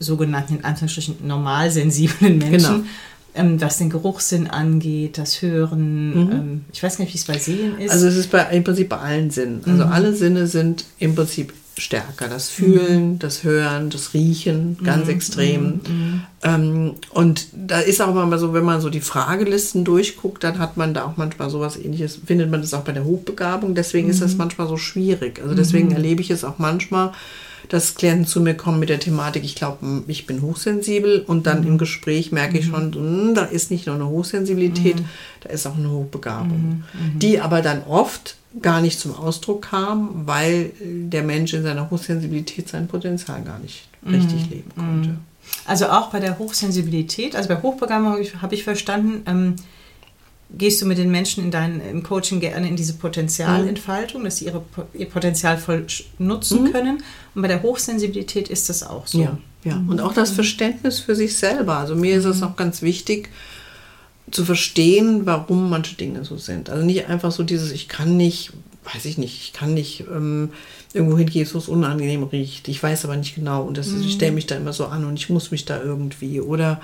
sogenannten 0.00 0.56
in 0.56 0.64
Anführungsstrichen 0.64 1.24
normalsensiblen 1.24 2.38
Menschen. 2.38 2.74
Genau 2.82 2.84
ähm, 3.34 3.60
was 3.60 3.78
den 3.78 3.90
Geruchssinn 3.90 4.46
angeht, 4.46 5.18
das 5.18 5.40
Hören. 5.42 6.10
Mhm. 6.10 6.32
Ähm, 6.32 6.64
ich 6.72 6.82
weiß 6.82 6.98
gar 6.98 7.04
nicht, 7.04 7.14
wie 7.14 7.18
es 7.18 7.24
bei 7.24 7.38
Sehen 7.38 7.78
ist. 7.78 7.90
Also 7.90 8.06
es 8.06 8.16
ist 8.16 8.30
bei, 8.30 8.42
im 8.50 8.64
Prinzip 8.64 8.88
bei 8.88 8.98
allen 8.98 9.30
Sinnen. 9.30 9.62
Also 9.66 9.86
mhm. 9.86 9.92
alle 9.92 10.14
Sinne 10.14 10.46
sind 10.46 10.84
im 10.98 11.14
Prinzip 11.14 11.52
stärker. 11.78 12.28
Das 12.28 12.50
Fühlen, 12.50 13.12
mhm. 13.12 13.18
das 13.18 13.44
Hören, 13.44 13.88
das 13.90 14.12
Riechen, 14.14 14.76
ganz 14.84 15.06
mhm. 15.06 15.10
extrem. 15.12 15.64
Mhm. 15.64 16.22
Ähm, 16.42 16.94
und 17.10 17.46
da 17.52 17.80
ist 17.80 18.02
auch 18.02 18.12
mal 18.12 18.38
so, 18.38 18.52
wenn 18.52 18.64
man 18.64 18.80
so 18.80 18.90
die 18.90 19.00
Fragelisten 19.00 19.84
durchguckt, 19.84 20.44
dann 20.44 20.58
hat 20.58 20.76
man 20.76 20.92
da 20.92 21.04
auch 21.04 21.16
manchmal 21.16 21.48
sowas 21.50 21.76
ähnliches, 21.76 22.20
findet 22.26 22.50
man 22.50 22.60
das 22.60 22.74
auch 22.74 22.82
bei 22.82 22.92
der 22.92 23.04
Hochbegabung. 23.04 23.74
Deswegen 23.74 24.10
ist 24.10 24.20
das 24.20 24.32
mhm. 24.32 24.38
manchmal 24.38 24.68
so 24.68 24.76
schwierig. 24.76 25.40
Also 25.42 25.54
deswegen 25.54 25.88
mhm. 25.88 25.94
erlebe 25.94 26.20
ich 26.20 26.30
es 26.30 26.44
auch 26.44 26.58
manchmal, 26.58 27.12
dass 27.72 27.94
Klienten 27.94 28.26
zu 28.26 28.42
mir 28.42 28.54
kommen 28.54 28.78
mit 28.78 28.90
der 28.90 29.00
Thematik, 29.00 29.44
ich 29.44 29.54
glaube, 29.54 30.04
ich 30.06 30.26
bin 30.26 30.42
hochsensibel 30.42 31.20
und 31.26 31.46
dann 31.46 31.62
mhm. 31.62 31.68
im 31.68 31.78
Gespräch 31.78 32.30
merke 32.30 32.58
ich 32.58 32.66
schon, 32.66 32.90
mh, 32.90 32.94
hm, 32.96 33.34
da 33.34 33.44
ist 33.44 33.70
nicht 33.70 33.86
nur 33.86 33.94
eine 33.94 34.06
Hochsensibilität, 34.08 35.00
mhm. 35.00 35.06
da 35.40 35.48
ist 35.48 35.66
auch 35.66 35.78
eine 35.78 35.90
Hochbegabung, 35.90 36.84
mhm. 36.92 37.18
die 37.18 37.40
aber 37.40 37.62
dann 37.62 37.82
oft 37.84 38.36
gar 38.60 38.82
nicht 38.82 39.00
zum 39.00 39.14
Ausdruck 39.14 39.62
kam, 39.62 40.26
weil 40.26 40.72
der 40.82 41.22
Mensch 41.22 41.54
in 41.54 41.62
seiner 41.62 41.88
Hochsensibilität 41.88 42.68
sein 42.68 42.88
Potenzial 42.88 43.40
gar 43.42 43.58
nicht 43.58 43.88
richtig 44.06 44.50
leben 44.50 44.70
konnte. 44.76 45.16
Also 45.64 45.86
auch 45.86 46.10
bei 46.10 46.20
der 46.20 46.38
Hochsensibilität, 46.38 47.34
also 47.34 47.48
bei 47.48 47.62
Hochbegabung 47.62 48.10
habe 48.10 48.20
ich, 48.20 48.42
hab 48.42 48.52
ich 48.52 48.64
verstanden, 48.64 49.22
ähm, 49.26 49.56
gehst 50.56 50.82
du 50.82 50.86
mit 50.86 50.98
den 50.98 51.10
Menschen 51.10 51.44
in 51.44 51.50
dein, 51.50 51.80
im 51.80 52.02
Coaching 52.02 52.40
gerne 52.40 52.68
in 52.68 52.76
diese 52.76 52.94
Potenzialentfaltung, 52.94 54.24
dass 54.24 54.38
sie 54.38 54.46
ihre, 54.46 54.62
ihr 54.92 55.08
Potenzial 55.08 55.58
voll 55.58 55.86
nutzen 56.18 56.64
mhm. 56.64 56.72
können. 56.72 57.02
Und 57.34 57.42
bei 57.42 57.48
der 57.48 57.62
Hochsensibilität 57.62 58.48
ist 58.48 58.68
das 58.68 58.82
auch 58.82 59.06
so. 59.06 59.20
Ja, 59.20 59.38
ja. 59.64 59.82
und 59.88 60.00
auch 60.00 60.12
das 60.12 60.30
Verständnis 60.30 61.00
für 61.00 61.14
sich 61.14 61.36
selber. 61.36 61.78
Also 61.78 61.94
mir 61.94 62.16
ist 62.16 62.24
es 62.24 62.38
mhm. 62.38 62.44
auch 62.44 62.56
ganz 62.56 62.82
wichtig, 62.82 63.30
zu 64.30 64.44
verstehen, 64.44 65.26
warum 65.26 65.68
manche 65.68 65.96
Dinge 65.96 66.24
so 66.24 66.36
sind. 66.36 66.70
Also 66.70 66.84
nicht 66.84 67.08
einfach 67.08 67.32
so 67.32 67.42
dieses, 67.42 67.72
ich 67.72 67.88
kann 67.88 68.16
nicht, 68.16 68.52
weiß 68.92 69.04
ich 69.04 69.18
nicht, 69.18 69.40
ich 69.40 69.52
kann 69.52 69.74
nicht 69.74 70.04
ähm, 70.10 70.50
irgendwo 70.92 71.16
hingehen, 71.16 71.48
wo 71.52 71.58
es 71.58 71.68
unangenehm 71.68 72.24
riecht. 72.24 72.68
Ich 72.68 72.82
weiß 72.82 73.04
aber 73.04 73.16
nicht 73.16 73.34
genau 73.34 73.62
und 73.62 73.78
das, 73.78 73.88
mhm. 73.88 74.02
ich 74.02 74.14
stelle 74.14 74.32
mich 74.32 74.46
da 74.46 74.56
immer 74.56 74.72
so 74.72 74.86
an 74.86 75.04
und 75.04 75.18
ich 75.18 75.30
muss 75.30 75.50
mich 75.50 75.64
da 75.64 75.80
irgendwie. 75.80 76.40
Oder 76.40 76.80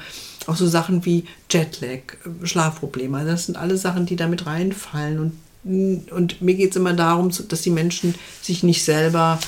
auch 0.46 0.56
so 0.56 0.66
Sachen 0.66 1.04
wie 1.04 1.24
Jetlag, 1.50 2.00
Schlafprobleme. 2.42 3.18
Also 3.18 3.30
das 3.30 3.46
sind 3.46 3.56
alle 3.56 3.76
Sachen, 3.76 4.06
die 4.06 4.16
da 4.16 4.28
mit 4.28 4.46
reinfallen. 4.46 5.32
Und, 5.64 6.12
und 6.12 6.40
mir 6.40 6.54
geht 6.54 6.70
es 6.70 6.76
immer 6.76 6.94
darum, 6.94 7.30
dass 7.48 7.62
die 7.62 7.70
Menschen 7.70 8.14
sich 8.42 8.62
nicht 8.62 8.84
selber 8.84 9.38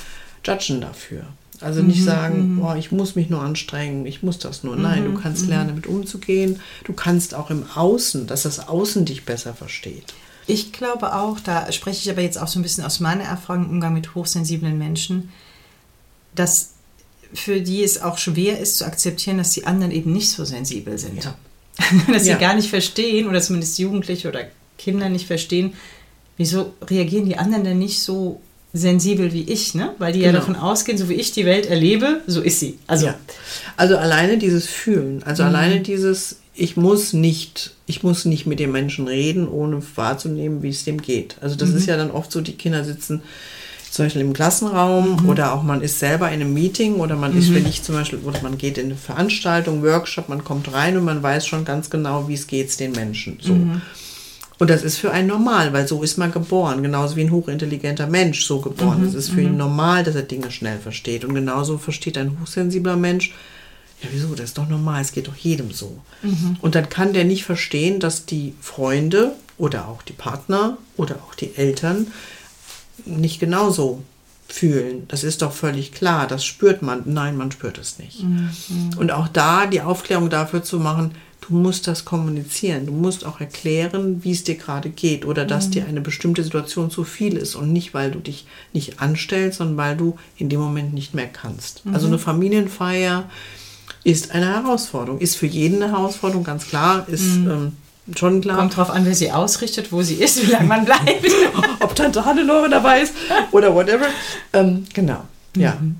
judgen 0.44 0.80
dafür. 0.80 1.22
Also 1.60 1.82
nicht 1.82 2.00
mhm, 2.00 2.04
sagen, 2.04 2.54
mhm. 2.54 2.60
boah, 2.60 2.76
ich 2.76 2.90
muss 2.90 3.16
mich 3.16 3.28
nur 3.28 3.42
anstrengen, 3.42 4.06
ich 4.06 4.22
muss 4.22 4.38
das 4.38 4.64
nur. 4.64 4.76
Nein, 4.76 5.04
du 5.04 5.10
mhm, 5.10 5.20
kannst 5.20 5.46
lernen, 5.46 5.68
damit 5.68 5.86
umzugehen. 5.86 6.58
Du 6.84 6.94
kannst 6.94 7.34
auch 7.34 7.50
im 7.50 7.64
Außen, 7.74 8.26
dass 8.26 8.42
das 8.42 8.66
Außen 8.68 9.04
dich 9.04 9.24
besser 9.24 9.52
versteht. 9.52 10.14
Ich 10.50 10.72
glaube 10.72 11.14
auch, 11.14 11.40
da 11.40 11.70
spreche 11.72 12.00
ich 12.02 12.10
aber 12.10 12.22
jetzt 12.22 12.38
auch 12.38 12.48
so 12.48 12.58
ein 12.58 12.62
bisschen 12.62 12.84
aus 12.84 13.00
meiner 13.00 13.24
Erfahrung 13.24 13.64
im 13.64 13.70
Umgang 13.70 13.94
mit 13.94 14.14
hochsensiblen 14.14 14.76
Menschen, 14.78 15.30
dass 16.34 16.70
für 17.32 17.60
die 17.60 17.82
es 17.82 18.02
auch 18.02 18.18
schwer 18.18 18.58
ist 18.58 18.78
zu 18.78 18.84
akzeptieren, 18.84 19.38
dass 19.38 19.52
die 19.52 19.66
anderen 19.66 19.92
eben 19.92 20.12
nicht 20.12 20.30
so 20.30 20.44
sensibel 20.44 20.98
sind. 20.98 21.24
Ja. 21.24 21.34
dass 22.12 22.24
sie 22.24 22.30
ja. 22.30 22.38
gar 22.38 22.54
nicht 22.54 22.68
verstehen 22.68 23.28
oder 23.28 23.40
zumindest 23.40 23.78
Jugendliche 23.78 24.28
oder 24.28 24.48
Kinder 24.78 25.08
nicht 25.08 25.26
verstehen, 25.26 25.74
wieso 26.36 26.74
reagieren 26.82 27.26
die 27.26 27.36
anderen 27.36 27.64
denn 27.64 27.78
nicht 27.78 28.02
so 28.02 28.40
sensibel 28.72 29.32
wie 29.32 29.42
ich, 29.42 29.74
ne? 29.74 29.94
Weil 29.98 30.12
die 30.12 30.20
genau. 30.20 30.32
ja 30.32 30.38
davon 30.38 30.56
ausgehen, 30.56 30.96
so 30.96 31.08
wie 31.08 31.14
ich 31.14 31.32
die 31.32 31.44
Welt 31.44 31.66
erlebe, 31.66 32.20
so 32.26 32.40
ist 32.40 32.60
sie. 32.60 32.78
Also, 32.86 33.06
ja. 33.06 33.14
also 33.76 33.96
alleine 33.96 34.38
dieses 34.38 34.66
Fühlen, 34.66 35.22
also 35.24 35.42
mhm. 35.42 35.48
alleine 35.48 35.80
dieses, 35.80 36.36
ich 36.54 36.76
muss 36.76 37.12
nicht, 37.12 37.74
ich 37.86 38.02
muss 38.02 38.24
nicht 38.24 38.46
mit 38.46 38.60
dem 38.60 38.72
Menschen 38.72 39.08
reden, 39.08 39.48
ohne 39.48 39.82
wahrzunehmen, 39.96 40.62
wie 40.62 40.68
es 40.68 40.84
dem 40.84 41.02
geht. 41.02 41.36
Also 41.40 41.56
das 41.56 41.70
mhm. 41.70 41.76
ist 41.78 41.86
ja 41.86 41.96
dann 41.96 42.10
oft 42.10 42.30
so, 42.30 42.40
die 42.40 42.52
Kinder 42.52 42.84
sitzen 42.84 43.22
zum 43.90 44.04
Beispiel 44.04 44.22
im 44.22 44.32
Klassenraum 44.32 45.22
mhm. 45.22 45.28
oder 45.28 45.52
auch 45.52 45.64
man 45.64 45.80
ist 45.80 45.98
selber 45.98 46.28
in 46.28 46.34
einem 46.34 46.54
Meeting 46.54 46.94
oder 46.96 47.16
man 47.16 47.36
ist, 47.36 47.48
mhm. 47.48 47.56
wenn 47.56 47.66
ich 47.66 47.82
zum 47.82 47.96
Beispiel, 47.96 48.20
oder 48.20 48.40
man 48.40 48.56
geht 48.56 48.78
in 48.78 48.86
eine 48.86 48.94
Veranstaltung, 48.94 49.82
Workshop, 49.82 50.28
man 50.28 50.44
kommt 50.44 50.72
rein 50.72 50.96
und 50.96 51.04
man 51.04 51.20
weiß 51.22 51.44
schon 51.44 51.64
ganz 51.64 51.90
genau, 51.90 52.28
wie 52.28 52.34
es 52.34 52.46
geht 52.46 52.78
den 52.78 52.92
Menschen. 52.92 53.38
So. 53.40 53.52
Und 54.60 54.68
das 54.68 54.82
ist 54.82 54.98
für 54.98 55.10
einen 55.10 55.26
normal, 55.26 55.72
weil 55.72 55.88
so 55.88 56.02
ist 56.02 56.18
man 56.18 56.32
geboren. 56.32 56.82
Genauso 56.82 57.16
wie 57.16 57.22
ein 57.22 57.30
hochintelligenter 57.30 58.06
Mensch 58.06 58.44
so 58.44 58.60
geboren. 58.60 59.02
Es 59.06 59.14
mhm. 59.14 59.18
ist 59.18 59.30
für 59.30 59.40
ihn 59.40 59.52
mhm. 59.52 59.58
normal, 59.58 60.04
dass 60.04 60.14
er 60.14 60.22
Dinge 60.22 60.50
schnell 60.50 60.78
versteht. 60.78 61.24
Und 61.24 61.34
genauso 61.34 61.78
versteht 61.78 62.18
ein 62.18 62.38
hochsensibler 62.38 62.96
Mensch, 62.96 63.32
ja, 64.02 64.08
wieso? 64.12 64.28
Das 64.34 64.46
ist 64.46 64.58
doch 64.58 64.68
normal, 64.68 65.02
es 65.02 65.12
geht 65.12 65.28
doch 65.28 65.36
jedem 65.36 65.72
so. 65.72 65.98
Mhm. 66.22 66.56
Und 66.60 66.74
dann 66.74 66.88
kann 66.88 67.12
der 67.12 67.24
nicht 67.24 67.44
verstehen, 67.44 68.00
dass 68.00 68.26
die 68.26 68.54
Freunde 68.60 69.32
oder 69.58 69.88
auch 69.88 70.02
die 70.02 70.12
Partner 70.12 70.78
oder 70.96 71.16
auch 71.16 71.34
die 71.34 71.56
Eltern 71.56 72.08
nicht 73.04 73.40
genauso 73.40 74.02
fühlen. 74.48 75.04
Das 75.08 75.24
ist 75.24 75.42
doch 75.42 75.52
völlig 75.52 75.92
klar, 75.92 76.26
das 76.26 76.44
spürt 76.44 76.82
man. 76.82 77.02
Nein, 77.06 77.36
man 77.36 77.50
spürt 77.50 77.78
es 77.78 77.98
nicht. 77.98 78.22
Mhm. 78.22 78.90
Und 78.96 79.10
auch 79.10 79.28
da 79.28 79.66
die 79.66 79.80
Aufklärung 79.80 80.28
dafür 80.28 80.62
zu 80.62 80.78
machen, 80.78 81.12
du 81.50 81.56
musst 81.56 81.86
das 81.86 82.04
kommunizieren. 82.04 82.86
Du 82.86 82.92
musst 82.92 83.26
auch 83.26 83.40
erklären, 83.40 84.22
wie 84.22 84.30
es 84.30 84.44
dir 84.44 84.54
gerade 84.54 84.88
geht 84.88 85.26
oder 85.26 85.44
dass 85.44 85.66
mhm. 85.66 85.70
dir 85.72 85.86
eine 85.86 86.00
bestimmte 86.00 86.42
Situation 86.44 86.90
zu 86.90 87.04
viel 87.04 87.36
ist 87.36 87.56
und 87.56 87.72
nicht, 87.72 87.92
weil 87.92 88.12
du 88.12 88.20
dich 88.20 88.46
nicht 88.72 89.00
anstellst, 89.00 89.58
sondern 89.58 89.76
weil 89.76 89.96
du 89.96 90.16
in 90.36 90.48
dem 90.48 90.60
Moment 90.60 90.94
nicht 90.94 91.12
mehr 91.12 91.26
kannst. 91.26 91.84
Mhm. 91.84 91.94
Also 91.94 92.06
eine 92.06 92.18
Familienfeier 92.18 93.28
ist 94.04 94.30
eine 94.30 94.46
Herausforderung, 94.46 95.18
ist 95.20 95.36
für 95.36 95.46
jeden 95.46 95.82
eine 95.82 95.92
Herausforderung, 95.92 96.44
ganz 96.44 96.66
klar, 96.66 97.06
ist 97.08 97.24
mhm. 97.24 97.50
ähm, 97.50 97.72
schon 98.16 98.40
klar. 98.40 98.56
Kommt 98.56 98.76
drauf 98.76 98.90
an, 98.90 99.04
wer 99.04 99.14
sie 99.14 99.32
ausrichtet, 99.32 99.90
wo 99.90 100.02
sie 100.02 100.14
ist, 100.14 100.40
wie 100.46 100.52
lange 100.52 100.68
man 100.68 100.84
bleibt. 100.84 101.26
Ob 101.80 101.94
Tante 101.96 102.24
Hannelore 102.24 102.70
dabei 102.70 103.02
ist 103.02 103.14
oder 103.50 103.74
whatever. 103.74 104.06
Ähm, 104.52 104.84
genau, 104.94 105.24
ja. 105.56 105.76
Mhm. 105.80 105.96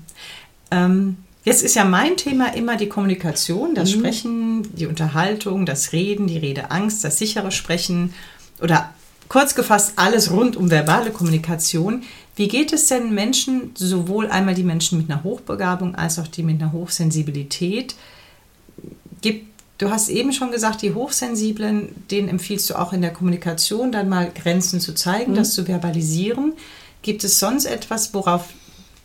Ähm, 0.71 1.17
jetzt 1.43 1.63
ist 1.63 1.75
ja 1.75 1.85
mein 1.85 2.17
Thema 2.17 2.55
immer 2.55 2.77
die 2.77 2.89
Kommunikation, 2.89 3.75
das 3.75 3.93
mhm. 3.93 3.99
Sprechen, 3.99 4.75
die 4.75 4.87
Unterhaltung, 4.87 5.65
das 5.65 5.93
Reden, 5.93 6.27
die 6.27 6.37
Redeangst, 6.37 7.03
das 7.03 7.17
sichere 7.17 7.51
Sprechen 7.51 8.13
oder 8.61 8.93
kurz 9.27 9.55
gefasst 9.55 9.93
alles 9.95 10.31
rund 10.31 10.55
um 10.55 10.69
verbale 10.69 11.11
Kommunikation. 11.11 12.03
Wie 12.35 12.47
geht 12.47 12.73
es 12.73 12.87
denn 12.87 13.13
Menschen, 13.13 13.71
sowohl 13.75 14.27
einmal 14.27 14.55
die 14.55 14.63
Menschen 14.63 14.97
mit 14.97 15.09
einer 15.09 15.23
Hochbegabung 15.23 15.95
als 15.95 16.19
auch 16.19 16.27
die 16.27 16.43
mit 16.43 16.61
einer 16.61 16.71
Hochsensibilität? 16.71 17.95
Gibt 19.21 19.51
Du 19.81 19.89
hast 19.89 20.09
eben 20.09 20.31
schon 20.31 20.51
gesagt, 20.51 20.83
die 20.83 20.93
Hochsensiblen, 20.93 22.05
denen 22.11 22.29
empfiehlst 22.29 22.69
du 22.69 22.75
auch 22.75 22.93
in 22.93 23.01
der 23.01 23.11
Kommunikation 23.11 23.91
dann 23.91 24.09
mal 24.09 24.29
Grenzen 24.29 24.79
zu 24.79 24.93
zeigen, 24.93 25.31
mhm. 25.31 25.37
das 25.37 25.55
zu 25.55 25.65
verbalisieren. 25.65 26.53
Gibt 27.01 27.23
es 27.23 27.39
sonst 27.39 27.65
etwas, 27.65 28.13
worauf 28.13 28.49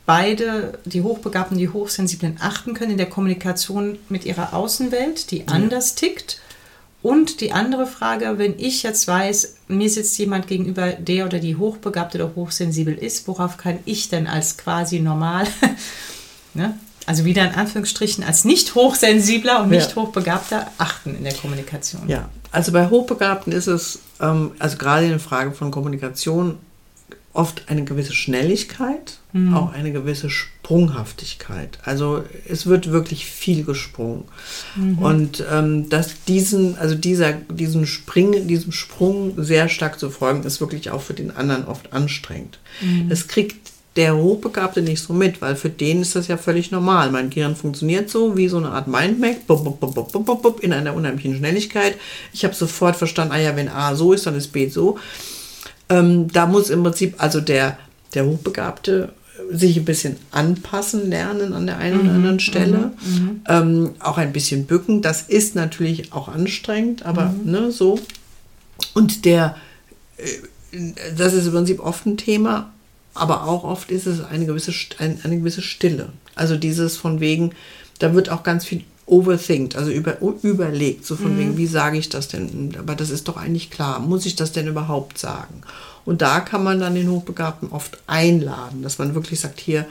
beide, 0.06 0.78
die 0.84 1.02
Hochbegabten 1.02 1.58
die 1.58 1.68
Hochsensiblen, 1.68 2.38
achten 2.40 2.74
können 2.74 2.92
in 2.92 2.96
der 2.96 3.10
Kommunikation 3.10 3.98
mit 4.08 4.24
ihrer 4.24 4.54
Außenwelt, 4.54 5.30
die 5.30 5.48
anders 5.48 5.94
tickt? 5.94 6.40
Und 7.02 7.40
die 7.40 7.52
andere 7.52 7.86
Frage, 7.86 8.38
wenn 8.38 8.58
ich 8.58 8.82
jetzt 8.82 9.06
weiß, 9.06 9.56
mir 9.68 9.88
sitzt 9.90 10.18
jemand 10.18 10.48
gegenüber, 10.48 10.92
der 10.92 11.26
oder 11.26 11.38
die 11.38 11.54
hochbegabt 11.54 12.14
oder 12.14 12.34
hochsensibel 12.34 12.94
ist, 12.94 13.28
worauf 13.28 13.58
kann 13.58 13.78
ich 13.84 14.08
denn 14.08 14.26
als 14.26 14.56
quasi 14.56 14.98
normal 14.98 15.46
ne, 16.54 16.76
also 17.06 17.24
wieder 17.24 17.44
in 17.44 17.54
Anführungsstrichen 17.54 18.24
als 18.24 18.44
nicht 18.44 18.74
hochsensibler 18.74 19.62
und 19.62 19.70
nicht 19.70 19.90
ja. 19.90 20.02
hochbegabter 20.02 20.66
achten 20.78 21.16
in 21.16 21.22
der 21.22 21.34
Kommunikation. 21.34 22.08
Ja, 22.08 22.28
also 22.50 22.72
bei 22.72 22.90
Hochbegabten 22.90 23.52
ist 23.52 23.68
es, 23.68 24.00
ähm, 24.20 24.52
also 24.58 24.76
gerade 24.76 25.04
in 25.04 25.10
der 25.10 25.20
Frage 25.20 25.52
von 25.52 25.70
Kommunikation, 25.70 26.58
oft 27.36 27.64
eine 27.68 27.84
gewisse 27.84 28.12
Schnelligkeit, 28.12 29.18
mhm. 29.32 29.54
auch 29.54 29.72
eine 29.72 29.92
gewisse 29.92 30.30
Sprunghaftigkeit. 30.30 31.78
Also 31.84 32.24
es 32.48 32.66
wird 32.66 32.90
wirklich 32.90 33.26
viel 33.26 33.64
gesprungen. 33.64 34.24
Mhm. 34.74 34.98
Und 34.98 35.44
ähm, 35.52 35.88
dass 35.88 36.24
diesen, 36.24 36.76
also 36.78 36.94
dieser, 36.94 37.32
diesen 37.32 37.86
Spring, 37.86 38.46
diesem 38.48 38.72
Sprung 38.72 39.34
sehr 39.36 39.68
stark 39.68 39.98
zu 39.98 40.10
folgen, 40.10 40.44
ist 40.44 40.60
wirklich 40.60 40.90
auch 40.90 41.02
für 41.02 41.14
den 41.14 41.30
anderen 41.30 41.66
oft 41.66 41.92
anstrengend. 41.92 42.58
Mhm. 42.80 43.08
Das 43.08 43.28
kriegt 43.28 43.56
der 43.96 44.16
Hochbegabte 44.16 44.82
nicht 44.82 45.02
so 45.02 45.12
mit, 45.12 45.40
weil 45.40 45.56
für 45.56 45.70
den 45.70 46.02
ist 46.02 46.16
das 46.16 46.28
ja 46.28 46.36
völlig 46.36 46.70
normal. 46.70 47.10
Mein 47.10 47.30
Gehirn 47.30 47.56
funktioniert 47.56 48.10
so 48.10 48.36
wie 48.36 48.48
so 48.48 48.58
eine 48.58 48.70
Art 48.70 48.88
Mindmap 48.88 49.40
in 50.60 50.72
einer 50.72 50.94
unheimlichen 50.94 51.36
Schnelligkeit. 51.36 51.96
Ich 52.32 52.44
habe 52.44 52.54
sofort 52.54 52.96
verstanden, 52.96 53.32
ah 53.32 53.38
ja, 53.38 53.56
wenn 53.56 53.68
A 53.68 53.94
so 53.94 54.12
ist, 54.12 54.26
dann 54.26 54.36
ist 54.36 54.52
B 54.52 54.68
so. 54.68 54.98
Ähm, 55.88 56.28
da 56.32 56.46
muss 56.46 56.70
im 56.70 56.82
Prinzip 56.82 57.14
also 57.18 57.40
der, 57.40 57.78
der 58.14 58.26
Hochbegabte 58.26 59.12
sich 59.50 59.76
ein 59.76 59.84
bisschen 59.84 60.16
anpassen 60.30 61.10
lernen 61.10 61.52
an 61.52 61.66
der 61.66 61.78
einen 61.78 62.00
oder 62.00 62.10
mhm, 62.10 62.16
anderen 62.16 62.40
Stelle. 62.40 62.92
Mhm, 63.04 63.22
mhm, 63.22 63.40
ähm, 63.48 63.90
auch 64.00 64.18
ein 64.18 64.32
bisschen 64.32 64.66
bücken. 64.66 65.02
Das 65.02 65.22
ist 65.22 65.54
natürlich 65.54 66.12
auch 66.12 66.28
anstrengend, 66.28 67.04
aber 67.04 67.26
mhm. 67.26 67.50
ne, 67.50 67.70
so. 67.70 68.00
Und 68.94 69.24
der, 69.24 69.56
äh, 70.16 70.80
das 71.16 71.34
ist 71.34 71.46
im 71.46 71.52
Prinzip 71.52 71.80
oft 71.80 72.06
ein 72.06 72.16
Thema, 72.16 72.72
aber 73.14 73.44
auch 73.44 73.64
oft 73.64 73.90
ist 73.90 74.06
es 74.06 74.24
eine 74.24 74.46
gewisse, 74.46 74.72
eine, 74.98 75.18
eine 75.22 75.38
gewisse 75.38 75.62
Stille. 75.62 76.10
Also 76.34 76.56
dieses 76.56 76.96
von 76.96 77.20
wegen, 77.20 77.52
da 77.98 78.14
wird 78.14 78.30
auch 78.30 78.42
ganz 78.42 78.64
viel 78.64 78.84
overthinkt, 79.06 79.76
also 79.76 79.90
über, 79.90 80.18
überlegt, 80.42 81.06
so 81.06 81.14
von 81.16 81.34
mhm. 81.34 81.38
wegen, 81.38 81.56
wie 81.56 81.66
sage 81.66 81.96
ich 81.96 82.08
das 82.08 82.28
denn? 82.28 82.76
Aber 82.78 82.96
das 82.96 83.10
ist 83.10 83.28
doch 83.28 83.36
eigentlich 83.36 83.70
klar. 83.70 84.00
Muss 84.00 84.26
ich 84.26 84.34
das 84.34 84.52
denn 84.52 84.66
überhaupt 84.66 85.18
sagen? 85.18 85.62
Und 86.04 86.22
da 86.22 86.40
kann 86.40 86.64
man 86.64 86.80
dann 86.80 86.94
den 86.94 87.10
Hochbegabten 87.10 87.70
oft 87.70 87.98
einladen, 88.06 88.82
dass 88.82 88.98
man 88.98 89.14
wirklich 89.14 89.40
sagt, 89.40 89.60
hier, 89.60 89.86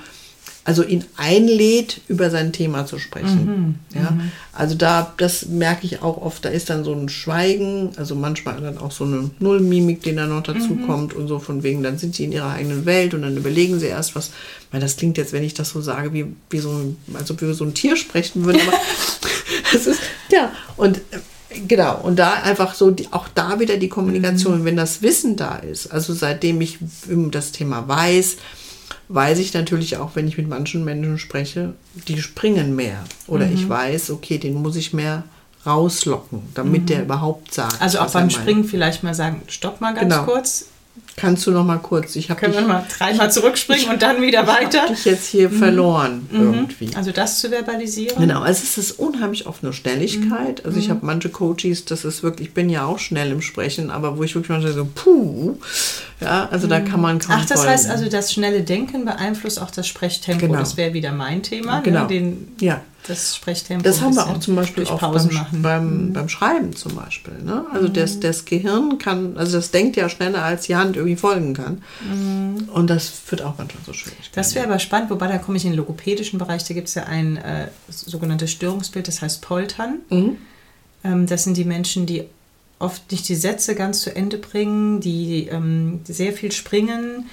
also 0.65 0.83
ihn 0.83 1.05
einlädt, 1.15 2.01
über 2.07 2.31
sein 2.31 2.51
Thema 2.51 2.87
zu 2.87 2.97
sprechen. 2.97 3.45
Mhm, 3.45 3.75
ja, 3.93 4.11
mhm. 4.11 4.31
also 4.51 4.73
da, 4.73 5.13
das 5.17 5.45
merke 5.45 5.85
ich 5.85 6.01
auch 6.01 6.17
oft, 6.17 6.43
da 6.43 6.49
ist 6.49 6.71
dann 6.71 6.83
so 6.83 6.91
ein 6.91 7.07
Schweigen, 7.07 7.91
also 7.97 8.15
manchmal 8.15 8.59
dann 8.59 8.79
auch 8.79 8.91
so 8.91 9.03
eine 9.03 9.29
Nullmimik, 9.39 10.01
die 10.01 10.15
dann 10.15 10.29
noch 10.29 10.41
dazu 10.41 10.73
mhm. 10.73 10.87
kommt 10.87 11.13
und 11.13 11.27
so 11.27 11.37
von 11.37 11.61
wegen, 11.61 11.83
dann 11.83 11.99
sind 11.99 12.15
sie 12.15 12.25
in 12.25 12.31
ihrer 12.31 12.49
eigenen 12.49 12.87
Welt 12.87 13.13
und 13.13 13.21
dann 13.21 13.37
überlegen 13.37 13.79
sie 13.79 13.85
erst 13.85 14.15
was, 14.15 14.31
weil 14.71 14.81
das 14.81 14.97
klingt 14.97 15.19
jetzt, 15.19 15.33
wenn 15.33 15.43
ich 15.43 15.53
das 15.53 15.69
so 15.69 15.81
sage, 15.81 16.13
wie, 16.13 16.25
wie 16.49 16.59
so 16.59 16.71
ein, 16.71 16.97
als 17.13 17.29
ob 17.29 17.41
wir 17.41 17.53
so 17.53 17.63
ein 17.63 17.75
Tier 17.75 17.95
sprechen 17.95 18.43
würden, 18.43 18.61
aber 18.67 18.77
das 19.71 19.85
ist, 19.85 20.01
ja, 20.31 20.51
und 20.77 20.97
äh, 20.97 21.59
genau, 21.67 22.01
und 22.01 22.17
da 22.17 22.33
einfach 22.41 22.73
so, 22.73 22.89
die, 22.89 23.07
auch 23.11 23.27
da 23.35 23.59
wieder 23.59 23.77
die 23.77 23.89
Kommunikation, 23.89 24.61
mhm. 24.61 24.65
wenn 24.65 24.77
das 24.77 25.03
Wissen 25.03 25.35
da 25.35 25.57
ist, 25.57 25.91
also 25.91 26.11
seitdem 26.15 26.59
ich 26.59 26.79
das 27.29 27.51
Thema 27.51 27.87
weiß, 27.87 28.37
weiß 29.07 29.39
ich 29.39 29.53
natürlich 29.53 29.97
auch, 29.97 30.11
wenn 30.15 30.27
ich 30.27 30.37
mit 30.37 30.47
manchen 30.47 30.83
Menschen 30.83 31.17
spreche, 31.17 31.73
die 32.07 32.21
springen 32.21 32.75
mehr. 32.75 33.03
Oder 33.27 33.45
mhm. 33.45 33.53
ich 33.53 33.69
weiß, 33.69 34.11
okay, 34.11 34.37
den 34.37 34.55
muss 34.61 34.75
ich 34.75 34.93
mehr 34.93 35.23
rauslocken, 35.65 36.41
damit 36.53 36.83
mhm. 36.83 36.85
der 36.87 37.01
überhaupt 37.03 37.53
sagt. 37.53 37.81
Also 37.81 37.99
auch 37.99 38.11
beim 38.11 38.29
Springen 38.29 38.63
vielleicht 38.63 39.03
mal 39.03 39.13
sagen, 39.13 39.41
stopp 39.47 39.81
mal 39.81 39.93
ganz 39.93 40.13
genau. 40.13 40.25
kurz. 40.25 40.65
Kannst 41.17 41.47
du 41.47 41.51
noch 41.51 41.63
mal 41.63 41.77
kurz? 41.77 42.17
Ich 42.17 42.27
Können 42.27 42.51
dich, 42.51 42.61
wir 42.61 42.67
mal 42.67 42.85
dreimal 42.97 43.31
zurückspringen 43.31 43.85
ich, 43.85 43.89
und 43.89 44.01
dann 44.01 44.21
wieder 44.21 44.47
weiter? 44.47 44.83
Ich 44.85 44.95
dich 44.97 45.05
jetzt 45.05 45.27
hier 45.27 45.49
mhm. 45.49 45.59
verloren 45.59 46.27
mhm. 46.29 46.53
irgendwie. 46.53 46.91
Also 46.93 47.11
das 47.11 47.39
zu 47.39 47.49
verbalisieren? 47.49 48.19
Genau, 48.19 48.41
also 48.41 48.63
es 48.63 48.77
ist 48.77 48.99
unheimlich 48.99 49.47
auf 49.47 49.63
eine 49.63 49.71
Schnelligkeit. 49.71 50.59
Mhm. 50.59 50.65
Also 50.65 50.77
ich 50.77 50.87
mhm. 50.87 50.91
habe 50.91 51.05
manche 51.05 51.29
Coaches, 51.29 51.85
das 51.85 52.03
ist 52.03 52.21
wirklich, 52.21 52.49
ich 52.49 52.53
bin 52.53 52.69
ja 52.69 52.83
auch 52.85 52.99
schnell 52.99 53.31
im 53.31 53.41
Sprechen, 53.41 53.91
aber 53.91 54.17
wo 54.17 54.23
ich 54.23 54.35
wirklich 54.35 54.49
manchmal 54.49 54.73
so, 54.73 54.89
puh, 54.93 55.57
ja, 56.19 56.49
also 56.51 56.67
da 56.67 56.81
kann 56.81 56.99
man 56.99 57.19
kaum 57.19 57.37
Ach, 57.39 57.45
das 57.45 57.59
folgen. 57.59 57.73
heißt 57.73 57.89
also, 57.89 58.09
das 58.09 58.33
schnelle 58.33 58.63
Denken 58.63 59.05
beeinflusst 59.05 59.61
auch 59.61 59.71
das 59.71 59.87
Sprechtempo. 59.87 60.47
Genau. 60.47 60.59
Das 60.59 60.75
wäre 60.75 60.93
wieder 60.93 61.13
mein 61.13 61.43
Thema. 61.43 61.77
Ne? 61.77 61.83
Genau. 61.83 62.01
Ne? 62.01 62.07
Den, 62.07 62.55
ja 62.59 62.81
das 63.07 63.35
Sprechtempo. 63.35 63.83
Das 63.83 64.01
haben 64.01 64.15
wir 64.15 64.27
auch 64.27 64.39
zum 64.39 64.55
Beispiel 64.55 64.85
auch 64.87 64.99
beim, 64.99 65.29
beim, 65.61 66.07
mhm. 66.07 66.13
beim, 66.13 66.29
Schreiben 66.29 66.75
zum 66.75 66.95
Beispiel. 66.95 67.33
Ne? 67.43 67.65
Also 67.71 67.87
mhm. 67.87 67.93
das, 67.93 68.19
das 68.19 68.45
Gehirn 68.45 68.97
kann, 68.97 69.37
also 69.37 69.57
das 69.57 69.71
denkt 69.71 69.95
ja 69.95 70.09
schneller, 70.09 70.43
als 70.43 70.63
die 70.63 70.75
Hand 70.75 70.95
irgendwie 70.95 71.15
folgen 71.15 71.53
kann. 71.53 71.83
Mhm. 72.01 72.69
Und 72.69 72.89
das 72.89 73.09
führt 73.09 73.41
auch 73.41 73.57
manchmal 73.57 73.83
so 73.85 73.93
schwierig. 73.93 74.31
Das 74.33 74.55
wäre 74.55 74.65
aber 74.65 74.79
spannend, 74.79 75.09
wobei 75.09 75.27
da 75.27 75.37
komme 75.37 75.57
ich 75.57 75.65
in 75.65 75.71
den 75.71 75.77
logopädischen 75.77 76.39
Bereich, 76.39 76.63
da 76.63 76.73
gibt 76.73 76.87
es 76.87 76.95
ja 76.95 77.03
ein 77.03 77.37
äh, 77.37 77.69
sogenanntes 77.89 78.51
Störungsbild, 78.51 79.07
das 79.07 79.21
heißt 79.21 79.41
Poltern. 79.41 79.99
Mhm. 80.09 80.37
Ähm, 81.03 81.27
das 81.27 81.43
sind 81.43 81.57
die 81.57 81.65
Menschen, 81.65 82.05
die 82.05 82.25
oft 82.79 83.11
nicht 83.11 83.29
die 83.29 83.35
Sätze 83.35 83.75
ganz 83.75 84.01
zu 84.01 84.15
Ende 84.15 84.37
bringen, 84.37 84.99
die 84.99 85.47
ähm, 85.47 86.01
sehr 86.05 86.33
viel 86.33 86.51
springen, 86.51 87.29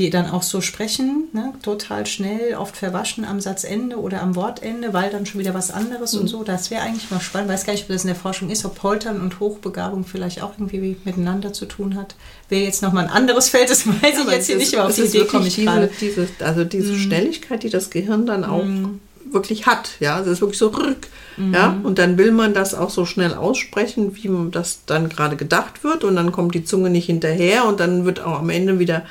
die 0.00 0.08
dann 0.08 0.30
auch 0.30 0.42
so 0.42 0.62
sprechen, 0.62 1.28
ne, 1.34 1.52
total 1.62 2.06
schnell, 2.06 2.54
oft 2.56 2.74
verwaschen 2.74 3.26
am 3.26 3.38
Satzende 3.38 3.98
oder 3.98 4.22
am 4.22 4.34
Wortende, 4.34 4.94
weil 4.94 5.10
dann 5.10 5.26
schon 5.26 5.40
wieder 5.40 5.52
was 5.52 5.70
anderes 5.70 6.14
mhm. 6.14 6.22
und 6.22 6.28
so. 6.28 6.42
Das 6.42 6.70
wäre 6.70 6.82
eigentlich 6.82 7.10
mal 7.10 7.20
spannend. 7.20 7.50
Weiß 7.50 7.66
gar 7.66 7.74
nicht, 7.74 7.82
ob 7.82 7.88
das 7.88 8.04
in 8.04 8.08
der 8.08 8.16
Forschung 8.16 8.48
ist, 8.48 8.64
ob 8.64 8.76
Poltern 8.76 9.20
und 9.20 9.40
Hochbegabung 9.40 10.04
vielleicht 10.04 10.42
auch 10.42 10.52
irgendwie 10.58 10.96
miteinander 11.04 11.52
zu 11.52 11.66
tun 11.66 11.96
hat. 11.96 12.14
Wäre 12.48 12.64
jetzt 12.64 12.82
nochmal 12.82 13.04
ein 13.04 13.10
anderes 13.10 13.50
Feld, 13.50 13.68
das 13.68 13.86
weiß 13.86 13.94
ja, 14.02 14.24
ich 14.24 14.30
jetzt 14.30 14.46
hier 14.46 14.56
nicht, 14.56 14.74
aber 14.74 14.88
auf 14.88 14.94
die 14.94 15.02
Idee 15.02 15.24
komme 15.26 15.46
ich 15.46 15.56
diese, 15.56 15.66
gerade. 15.66 15.90
Diese, 16.00 16.28
also 16.40 16.64
diese 16.64 16.92
mhm. 16.92 16.98
Schnelligkeit, 16.98 17.62
die 17.62 17.70
das 17.70 17.90
Gehirn 17.90 18.24
dann 18.24 18.44
auch 18.44 18.64
mhm. 18.64 19.00
wirklich 19.30 19.66
hat, 19.66 19.90
ja, 20.00 20.18
es 20.18 20.26
ist 20.26 20.40
wirklich 20.40 20.58
so 20.58 20.68
rück, 20.68 21.08
mhm. 21.36 21.52
ja, 21.52 21.78
und 21.82 21.98
dann 21.98 22.16
will 22.16 22.32
man 22.32 22.54
das 22.54 22.74
auch 22.74 22.88
so 22.88 23.04
schnell 23.04 23.34
aussprechen, 23.34 24.16
wie 24.16 24.30
das 24.50 24.80
dann 24.86 25.10
gerade 25.10 25.36
gedacht 25.36 25.84
wird 25.84 26.04
und 26.04 26.16
dann 26.16 26.32
kommt 26.32 26.54
die 26.54 26.64
Zunge 26.64 26.88
nicht 26.88 27.04
hinterher 27.04 27.66
und 27.66 27.80
dann 27.80 28.06
wird 28.06 28.20
auch 28.20 28.38
am 28.38 28.48
Ende 28.48 28.78
wieder 28.78 29.02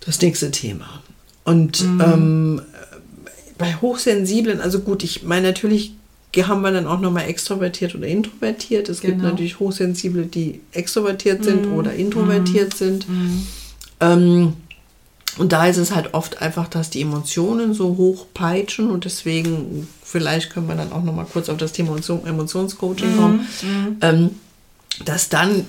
das 0.00 0.20
nächste 0.20 0.50
Thema. 0.50 1.02
Und 1.44 1.82
mhm. 1.82 2.00
ähm, 2.00 2.62
bei 3.58 3.74
Hochsensiblen, 3.76 4.60
also 4.60 4.80
gut, 4.80 5.02
ich 5.02 5.22
meine, 5.22 5.48
natürlich 5.48 5.92
haben 6.36 6.62
wir 6.62 6.70
dann 6.70 6.86
auch 6.86 7.00
nochmal 7.00 7.28
extrovertiert 7.28 7.94
oder 7.94 8.06
introvertiert. 8.06 8.88
Es 8.88 9.00
genau. 9.00 9.14
gibt 9.14 9.24
natürlich 9.24 9.58
Hochsensible, 9.58 10.26
die 10.26 10.60
extrovertiert 10.72 11.44
sind 11.44 11.66
mhm. 11.66 11.74
oder 11.74 11.92
introvertiert 11.92 12.74
mhm. 12.74 12.76
sind. 12.76 13.08
Mhm. 13.08 13.46
Ähm, 14.00 14.52
und 15.38 15.52
da 15.52 15.66
ist 15.66 15.76
es 15.76 15.94
halt 15.94 16.14
oft 16.14 16.42
einfach, 16.42 16.68
dass 16.68 16.90
die 16.90 17.02
Emotionen 17.02 17.74
so 17.74 17.96
hoch 17.96 18.26
peitschen 18.34 18.90
und 18.90 19.04
deswegen, 19.04 19.86
vielleicht 20.02 20.50
können 20.50 20.68
wir 20.68 20.74
dann 20.74 20.92
auch 20.92 21.02
nochmal 21.02 21.26
kurz 21.30 21.48
auf 21.48 21.56
das 21.56 21.72
Thema 21.72 21.96
Emotionscoaching 21.96 23.16
kommen, 23.16 23.46
mhm. 23.62 23.96
ähm, 24.00 24.30
dass 25.04 25.28
dann 25.28 25.66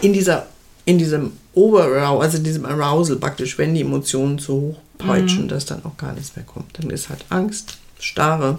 in 0.00 0.12
dieser 0.12 0.46
in 0.84 0.98
diesem 0.98 1.32
Overarousal, 1.54 2.22
also 2.22 2.38
in 2.38 2.44
diesem 2.44 2.64
Arousal 2.64 3.16
praktisch, 3.16 3.58
wenn 3.58 3.74
die 3.74 3.82
Emotionen 3.82 4.38
zu 4.38 4.54
hoch 4.54 4.76
peitschen, 4.98 5.44
mhm. 5.44 5.48
dass 5.48 5.66
dann 5.66 5.84
auch 5.84 5.96
gar 5.96 6.12
nichts 6.12 6.36
mehr 6.36 6.44
kommt. 6.44 6.78
Dann 6.78 6.90
ist 6.90 7.08
halt 7.08 7.24
Angst, 7.28 7.78
Starre. 7.98 8.58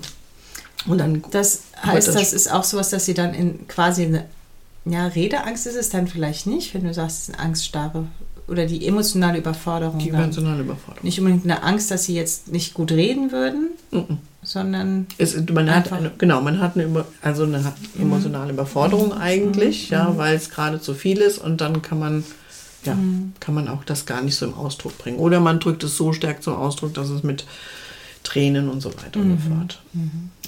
Und 0.86 0.98
dann 0.98 1.24
das 1.32 1.64
heißt, 1.84 2.08
das, 2.10 2.16
das 2.16 2.34
ist 2.34 2.52
auch 2.52 2.64
sowas, 2.64 2.90
dass 2.90 3.06
sie 3.06 3.14
dann 3.14 3.34
in 3.34 3.68
quasi 3.68 4.06
eine, 4.06 4.26
ja, 4.86 5.08
Redeangst 5.08 5.66
ist 5.66 5.76
es 5.76 5.90
dann 5.90 6.08
vielleicht 6.08 6.46
nicht, 6.46 6.74
wenn 6.74 6.84
du 6.84 6.94
sagst, 6.94 7.18
es 7.18 7.30
ist 7.30 7.36
eine 7.36 7.44
Angststarre 7.48 8.08
oder 8.48 8.66
die 8.66 8.86
emotionale 8.86 9.38
Überforderung. 9.38 10.00
Die 10.00 10.10
emotionale 10.10 10.62
Überforderung. 10.62 11.04
Nicht 11.04 11.20
unbedingt 11.20 11.46
eine 11.46 11.64
Angst, 11.64 11.92
dass 11.92 12.06
sie 12.06 12.16
jetzt 12.16 12.52
nicht 12.52 12.74
gut 12.74 12.92
reden 12.92 13.32
würden, 13.32 13.70
mhm. 13.92 14.18
sondern. 14.42 15.08
Es, 15.18 15.36
man 15.52 15.74
hat 15.74 15.92
eine, 15.92 16.12
genau, 16.18 16.42
man 16.42 16.60
hat 16.60 16.78
eine, 16.78 17.06
also 17.22 17.44
eine 17.44 17.60
mhm. 17.60 18.02
emotionale 18.02 18.52
Überforderung 18.52 19.08
mhm. 19.08 19.22
eigentlich, 19.22 19.90
mhm. 19.90 19.94
ja, 19.94 20.18
weil 20.18 20.36
es 20.36 20.50
gerade 20.50 20.82
zu 20.82 20.94
viel 20.94 21.20
ist 21.20 21.38
und 21.38 21.62
dann 21.62 21.82
kann 21.82 22.00
man. 22.00 22.24
Ja, 22.86 22.96
mhm. 22.96 23.34
kann 23.40 23.56
man 23.56 23.68
auch 23.68 23.84
das 23.84 24.06
gar 24.06 24.22
nicht 24.22 24.36
so 24.36 24.46
im 24.46 24.54
Ausdruck 24.54 24.98
bringen. 24.98 25.20
Oder 25.20 25.40
man 25.40 25.60
drückt 25.60 25.84
es 25.84 25.98
so 25.98 26.14
stark 26.14 26.44
zum 26.44 26.56
Ausdruck, 26.56 26.94
dass 26.94 27.10
es 27.10 27.24
mit 27.24 27.46
Tränen 28.24 28.70
und 28.70 28.82
so 28.82 28.94
weiter 28.96 29.20
und 29.20 29.40
so 29.42 29.50
fort. 29.50 29.82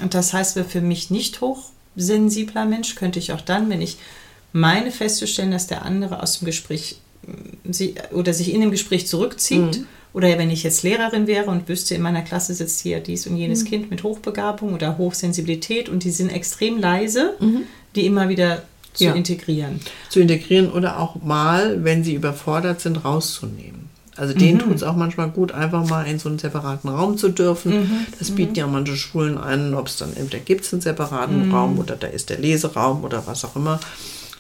Und 0.02 0.13
das 0.13 0.34
heißt, 0.34 0.60
für 0.67 0.82
mich 0.82 1.12
nicht 1.12 1.41
hochsensibler 1.41 2.65
Mensch 2.65 2.95
könnte 2.95 3.19
ich 3.19 3.34
auch 3.34 3.41
dann, 3.41 3.69
wenn 3.69 3.82
ich 3.82 3.98
meine 4.54 4.91
festzustellen, 4.91 5.52
dass 5.52 5.67
der 5.67 5.84
andere 5.84 6.24
aus 6.24 6.39
dem 6.39 6.45
Gespräch 6.45 7.02
sie, 7.69 7.95
oder 8.12 8.34
sich 8.34 8.54
in 8.54 8.62
dem 8.62 8.71
Gespräch 8.71 9.08
zurückzieht. 9.08 9.80
Mhm. 9.80 9.88
Oder 10.13 10.38
wenn 10.38 10.50
ich 10.50 10.63
jetzt 10.63 10.84
Lehrerin 10.84 11.28
wäre 11.28 11.52
und 11.52 11.67
wüsste, 11.67 11.93
in 11.93 12.02
meiner 12.02 12.21
Klasse 12.21 12.54
sitzt 12.54 12.80
hier 12.80 13.02
dies 13.02 13.28
und 13.28 13.36
jenes 13.36 13.63
mhm. 13.63 13.67
Kind 13.67 13.91
mit 13.91 14.04
Hochbegabung 14.04 14.74
oder 14.74 14.98
Hochsensibilität 14.98 15.89
und 15.89 16.06
die 16.06 16.12
sind 16.12 16.30
extrem 16.30 16.80
leise, 16.80 17.34
mhm. 17.41 17.63
die 17.95 18.06
immer 18.06 18.30
wieder 18.30 18.63
zu 18.95 19.05
ja. 19.05 19.13
integrieren. 19.13 19.79
Zu 20.10 20.19
integrieren 20.19 20.71
oder 20.71 20.99
auch 20.99 21.21
mal, 21.21 21.84
wenn 21.84 22.03
sie 22.03 22.15
überfordert 22.15 22.81
sind, 22.81 23.05
rauszunehmen. 23.05 23.86
Also 24.17 24.34
denen 24.34 24.60
mhm. 24.60 24.62
tut 24.62 24.75
es 24.75 24.84
auch 24.84 24.95
manchmal 24.95 25.29
gut, 25.29 25.51
einfach 25.51 25.88
mal 25.89 26.03
in 26.03 26.19
so 26.19 26.29
einen 26.29 26.39
separaten 26.39 26.89
Raum 26.89 27.17
zu 27.17 27.29
dürfen. 27.29 27.81
Mhm. 27.81 28.05
Das 28.17 28.31
bieten 28.31 28.51
mhm. 28.51 28.58
ja 28.58 28.67
manche 28.67 28.95
Schulen 28.95 29.38
an, 29.38 29.73
ob 29.73 29.88
es 29.88 29.97
dann 29.97 30.15
entweder 30.15 30.39
gibt 30.39 30.63
es 30.65 30.71
einen 30.71 30.81
separaten 30.81 31.47
mhm. 31.47 31.53
Raum 31.53 31.79
oder 31.79 31.95
da 31.97 32.08
ist 32.08 32.29
der 32.29 32.39
Leseraum 32.39 33.03
oder 33.03 33.27
was 33.27 33.43
auch 33.43 33.55
immer 33.55 33.79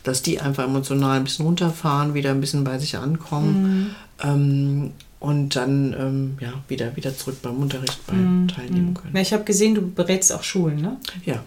dass 0.05 0.21
die 0.21 0.39
einfach 0.39 0.63
emotional 0.63 1.17
ein 1.17 1.23
bisschen 1.23 1.45
runterfahren, 1.45 2.13
wieder 2.13 2.31
ein 2.31 2.39
bisschen 2.39 2.63
bei 2.63 2.77
sich 2.77 2.97
ankommen 2.97 3.63
mhm. 3.63 3.95
ähm, 4.23 4.91
und 5.19 5.55
dann 5.55 5.95
ähm, 5.97 6.37
ja, 6.39 6.53
wieder, 6.67 6.95
wieder 6.95 7.17
zurück 7.17 7.37
beim 7.41 7.57
Unterricht 7.57 7.99
bei 8.05 8.13
teilnehmen 8.53 8.93
können. 8.93 9.15
Ja, 9.15 9.21
ich 9.21 9.33
habe 9.33 9.43
gesehen, 9.43 9.73
du 9.73 9.81
berätst 9.81 10.31
auch 10.31 10.43
Schulen, 10.43 10.81
ne? 10.81 10.97
Ja. 11.25 11.43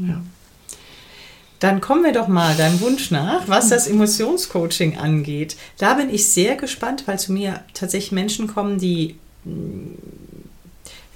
Ja. 0.00 0.22
Dann 1.62 1.80
kommen 1.80 2.02
wir 2.02 2.10
doch 2.10 2.26
mal 2.26 2.56
deinem 2.56 2.80
Wunsch 2.80 3.12
nach, 3.12 3.46
was 3.46 3.68
das 3.68 3.86
Emotionscoaching 3.86 4.98
angeht. 4.98 5.56
Da 5.78 5.94
bin 5.94 6.12
ich 6.12 6.28
sehr 6.28 6.56
gespannt, 6.56 7.04
weil 7.06 7.20
zu 7.20 7.32
mir 7.32 7.60
tatsächlich 7.72 8.10
Menschen 8.10 8.48
kommen, 8.48 8.80
die 8.80 9.14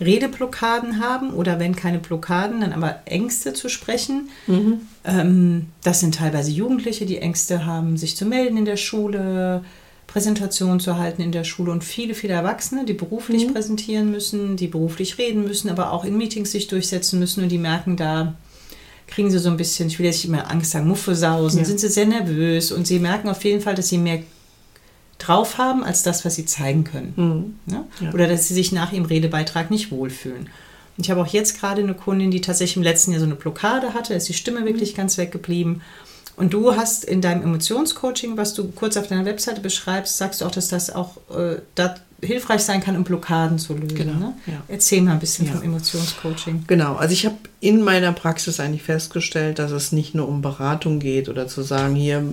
Redeblockaden 0.01 1.01
haben 1.01 1.35
oder 1.35 1.59
wenn 1.59 1.75
keine 1.75 1.99
Blockaden, 1.99 2.61
dann 2.61 2.73
aber 2.73 3.01
Ängste 3.07 3.55
zu 3.55 3.69
sprechen. 3.69 4.29
Mhm. 4.47 4.83
Ähm, 5.05 5.67
das 5.83 5.99
sind 5.99 6.15
teilweise 6.15 6.53
Jugendliche, 6.53 7.07
die 7.07 7.19
Ängste 7.19 7.67
haben, 7.67 7.97
sich 7.97 8.17
zu 8.17 8.25
melden 8.25 8.57
in 8.57 8.67
der 8.67 8.77
Schule, 8.77 9.65
Präsentationen 10.07 10.79
zu 10.79 10.97
halten 10.97 11.23
in 11.23 11.33
der 11.33 11.43
Schule 11.43 11.73
und 11.73 11.83
viele, 11.83 12.15
viele 12.15 12.35
Erwachsene, 12.35 12.85
die 12.85 12.93
beruflich 12.93 13.49
mhm. 13.49 13.53
präsentieren 13.53 14.13
müssen, 14.13 14.57
die 14.57 14.69
beruflich 14.69 15.19
reden 15.19 15.43
müssen, 15.43 15.71
aber 15.71 15.91
auch 15.91 16.05
in 16.05 16.17
Meetings 16.17 16.53
sich 16.53 16.69
durchsetzen 16.69 17.19
müssen 17.19 17.43
und 17.43 17.49
die 17.49 17.59
merken, 17.59 17.97
da 17.97 18.35
kriegen 19.07 19.31
sie 19.31 19.39
so 19.39 19.51
ein 19.51 19.57
bisschen, 19.57 19.89
ich 19.89 19.99
will 19.99 20.07
jetzt 20.07 20.17
nicht 20.17 20.31
mehr 20.31 20.51
Angst 20.51 20.73
sagen, 20.73 20.89
Muffesausen, 20.89 21.61
ja. 21.61 21.65
sind 21.65 21.81
sie 21.81 21.89
sehr 21.89 22.07
nervös 22.07 22.73
und 22.73 22.87
sie 22.87 22.99
merken 22.99 23.29
auf 23.29 23.45
jeden 23.45 23.61
Fall, 23.61 23.75
dass 23.75 23.89
sie 23.89 23.99
mehr 23.99 24.23
drauf 25.19 25.59
haben 25.59 25.85
als 25.85 26.03
das, 26.03 26.25
was 26.25 26.35
sie 26.35 26.45
zeigen 26.45 26.85
können. 26.85 27.13
Mhm. 27.67 27.73
Ne? 27.73 27.85
Ja? 28.01 28.13
Oder 28.13 28.27
dass 28.29 28.49
sie 28.49 28.55
sich 28.55 28.73
nach 28.73 28.93
ihrem 28.93 29.07
Redebeitrag 29.07 29.71
nicht 29.71 29.91
wohlfühlen. 29.91 30.49
Und 30.97 31.05
ich 31.05 31.11
habe 31.11 31.21
auch 31.21 31.27
jetzt 31.27 31.61
gerade 31.61 31.83
eine 31.83 31.95
Kundin, 31.95 32.31
die 32.31 32.41
tatsächlich 32.41 32.77
im 32.77 32.83
letzten 32.83 33.13
Jahr 33.13 33.21
so 33.21 33.27
eine 33.27 33.35
Blockade 33.35 33.95
hatte, 33.95 34.11
da 34.11 34.17
ist 34.17 34.29
die 34.29 34.35
Stimme 34.35 34.65
wirklich 34.65 34.93
mhm. 34.93 34.97
ganz 34.97 35.19
weggeblieben. 35.19 35.83
Und 36.37 36.53
du 36.53 36.77
hast 36.77 37.05
in 37.05 37.23
deinem 37.23 37.43
Emotionscoaching, 37.43 38.37
was 38.37 38.53
du 38.53 38.69
kurz 38.69 38.97
auf 38.99 39.07
deiner 39.07 39.25
Webseite 39.25 39.63
beschreibst, 39.63 40.19
sagst 40.19 40.41
du 40.41 40.45
auch, 40.45 40.51
dass 40.51 40.69
das 40.69 40.95
auch 40.95 41.17
äh, 41.35 41.57
dat, 41.75 42.03
hilfreich 42.23 42.63
sein 42.63 42.81
kann, 42.81 42.97
um 42.97 43.05
Blockaden 43.05 43.59
zu 43.59 43.75
lösen. 43.75 43.95
Genau, 43.95 44.19
ne? 44.19 44.33
ja. 44.47 44.63
Erzähl 44.69 45.03
mal 45.03 45.13
ein 45.13 45.19
bisschen 45.19 45.47
ja. 45.47 45.53
vom 45.53 45.63
Emotionscoaching. 45.63 46.65
Genau, 46.67 46.97
also 46.97 47.13
ich 47.13 47.27
habe 47.27 47.37
in 47.61 47.83
meiner 47.83 48.13
Praxis 48.13 48.59
eigentlich 48.59 48.83
festgestellt, 48.83 49.59
dass 49.59 49.71
es 49.71 49.93
nicht 49.93 50.15
nur 50.15 50.27
um 50.29 50.41
Beratung 50.41 50.99
geht 50.99 51.29
oder 51.29 51.47
zu 51.47 51.63
sagen, 51.63 51.95
hier 51.95 52.25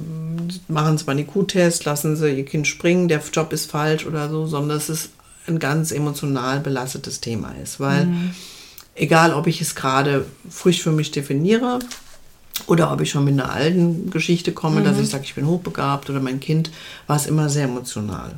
machen 0.67 0.97
Sie 0.97 1.05
mal 1.05 1.11
einen 1.11 1.27
IQ-Test, 1.27 1.85
lassen 1.85 2.15
Sie 2.15 2.31
Ihr 2.31 2.45
Kind 2.45 2.67
springen, 2.67 3.07
der 3.07 3.21
Job 3.33 3.51
ist 3.51 3.69
falsch 3.69 4.05
oder 4.05 4.29
so, 4.29 4.45
sondern 4.45 4.77
es 4.77 4.89
ist 4.89 5.09
ein 5.47 5.59
ganz 5.59 5.91
emotional 5.91 6.59
belastetes 6.59 7.19
Thema 7.19 7.53
ist, 7.61 7.79
weil 7.79 8.05
mhm. 8.05 8.31
egal, 8.95 9.33
ob 9.33 9.47
ich 9.47 9.59
es 9.59 9.75
gerade 9.75 10.25
frisch 10.49 10.81
für 10.81 10.91
mich 10.91 11.11
definiere 11.11 11.79
oder 12.67 12.91
ob 12.91 13.01
ich 13.01 13.09
schon 13.09 13.25
mit 13.25 13.33
einer 13.33 13.51
alten 13.51 14.09
Geschichte 14.09 14.53
komme, 14.53 14.79
mhm. 14.79 14.85
dass 14.85 14.99
ich 14.99 15.09
sage, 15.09 15.25
ich 15.25 15.35
bin 15.35 15.47
hochbegabt 15.47 16.09
oder 16.09 16.21
mein 16.21 16.39
Kind, 16.39 16.71
war 17.07 17.17
es 17.17 17.25
immer 17.25 17.49
sehr 17.49 17.65
emotional. 17.65 18.35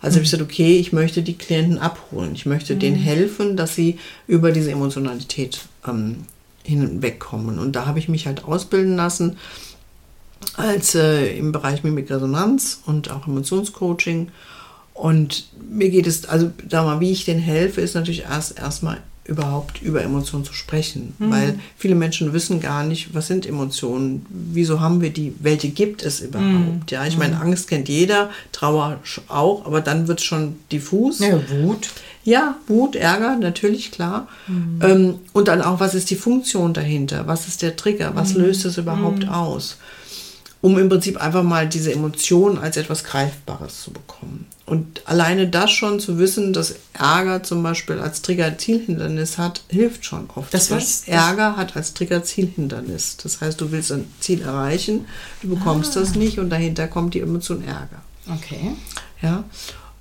Also 0.00 0.16
habe 0.16 0.24
ich 0.24 0.30
gesagt, 0.30 0.50
okay, 0.50 0.78
ich 0.78 0.92
möchte 0.92 1.22
die 1.22 1.36
Klienten 1.36 1.78
abholen. 1.78 2.34
Ich 2.34 2.46
möchte 2.46 2.74
mhm. 2.74 2.78
denen 2.78 2.96
helfen, 2.96 3.56
dass 3.56 3.74
sie 3.74 3.98
über 4.26 4.52
diese 4.52 4.70
Emotionalität 4.70 5.60
ähm, 5.86 6.24
hinwegkommen. 6.62 7.58
Und 7.58 7.72
da 7.72 7.86
habe 7.86 7.98
ich 7.98 8.08
mich 8.08 8.26
halt 8.26 8.44
ausbilden 8.44 8.96
lassen 8.96 9.38
als 10.56 10.94
äh, 10.94 11.36
im 11.36 11.50
Bereich 11.52 11.82
Mimikresonanz 11.82 12.82
und 12.86 13.10
auch 13.10 13.26
Emotionscoaching. 13.26 14.28
Und 14.94 15.48
mir 15.68 15.90
geht 15.90 16.06
es, 16.06 16.26
also 16.26 16.50
sag 16.68 16.84
mal, 16.84 17.00
wie 17.00 17.12
ich 17.12 17.24
denen 17.24 17.40
helfe, 17.40 17.80
ist 17.80 17.94
natürlich 17.94 18.22
erst 18.22 18.58
erstmal 18.58 19.00
überhaupt 19.28 19.82
über 19.82 20.02
Emotionen 20.02 20.44
zu 20.44 20.54
sprechen, 20.54 21.14
mhm. 21.18 21.30
weil 21.30 21.58
viele 21.76 21.94
Menschen 21.94 22.32
wissen 22.32 22.60
gar 22.60 22.82
nicht, 22.82 23.14
was 23.14 23.26
sind 23.26 23.46
Emotionen, 23.46 24.24
wieso 24.30 24.80
haben 24.80 25.02
wir 25.02 25.10
die, 25.10 25.34
welche 25.38 25.68
gibt 25.68 26.02
es 26.02 26.20
überhaupt. 26.20 26.48
Mhm. 26.48 26.80
Ja, 26.88 27.06
ich 27.06 27.18
meine, 27.18 27.36
mhm. 27.36 27.42
Angst 27.42 27.68
kennt 27.68 27.88
jeder, 27.88 28.30
Trauer 28.52 28.98
auch, 29.28 29.66
aber 29.66 29.82
dann 29.82 30.08
wird 30.08 30.20
es 30.20 30.24
schon 30.24 30.56
diffus. 30.72 31.20
Ja, 31.20 31.38
Wut. 31.50 31.90
Ja, 32.24 32.56
Wut, 32.66 32.96
Ärger, 32.96 33.36
natürlich, 33.36 33.90
klar. 33.90 34.28
Mhm. 34.48 34.80
Ähm, 34.82 35.14
und 35.34 35.48
dann 35.48 35.62
auch, 35.62 35.78
was 35.78 35.94
ist 35.94 36.10
die 36.10 36.16
Funktion 36.16 36.72
dahinter? 36.72 37.26
Was 37.26 37.46
ist 37.46 37.60
der 37.60 37.76
Trigger? 37.76 38.12
Was 38.14 38.34
mhm. 38.34 38.42
löst 38.42 38.64
es 38.64 38.78
überhaupt 38.78 39.24
mhm. 39.24 39.28
aus? 39.28 39.76
Um 40.60 40.78
im 40.78 40.88
Prinzip 40.88 41.20
einfach 41.20 41.42
mal 41.42 41.68
diese 41.68 41.92
Emotionen 41.92 42.58
als 42.58 42.76
etwas 42.76 43.04
Greifbares 43.04 43.82
zu 43.82 43.92
bekommen. 43.92 44.46
Und 44.66 45.02
alleine 45.06 45.48
das 45.48 45.70
schon 45.70 46.00
zu 46.00 46.18
wissen, 46.18 46.52
dass 46.52 46.74
Ärger 46.92 47.42
zum 47.42 47.62
Beispiel 47.62 48.00
als 48.00 48.22
Trigger 48.22 48.58
Zielhindernis 48.58 49.38
hat, 49.38 49.62
hilft 49.68 50.04
schon 50.04 50.28
oft. 50.34 50.52
Das 50.52 50.70
was? 50.70 51.04
Ärger 51.06 51.56
hat 51.56 51.76
als 51.76 51.94
Trigger 51.94 52.22
Zielhindernis. 52.22 53.16
Das 53.22 53.40
heißt, 53.40 53.60
du 53.60 53.70
willst 53.70 53.92
ein 53.92 54.12
Ziel 54.20 54.42
erreichen, 54.42 55.06
du 55.42 55.48
bekommst 55.48 55.96
ah. 55.96 56.00
das 56.00 56.16
nicht 56.16 56.38
und 56.38 56.50
dahinter 56.50 56.88
kommt 56.88 57.14
die 57.14 57.20
Emotion 57.20 57.62
Ärger. 57.62 58.02
Okay. 58.28 58.72
Ja. 59.22 59.44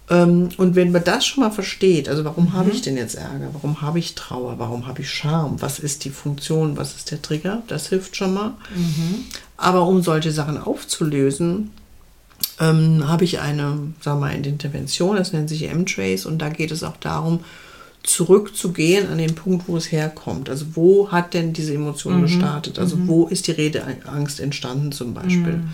Ähm, 0.10 0.50
und 0.58 0.76
wenn 0.76 0.92
man 0.92 1.04
das 1.04 1.26
schon 1.26 1.44
mal 1.44 1.52
versteht, 1.52 2.08
also 2.08 2.24
warum 2.24 2.46
mhm. 2.46 2.54
habe 2.54 2.72
ich 2.72 2.82
denn 2.82 2.98
jetzt 2.98 3.16
Ärger? 3.16 3.50
Warum 3.54 3.82
habe 3.82 4.00
ich 4.00 4.16
Trauer? 4.16 4.58
Warum 4.58 4.88
habe 4.88 5.02
ich 5.02 5.10
Scham? 5.10 5.62
Was 5.62 5.80
ist 5.80 6.06
die 6.06 6.10
Funktion? 6.10 6.78
Was 6.78 6.96
ist 6.96 7.12
der 7.12 7.22
Trigger? 7.22 7.62
Das 7.68 7.88
hilft 7.88 8.16
schon 8.16 8.34
mal. 8.34 8.54
Mhm. 8.76 9.26
Aber 9.58 9.88
um 9.88 10.02
solche 10.02 10.32
Sachen 10.32 10.58
aufzulösen, 10.58 11.72
ähm, 12.60 13.08
habe 13.08 13.24
ich 13.24 13.40
eine, 13.40 13.64
sagen 14.02 14.20
wir 14.20 14.28
mal, 14.28 14.32
eine 14.32 14.48
Intervention, 14.48 15.18
das 15.18 15.34
nennt 15.34 15.50
sich 15.50 15.64
M-Trace 15.64 16.26
und 16.26 16.40
da 16.40 16.50
geht 16.50 16.72
es 16.72 16.84
auch 16.84 16.98
darum, 16.98 17.42
zurückzugehen 18.04 19.10
an 19.10 19.18
den 19.18 19.36
Punkt, 19.36 19.68
wo 19.68 19.76
es 19.76 19.92
herkommt. 19.92 20.50
Also 20.50 20.66
wo 20.74 21.12
hat 21.12 21.34
denn 21.34 21.54
diese 21.54 21.74
Emotion 21.74 22.18
mhm. 22.18 22.22
gestartet? 22.22 22.80
Also 22.80 22.96
mhm. 22.96 23.08
wo 23.08 23.28
ist 23.28 23.48
die 23.48 23.52
Redeangst 23.52 24.40
entstanden 24.40 24.92
zum 24.92 25.14
Beispiel? 25.14 25.58
Mhm. 25.58 25.72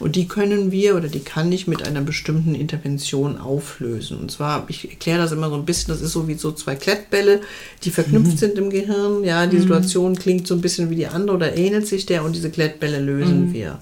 Und 0.00 0.14
die 0.14 0.28
können 0.28 0.70
wir 0.70 0.96
oder 0.96 1.08
die 1.08 1.20
kann 1.20 1.50
ich 1.50 1.66
mit 1.66 1.86
einer 1.86 2.02
bestimmten 2.02 2.54
Intervention 2.54 3.38
auflösen. 3.38 4.18
Und 4.18 4.30
zwar, 4.30 4.64
ich 4.68 4.88
erkläre 4.88 5.18
das 5.18 5.32
immer 5.32 5.48
so 5.50 5.56
ein 5.56 5.64
bisschen, 5.64 5.92
das 5.92 6.00
ist 6.00 6.12
so 6.12 6.28
wie 6.28 6.34
so 6.34 6.52
zwei 6.52 6.76
Klettbälle, 6.76 7.40
die 7.82 7.90
verknüpft 7.90 8.32
mhm. 8.32 8.36
sind 8.36 8.58
im 8.58 8.70
Gehirn. 8.70 9.24
Ja, 9.24 9.46
die 9.46 9.56
mhm. 9.56 9.62
Situation 9.62 10.16
klingt 10.16 10.46
so 10.46 10.54
ein 10.54 10.60
bisschen 10.60 10.90
wie 10.90 10.96
die 10.96 11.08
andere 11.08 11.36
oder 11.36 11.56
ähnelt 11.56 11.88
sich 11.88 12.06
der 12.06 12.24
und 12.24 12.36
diese 12.36 12.50
Klettbälle 12.50 13.00
lösen 13.00 13.48
mhm. 13.48 13.52
wir. 13.52 13.78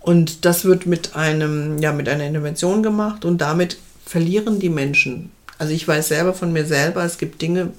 Und 0.00 0.46
das 0.46 0.64
wird 0.64 0.86
mit 0.86 1.14
einem, 1.16 1.78
ja, 1.78 1.92
mit 1.92 2.08
einer 2.08 2.24
Intervention 2.24 2.82
gemacht 2.82 3.26
und 3.26 3.42
damit 3.42 3.76
verlieren 4.06 4.58
die 4.58 4.70
Menschen. 4.70 5.30
Also 5.58 5.74
ich 5.74 5.86
weiß 5.86 6.08
selber 6.08 6.32
von 6.32 6.52
mir 6.52 6.64
selber, 6.64 7.04
es 7.04 7.18
gibt 7.18 7.42
Dinge, 7.42 7.72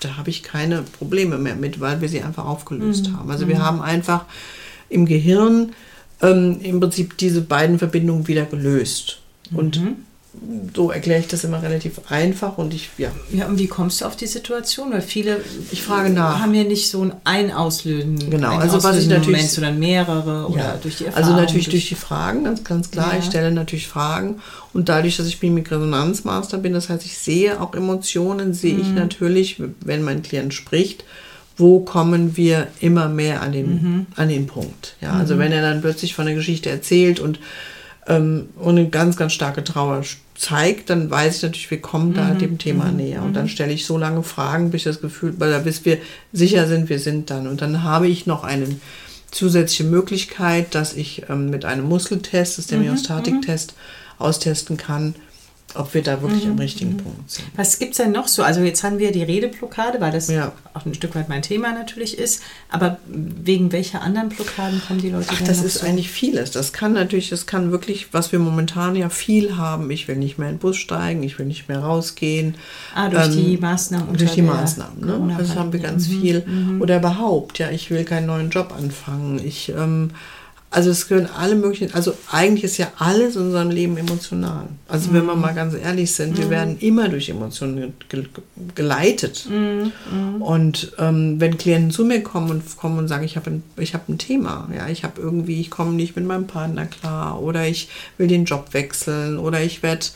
da 0.00 0.16
habe 0.16 0.30
ich 0.30 0.42
keine 0.42 0.82
Probleme 0.82 1.36
mehr 1.36 1.56
mit, 1.56 1.80
weil 1.80 2.00
wir 2.00 2.08
sie 2.08 2.22
einfach 2.22 2.46
aufgelöst 2.46 3.08
mhm. 3.08 3.18
haben. 3.18 3.30
Also 3.30 3.48
wir 3.48 3.56
mhm. 3.56 3.62
haben 3.62 3.82
einfach 3.82 4.24
im 4.88 5.04
Gehirn 5.04 5.72
ähm, 6.22 6.60
im 6.62 6.80
Prinzip 6.80 7.16
diese 7.18 7.40
beiden 7.40 7.78
Verbindungen 7.78 8.26
wieder 8.28 8.44
gelöst. 8.44 9.18
Und 9.52 9.80
mhm. 9.80 9.96
so 10.74 10.90
erkläre 10.90 11.20
ich 11.20 11.28
das 11.28 11.44
immer 11.44 11.62
relativ 11.62 12.00
einfach 12.10 12.58
und 12.58 12.74
ich, 12.74 12.90
ja. 12.98 13.10
Ja, 13.32 13.46
und 13.46 13.58
wie 13.58 13.66
kommst 13.66 14.00
du 14.00 14.04
auf 14.04 14.14
die 14.14 14.26
Situation? 14.26 14.92
Weil 14.92 15.00
viele 15.00 15.40
ich 15.70 15.82
frage 15.82 16.10
nach. 16.10 16.40
haben 16.40 16.52
ja 16.54 16.64
nicht 16.64 16.90
so 16.90 17.10
ein 17.24 17.52
Auslösen. 17.52 18.30
Genau, 18.30 18.58
also 18.58 18.82
was 18.82 18.98
ich 18.98 19.06
natürlich. 19.06 19.26
Moment, 19.28 19.50
sondern 19.50 19.78
mehrere 19.78 20.46
oder 20.48 20.78
durch 20.82 20.96
die 20.96 21.06
Erfahrung. 21.06 21.28
Also 21.28 21.40
natürlich 21.40 21.70
durch, 21.70 21.88
die 21.88 21.94
Fragen, 21.94 22.44
ganz, 22.44 22.62
ganz 22.62 22.90
klar. 22.90 23.14
Ja. 23.14 23.20
Ich 23.20 23.24
stelle 23.24 23.50
natürlich 23.52 23.88
Fragen 23.88 24.40
und 24.74 24.88
dadurch, 24.88 25.16
dass 25.16 25.26
ich 25.26 25.40
Mimik-Resonanzmaster 25.40 26.58
bin, 26.58 26.74
das 26.74 26.90
heißt, 26.90 27.06
ich 27.06 27.16
sehe 27.16 27.60
auch 27.60 27.74
Emotionen, 27.74 28.52
sehe 28.52 28.74
mhm. 28.74 28.80
ich 28.80 28.88
natürlich, 28.88 29.62
wenn 29.80 30.02
mein 30.02 30.22
Klient 30.22 30.52
spricht, 30.52 31.04
wo 31.58 31.80
kommen 31.80 32.36
wir 32.36 32.68
immer 32.80 33.08
mehr 33.08 33.42
an 33.42 33.52
den, 33.52 33.70
mhm. 33.70 34.06
an 34.14 34.28
den 34.28 34.46
Punkt. 34.46 34.94
Ja, 35.00 35.12
also 35.12 35.34
mhm. 35.34 35.38
wenn 35.40 35.52
er 35.52 35.62
dann 35.62 35.80
plötzlich 35.80 36.14
von 36.14 36.26
der 36.26 36.36
Geschichte 36.36 36.70
erzählt 36.70 37.18
und, 37.18 37.40
ähm, 38.06 38.48
und 38.56 38.78
eine 38.78 38.88
ganz, 38.88 39.16
ganz 39.16 39.32
starke 39.32 39.64
Trauer 39.64 40.02
zeigt, 40.36 40.88
dann 40.88 41.10
weiß 41.10 41.36
ich 41.36 41.42
natürlich, 41.42 41.70
wir 41.70 41.80
kommen 41.80 42.14
da 42.14 42.32
mhm. 42.32 42.38
dem 42.38 42.58
Thema 42.58 42.86
mhm. 42.86 42.96
näher. 42.96 43.22
Und 43.22 43.34
dann 43.34 43.44
mhm. 43.44 43.48
stelle 43.48 43.72
ich 43.72 43.84
so 43.84 43.98
lange 43.98 44.22
Fragen, 44.22 44.70
bis 44.70 44.82
ich 44.82 44.84
das 44.84 45.00
Gefühl, 45.00 45.34
weil 45.38 45.58
bis 45.60 45.84
wir 45.84 45.98
sicher 46.32 46.68
sind, 46.68 46.88
wir 46.88 47.00
sind 47.00 47.28
dann. 47.30 47.48
Und 47.48 47.60
dann 47.60 47.82
habe 47.82 48.06
ich 48.06 48.26
noch 48.26 48.44
eine 48.44 48.66
zusätzliche 49.32 49.84
Möglichkeit, 49.84 50.74
dass 50.76 50.94
ich 50.94 51.24
ähm, 51.28 51.50
mit 51.50 51.64
einem 51.64 51.88
Muskeltest, 51.88 52.52
das 52.52 52.58
ist 52.58 52.70
der 52.70 52.78
mhm. 52.78 52.84
Myostatik-Test, 52.86 53.74
austesten 54.18 54.76
kann, 54.76 55.14
ob 55.74 55.92
wir 55.92 56.02
da 56.02 56.22
wirklich 56.22 56.46
mhm. 56.46 56.52
am 56.52 56.58
richtigen 56.58 56.92
mhm. 56.92 56.98
Punkt 56.98 57.30
sind. 57.30 57.46
Was 57.56 57.78
gibt 57.78 57.92
es 57.92 57.98
denn 57.98 58.12
noch 58.12 58.26
so? 58.26 58.42
Also 58.42 58.60
jetzt 58.62 58.82
haben 58.82 58.98
wir 58.98 59.12
die 59.12 59.22
Redeblockade, 59.22 60.00
weil 60.00 60.12
das 60.12 60.28
ja. 60.28 60.52
auch 60.72 60.86
ein 60.86 60.94
Stück 60.94 61.14
weit 61.14 61.28
mein 61.28 61.42
Thema 61.42 61.72
natürlich 61.72 62.18
ist. 62.18 62.42
Aber 62.70 62.98
wegen 63.06 63.70
welcher 63.70 64.00
anderen 64.00 64.30
Blockaden 64.30 64.80
kommen 64.86 65.00
die 65.00 65.10
Leute 65.10 65.28
Ach, 65.30 65.40
Das 65.42 65.62
ist 65.62 65.80
so? 65.80 65.86
eigentlich 65.86 66.10
vieles. 66.10 66.52
Das 66.52 66.72
kann 66.72 66.94
natürlich, 66.94 67.28
das 67.28 67.46
kann 67.46 67.70
wirklich, 67.70 68.12
was 68.12 68.32
wir 68.32 68.38
momentan 68.38 68.96
ja 68.96 69.10
viel 69.10 69.56
haben. 69.56 69.90
Ich 69.90 70.08
will 70.08 70.16
nicht 70.16 70.38
mehr 70.38 70.48
in 70.48 70.54
den 70.54 70.60
Bus 70.60 70.76
steigen, 70.76 71.22
ich 71.22 71.38
will 71.38 71.46
nicht 71.46 71.68
mehr 71.68 71.80
rausgehen. 71.80 72.54
Ah, 72.94 73.08
durch 73.10 73.26
ähm, 73.26 73.32
die 73.32 73.56
Maßnahmen. 73.58 74.16
Durch 74.16 74.32
die 74.32 74.42
Maßnahmen. 74.42 75.00
Ne? 75.00 75.36
Das 75.38 75.54
haben 75.54 75.72
wir 75.72 75.80
ganz 75.80 76.08
mhm. 76.08 76.20
viel. 76.20 76.44
Mhm. 76.46 76.80
Oder 76.80 76.96
überhaupt, 76.96 77.58
ja, 77.58 77.70
ich 77.70 77.90
will 77.90 78.04
keinen 78.04 78.26
neuen 78.26 78.48
Job 78.48 78.74
anfangen. 78.76 79.38
Ich 79.44 79.68
ähm, 79.68 80.10
also 80.70 80.90
es 80.90 81.08
gehören 81.08 81.28
alle 81.34 81.54
möglichen, 81.54 81.94
also 81.94 82.14
eigentlich 82.30 82.64
ist 82.64 82.76
ja 82.76 82.92
alles 82.98 83.36
in 83.36 83.42
unserem 83.42 83.70
Leben 83.70 83.96
emotional. 83.96 84.68
Also 84.86 85.08
mhm. 85.08 85.14
wenn 85.14 85.26
wir 85.26 85.34
mhm. 85.34 85.40
mal 85.40 85.54
ganz 85.54 85.74
ehrlich 85.74 86.12
sind, 86.12 86.32
mhm. 86.32 86.42
wir 86.42 86.50
werden 86.50 86.78
immer 86.80 87.08
durch 87.08 87.30
Emotionen 87.30 87.94
ge 88.08 88.24
geleitet. 88.74 89.46
Mhm. 89.48 89.92
mhm. 90.12 90.42
Und 90.42 90.92
ähm, 90.98 91.40
wenn 91.40 91.56
Klienten 91.56 91.90
zu 91.90 92.04
mir 92.04 92.22
kommen 92.22 92.50
und 92.50 92.76
kommen 92.76 92.98
und 92.98 93.08
sagen, 93.08 93.24
ich 93.24 93.36
habe 93.36 93.50
ein, 93.50 93.62
hab 93.78 94.08
ein 94.08 94.18
Thema, 94.18 94.68
ja, 94.74 94.88
ich 94.88 95.04
habe 95.04 95.20
irgendwie, 95.20 95.60
ich 95.60 95.70
komme 95.70 95.92
nicht 95.92 96.16
mit 96.16 96.26
meinem 96.26 96.46
Partner 96.46 96.84
klar 96.84 97.40
oder 97.40 97.66
ich 97.66 97.88
will 98.18 98.26
den 98.26 98.44
Job 98.44 98.68
wechseln 98.72 99.38
oder 99.38 99.62
ich 99.62 99.82
werde, 99.82 100.06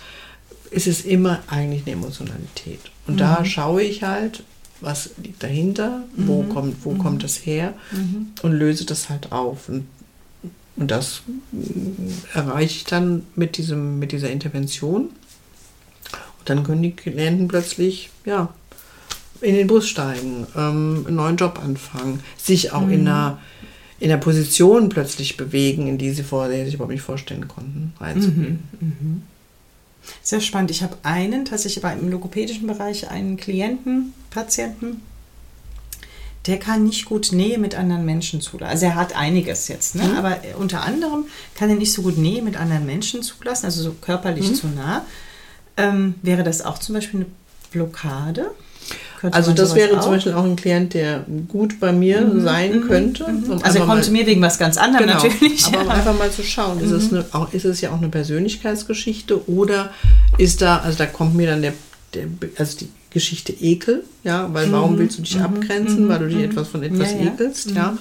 es 0.71 0.87
ist 0.87 1.07
immer 1.07 1.41
eigentlich 1.47 1.83
eine 1.87 1.93
Emotionalität. 1.93 2.81
Und 3.07 3.21
da 3.21 3.41
mhm. 3.41 3.47
schaue 3.47 3.83
ich 3.83 4.03
halt, 4.03 4.43
was 4.83 5.11
liegt 5.23 5.43
dahinter, 5.43 6.03
wo 6.17 6.43
kommt, 6.43 6.85
wo 6.85 6.95
kommt 6.95 7.23
das 7.23 7.47
her 7.47 7.73
und 8.43 8.53
löse 8.53 8.85
das 8.85 9.09
halt 9.09 9.31
auf. 9.31 9.69
Und 9.69 9.87
und 10.77 10.91
das 10.91 11.23
erreiche 12.33 12.77
ich 12.77 12.85
dann 12.85 13.27
mit, 13.35 13.57
diesem, 13.57 13.99
mit 13.99 14.13
dieser 14.13 14.31
Intervention. 14.31 15.11
Und 16.39 16.51
dann 16.51 16.65
können 16.65 16.83
die 16.83 16.93
Klienten 16.93 17.49
plötzlich, 17.49 18.11
ja, 18.25 18.53
in 19.41 19.55
den 19.55 19.67
Bus 19.67 19.89
steigen, 19.89 20.47
ähm, 20.57 21.05
einen 21.07 21.17
neuen 21.17 21.37
Job 21.37 21.61
anfangen, 21.63 22.21
sich 22.37 22.73
auch 22.73 22.87
mhm. 22.87 22.93
in, 22.93 23.01
einer, 23.09 23.39
in 24.01 24.11
einer 24.11 24.21
Position 24.21 24.89
plötzlich 24.89 25.37
bewegen, 25.37 25.89
in 25.89 25.99
die 25.99 26.11
sie 26.11 26.23
vorher 26.23 26.65
sich 26.65 26.75
überhaupt 26.75 26.93
nicht 26.93 27.03
vorstellen 27.03 27.49
konnten, 27.49 27.93
reinzugehen. 28.01 28.61
Mhm. 28.81 28.87
Mhm. 28.89 29.23
Sehr 30.23 30.41
spannend. 30.41 30.71
Ich 30.71 30.83
habe 30.83 30.97
einen, 31.03 31.45
tatsächlich 31.45 31.85
im 31.85 32.11
logopädischen 32.11 32.67
Bereich, 32.67 33.09
einen 33.11 33.37
Klienten, 33.37 34.15
Patienten, 34.31 35.01
der 36.47 36.59
kann 36.59 36.85
nicht 36.85 37.05
gut 37.05 37.31
Nähe 37.33 37.59
mit 37.59 37.75
anderen 37.75 38.05
Menschen 38.05 38.41
zulassen. 38.41 38.71
Also 38.71 38.87
er 38.87 38.95
hat 38.97 39.15
einiges 39.17 39.69
jetzt, 39.69 39.95
ne? 39.95 40.05
Mhm. 40.05 40.17
aber 40.17 40.39
unter 40.59 40.83
anderem 40.83 41.27
kann 41.55 41.71
er 41.71 41.77
nicht 41.77 41.93
so 41.93 42.03
gut 42.03 42.19
Nähe 42.19 42.43
mit 42.43 42.57
anderen 42.57 42.85
Menschen 42.85 43.23
zulassen, 43.23 43.67
also 43.67 43.83
so 43.83 43.93
körperlich 44.01 44.51
mhm. 44.51 44.55
zu 44.55 44.67
nah. 44.69 45.05
Ähm, 45.77 46.15
wäre 46.23 46.43
das 46.43 46.63
auch 46.63 46.79
zum 46.79 46.97
Beispiel 46.97 47.21
eine 47.21 47.27
Blockade? 47.71 48.51
Könnte 49.21 49.37
also 49.37 49.53
das 49.53 49.77
wäre 49.77 49.99
auch? 49.99 50.03
zum 50.03 50.11
Beispiel 50.11 50.33
auch 50.33 50.43
ein 50.43 50.57
Klient, 50.57 50.95
der 50.95 51.25
gut 51.47 51.79
bei 51.79 51.93
mir 51.93 52.23
mhm. 52.23 52.43
sein 52.43 52.81
mhm. 52.81 52.89
könnte. 52.89 53.29
Mhm. 53.29 53.61
Also 53.63 53.79
er 53.79 53.87
kommt 53.87 54.05
zu 54.05 54.11
mir 54.11 54.27
wegen 54.27 54.43
was 54.43 54.59
ganz 54.59 54.77
anderem 54.77 55.07
genau, 55.07 55.23
natürlich. 55.23 55.65
Aber 55.69 55.85
ja. 55.85 55.91
einfach 55.91 56.19
mal 56.19 56.31
zu 56.33 56.43
schauen, 56.43 56.81
ist, 56.81 56.91
es 56.91 57.13
mhm. 57.13 57.19
eine, 57.19 57.27
auch, 57.31 57.53
ist 57.53 57.65
es 57.65 57.81
ja 57.81 57.91
auch 57.91 57.99
eine 57.99 58.09
Persönlichkeitsgeschichte 58.09 59.49
oder 59.49 59.93
ist 60.39 60.61
da, 60.61 60.79
also 60.79 60.99
da 60.99 61.07
kommt 61.07 61.37
mir 61.37 61.47
dann 61.47 61.63
der, 61.63 61.73
der 62.15 62.25
also 62.59 62.79
die 62.79 62.89
Geschichte 63.13 63.53
Ekel, 63.53 64.05
ja, 64.25 64.53
weil 64.53 64.69
mhm. 64.69 64.73
warum 64.73 64.99
willst 64.99 65.19
du 65.19 65.23
dich 65.23 65.37
mhm. 65.37 65.45
abgrenzen, 65.45 66.09
weil 66.09 66.19
du 66.21 66.29
dich 66.29 66.39
mhm. 66.39 66.45
etwas 66.45 66.69
von 66.69 66.83
etwas 66.83 67.13
ja, 67.13 67.33
ekelst, 67.33 67.71
ja. 67.71 67.77
ja. 67.77 67.99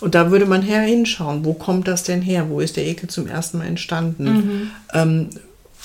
Und 0.00 0.14
da 0.14 0.30
würde 0.30 0.46
man 0.46 0.62
her 0.62 0.82
hinschauen, 0.82 1.44
wo 1.44 1.54
kommt 1.54 1.88
das 1.88 2.02
denn 2.02 2.20
her? 2.20 2.50
Wo 2.50 2.60
ist 2.60 2.76
der 2.76 2.86
Ekel 2.86 3.08
zum 3.08 3.26
ersten 3.26 3.58
Mal 3.58 3.66
entstanden? 3.66 4.24
Mhm. 4.24 4.70
Ähm, 4.92 5.30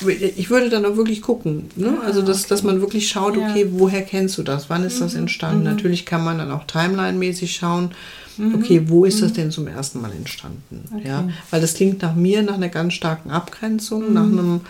ich 0.08 0.50
würde 0.50 0.70
dann 0.70 0.86
auch 0.86 0.96
wirklich 0.96 1.22
gucken. 1.22 1.70
Ne? 1.76 1.98
Ah, 2.02 2.06
also, 2.06 2.22
dass, 2.22 2.40
okay. 2.40 2.50
dass 2.50 2.64
man 2.64 2.82
wirklich 2.82 3.08
schaut, 3.10 3.38
okay, 3.38 3.64
ja. 3.64 3.68
woher 3.72 4.02
kennst 4.02 4.38
du 4.38 4.44
das? 4.44 4.70
Wann 4.70 4.84
ist 4.84 4.96
mhm. 4.96 5.04
das 5.04 5.14
entstanden? 5.16 5.60
Mhm. 5.60 5.66
Natürlich 5.66 6.06
kann 6.06 6.24
man 6.24 6.40
dann 6.40 6.52
auch 6.52 6.66
timeline-mäßig 6.66 7.56
schauen, 7.56 7.92
mhm. 8.38 8.56
okay, 8.56 8.84
wo 8.88 9.06
ist 9.06 9.22
das 9.22 9.32
mhm. 9.32 9.36
denn 9.36 9.52
zum 9.52 9.68
ersten 9.68 10.02
Mal 10.02 10.12
entstanden? 10.12 10.86
Okay. 10.94 11.08
Ja? 11.08 11.30
Weil 11.50 11.62
das 11.62 11.76
klingt 11.76 12.02
nach 12.02 12.16
mir 12.16 12.42
nach 12.42 12.56
einer 12.56 12.70
ganz 12.70 12.94
starken 12.94 13.30
Abgrenzung, 13.32 14.14
nach 14.14 14.26
mhm. 14.26 14.40
einem, 14.40 14.62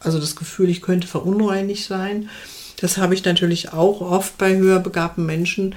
also 0.00 0.18
das 0.18 0.36
Gefühl, 0.36 0.68
ich 0.68 0.82
könnte 0.82 1.06
verunreinigt 1.06 1.86
sein. 1.86 2.28
Das 2.76 2.98
habe 2.98 3.14
ich 3.14 3.24
natürlich 3.24 3.72
auch 3.72 4.00
oft 4.00 4.38
bei 4.38 4.56
höher 4.56 4.80
begabten 4.80 5.26
Menschen. 5.26 5.74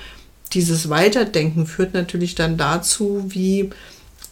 Dieses 0.53 0.89
Weiterdenken 0.89 1.65
führt 1.65 1.93
natürlich 1.93 2.35
dann 2.35 2.57
dazu, 2.57 3.25
wie 3.29 3.69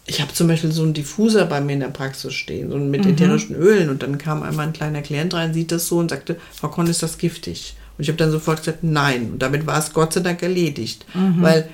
ich 0.09 0.21
habe 0.21 0.33
zum 0.33 0.47
Beispiel 0.47 0.71
so 0.71 0.83
einen 0.83 0.93
Diffuser 0.93 1.45
bei 1.45 1.59
mir 1.59 1.73
in 1.73 1.81
der 1.81 1.89
Praxis 1.89 2.33
stehen, 2.33 2.71
so 2.71 2.77
mit 2.77 3.03
mhm. 3.03 3.11
ätherischen 3.11 3.55
Ölen. 3.55 3.89
Und 3.89 4.03
dann 4.03 4.17
kam 4.17 4.41
einmal 4.41 4.67
ein 4.67 4.73
kleiner 4.73 5.01
Klient 5.01 5.33
rein, 5.33 5.53
sieht 5.53 5.71
das 5.71 5.87
so 5.87 5.97
und 5.97 6.09
sagte, 6.09 6.37
Frau 6.53 6.69
Konn, 6.69 6.87
ist 6.87 7.03
das 7.03 7.17
giftig? 7.17 7.75
Und 7.97 8.03
ich 8.03 8.07
habe 8.07 8.17
dann 8.17 8.31
sofort 8.31 8.59
gesagt, 8.59 8.83
nein. 8.83 9.31
Und 9.33 9.41
damit 9.41 9.67
war 9.67 9.77
es 9.77 9.91
Gott 9.91 10.13
sei 10.13 10.21
Dank 10.21 10.41
erledigt. 10.41 11.05
Mhm. 11.13 11.41
Weil, 11.41 11.69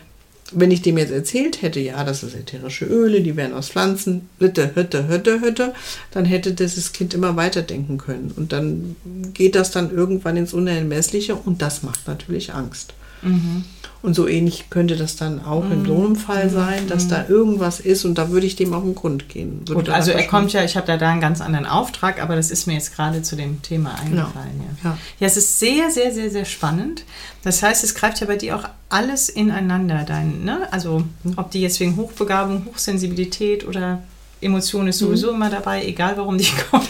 wenn 0.51 0.71
ich 0.71 0.81
dem 0.81 0.97
jetzt 0.97 1.11
erzählt 1.11 1.61
hätte, 1.61 1.79
ja, 1.79 2.03
das 2.03 2.23
ist 2.23 2.35
ätherische 2.35 2.85
Öle, 2.85 3.21
die 3.21 3.35
werden 3.35 3.53
aus 3.53 3.69
Pflanzen, 3.69 4.29
Hütte, 4.39 4.75
Hütte, 4.75 5.07
Hütte, 5.07 5.41
Hütte, 5.41 5.73
dann 6.11 6.25
hätte 6.25 6.53
dieses 6.53 6.93
Kind 6.93 7.13
immer 7.13 7.35
weiterdenken 7.35 7.97
können. 7.97 8.31
Und 8.35 8.51
dann 8.51 8.95
geht 9.33 9.55
das 9.55 9.71
dann 9.71 9.91
irgendwann 9.91 10.37
ins 10.37 10.53
Unermessliche 10.53 11.35
und 11.35 11.61
das 11.61 11.83
macht 11.83 12.07
natürlich 12.07 12.53
Angst. 12.53 12.93
Mhm. 13.23 13.63
Und 14.03 14.15
so 14.15 14.27
ähnlich 14.27 14.69
könnte 14.69 14.97
das 14.97 15.15
dann 15.15 15.45
auch 15.45 15.63
in 15.71 15.85
so 15.85 15.95
einem 15.95 16.17
Fall 16.17 16.47
mhm. 16.47 16.53
sein, 16.53 16.87
dass 16.89 17.07
da 17.07 17.25
irgendwas 17.29 17.79
ist 17.79 18.03
und 18.03 18.17
da 18.17 18.31
würde 18.31 18.45
ich 18.45 18.57
dem 18.57 18.73
auf 18.73 18.83
den 18.83 18.95
Grund 18.95 19.29
gehen. 19.29 19.63
Gut, 19.65 19.87
also 19.87 20.11
er 20.11 20.27
kommt 20.27 20.51
ja, 20.51 20.61
ich 20.61 20.75
habe 20.75 20.85
da, 20.85 20.97
da 20.97 21.09
einen 21.09 21.21
ganz 21.21 21.39
anderen 21.39 21.65
Auftrag, 21.65 22.21
aber 22.21 22.35
das 22.35 22.51
ist 22.51 22.67
mir 22.67 22.73
jetzt 22.73 22.93
gerade 22.93 23.21
zu 23.21 23.37
dem 23.37 23.61
Thema 23.61 23.95
genau. 24.03 24.23
eingefallen. 24.23 24.51
Genau. 24.57 24.65
Ja. 24.83 24.89
Ja. 24.89 24.97
ja, 25.19 25.27
es 25.27 25.37
ist 25.37 25.57
sehr, 25.57 25.89
sehr, 25.89 26.13
sehr, 26.13 26.29
sehr 26.29 26.43
spannend. 26.43 27.05
Das 27.43 27.63
heißt, 27.63 27.81
es 27.85 27.95
greift 27.95 28.19
ja 28.19 28.27
bei 28.27 28.35
dir 28.35 28.57
auch 28.57 28.67
alles 28.89 29.29
ineinander. 29.29 30.03
Dein, 30.05 30.43
ne? 30.43 30.67
Also 30.71 31.05
ob 31.37 31.51
die 31.51 31.61
jetzt 31.61 31.79
wegen 31.79 31.95
Hochbegabung, 31.95 32.65
Hochsensibilität 32.65 33.65
oder 33.65 34.03
Emotion 34.41 34.87
ist 34.89 34.99
sowieso 34.99 35.29
mhm. 35.29 35.35
immer 35.35 35.49
dabei, 35.49 35.85
egal 35.85 36.17
warum 36.17 36.37
die 36.37 36.51
kommen. 36.69 36.87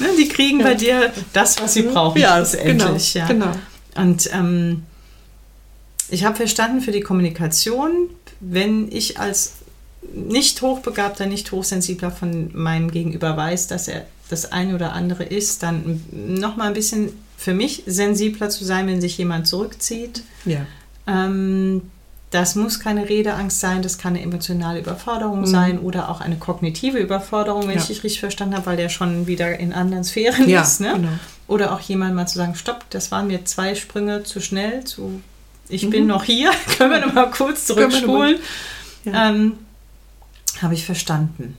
ne? 0.00 0.08
Die 0.18 0.26
kriegen 0.26 0.58
ja. 0.58 0.66
bei 0.66 0.74
dir 0.74 1.12
das, 1.32 1.62
was 1.62 1.74
sie 1.74 1.82
brauchen. 1.82 2.20
Ja, 2.20 2.38
endlich. 2.38 3.12
Genau, 3.12 3.24
ja. 3.24 3.26
genau. 3.28 3.52
Und 3.94 4.30
ähm, 4.32 4.84
ich 6.08 6.24
habe 6.24 6.36
verstanden 6.36 6.80
für 6.80 6.92
die 6.92 7.00
Kommunikation, 7.00 8.08
wenn 8.40 8.90
ich 8.90 9.18
als 9.18 9.54
nicht 10.14 10.62
hochbegabter, 10.62 11.26
nicht 11.26 11.52
hochsensibler 11.52 12.10
von 12.10 12.50
meinem 12.54 12.90
Gegenüber 12.90 13.36
weiß, 13.36 13.68
dass 13.68 13.88
er 13.88 14.06
das 14.28 14.50
eine 14.50 14.74
oder 14.74 14.92
andere 14.92 15.24
ist, 15.24 15.62
dann 15.62 16.02
noch 16.10 16.56
mal 16.56 16.68
ein 16.68 16.74
bisschen 16.74 17.10
für 17.36 17.54
mich 17.54 17.82
sensibler 17.86 18.50
zu 18.50 18.64
sein, 18.64 18.86
wenn 18.86 19.00
sich 19.00 19.18
jemand 19.18 19.46
zurückzieht. 19.46 20.22
Ja. 20.44 20.66
Ähm, 21.06 21.82
das 22.30 22.54
muss 22.54 22.80
keine 22.80 23.08
Redeangst 23.08 23.60
sein, 23.60 23.82
das 23.82 23.98
kann 23.98 24.14
eine 24.14 24.22
emotionale 24.22 24.80
Überforderung 24.80 25.40
mhm. 25.40 25.46
sein 25.46 25.78
oder 25.78 26.08
auch 26.08 26.20
eine 26.22 26.36
kognitive 26.36 26.98
Überforderung, 26.98 27.62
wenn 27.64 27.74
ja. 27.74 27.80
ich 27.80 27.88
dich 27.88 28.04
richtig 28.04 28.20
verstanden 28.20 28.54
habe, 28.56 28.66
weil 28.66 28.76
der 28.78 28.88
schon 28.88 29.26
wieder 29.26 29.58
in 29.58 29.72
anderen 29.72 30.02
Sphären 30.02 30.48
ja, 30.48 30.62
ist. 30.62 30.80
Ne? 30.80 30.92
Genau. 30.94 31.12
Oder 31.48 31.72
auch 31.72 31.80
jemand 31.80 32.14
mal 32.14 32.26
zu 32.26 32.38
sagen, 32.38 32.54
stopp, 32.54 32.88
das 32.90 33.10
waren 33.10 33.26
mir 33.26 33.44
zwei 33.44 33.74
Sprünge 33.74 34.22
zu 34.22 34.40
schnell, 34.40 34.84
zu 34.84 35.20
ich 35.68 35.84
mhm. 35.84 35.90
bin 35.90 36.06
noch 36.06 36.24
hier, 36.24 36.50
können 36.78 36.90
wir 36.90 37.00
noch 37.00 37.12
mal 37.12 37.30
kurz 37.30 37.66
zurückspulen. 37.66 38.38
Ja. 39.04 39.30
Ähm, 39.30 39.58
Habe 40.60 40.74
ich 40.74 40.84
verstanden. 40.84 41.56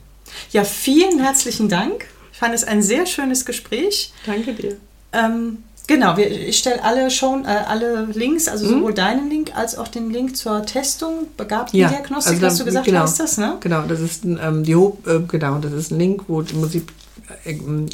Ja, 0.50 0.64
vielen 0.64 1.20
herzlichen 1.20 1.68
Dank. 1.68 2.06
Ich 2.32 2.38
fand 2.38 2.54
es 2.54 2.64
ein 2.64 2.82
sehr 2.82 3.06
schönes 3.06 3.44
Gespräch. 3.44 4.12
Danke 4.26 4.54
dir. 4.54 4.76
Ähm, 5.12 5.58
genau, 5.86 6.16
wir, 6.16 6.30
ich 6.30 6.58
stelle 6.58 6.82
alle, 6.82 7.10
schon, 7.10 7.44
äh, 7.44 7.48
alle 7.48 8.06
Links, 8.06 8.48
also 8.48 8.66
mhm. 8.66 8.70
sowohl 8.70 8.94
deinen 8.94 9.30
Link 9.30 9.56
als 9.56 9.76
auch 9.76 9.88
den 9.88 10.10
Link 10.10 10.36
zur 10.36 10.64
Testung, 10.66 11.28
Begabtendiagnostik, 11.36 12.32
ja, 12.32 12.36
also 12.38 12.46
hast 12.46 12.60
du 12.60 12.64
gesagt, 12.64 12.86
genau, 12.86 13.02
heißt 13.02 13.20
das, 13.20 13.38
ne? 13.38 13.56
Genau, 13.60 13.82
das 13.82 14.00
ist 14.00 14.24
ähm, 14.24 14.64
die 14.64 14.72
äh, 14.72 15.20
genau, 15.28 15.58
das 15.58 15.72
ist 15.72 15.92
ein 15.92 15.98
Link, 15.98 16.24
wo 16.26 16.40
im 16.40 16.46
Prinzip 16.46 16.90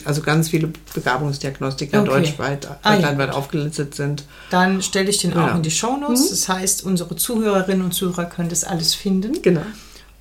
also 0.05 0.23
ganz 0.23 0.49
viele 0.49 0.73
Begabungsdiagnostiker 0.95 2.01
okay. 2.01 2.09
deutschweit, 2.09 2.69
ah, 2.83 2.97
ja, 2.97 3.31
aufgelistet 3.31 3.95
sind. 3.95 4.25
Dann 4.51 4.83
stelle 4.83 5.11
ich 5.11 5.19
den 5.19 5.33
genau. 5.33 5.47
auch 5.47 5.55
in 5.55 5.63
die 5.63 5.71
Shownotes. 5.71 6.25
Mhm. 6.25 6.31
Das 6.31 6.49
heißt, 6.49 6.85
unsere 6.85 7.17
Zuhörerinnen 7.17 7.85
und 7.85 7.93
Zuhörer 7.93 8.25
können 8.25 8.49
das 8.49 8.65
alles 8.65 8.95
finden. 8.95 9.41
Genau. 9.43 9.63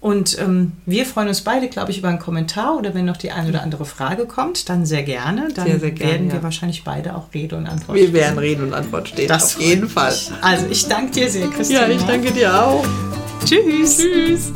Und 0.01 0.39
ähm, 0.39 0.73
wir 0.85 1.05
freuen 1.05 1.27
uns 1.27 1.41
beide, 1.41 1.67
glaube 1.67 1.91
ich, 1.91 1.97
über 1.97 2.07
einen 2.07 2.19
Kommentar 2.19 2.77
oder 2.77 2.93
wenn 2.93 3.03
noch 3.03 3.17
die 3.17 3.31
eine 3.31 3.49
oder 3.49 3.63
andere 3.63 3.83
Frage 3.83 4.27
kommt, 4.27 4.69
dann 4.69 4.85
sehr 4.85 5.03
gerne. 5.03 5.49
Dann 5.53 5.65
sehr, 5.65 5.79
sehr 5.79 5.91
gerne, 5.91 6.13
werden 6.13 6.27
wir 6.27 6.37
ja. 6.37 6.43
wahrscheinlich 6.43 6.85
beide 6.85 7.15
auch 7.15 7.33
Rede 7.33 7.57
und 7.57 7.67
Antwort 7.67 7.97
Wir 7.97 8.13
werden 8.13 8.39
Rede 8.39 8.63
und 8.63 8.73
Antwort 8.73 9.09
stehen, 9.09 9.27
das 9.27 9.57
auf 9.57 9.61
jeden 9.61 9.89
Fall. 9.89 10.15
Also 10.41 10.67
ich 10.69 10.87
danke 10.87 11.11
dir 11.11 11.29
sehr, 11.29 11.47
Christian. 11.47 11.89
Ja, 11.89 11.95
ich 11.95 12.03
danke 12.03 12.31
dir 12.31 12.63
auch. 12.63 12.85
Tschüss. 13.43 13.97
Tschüss. 13.97 14.53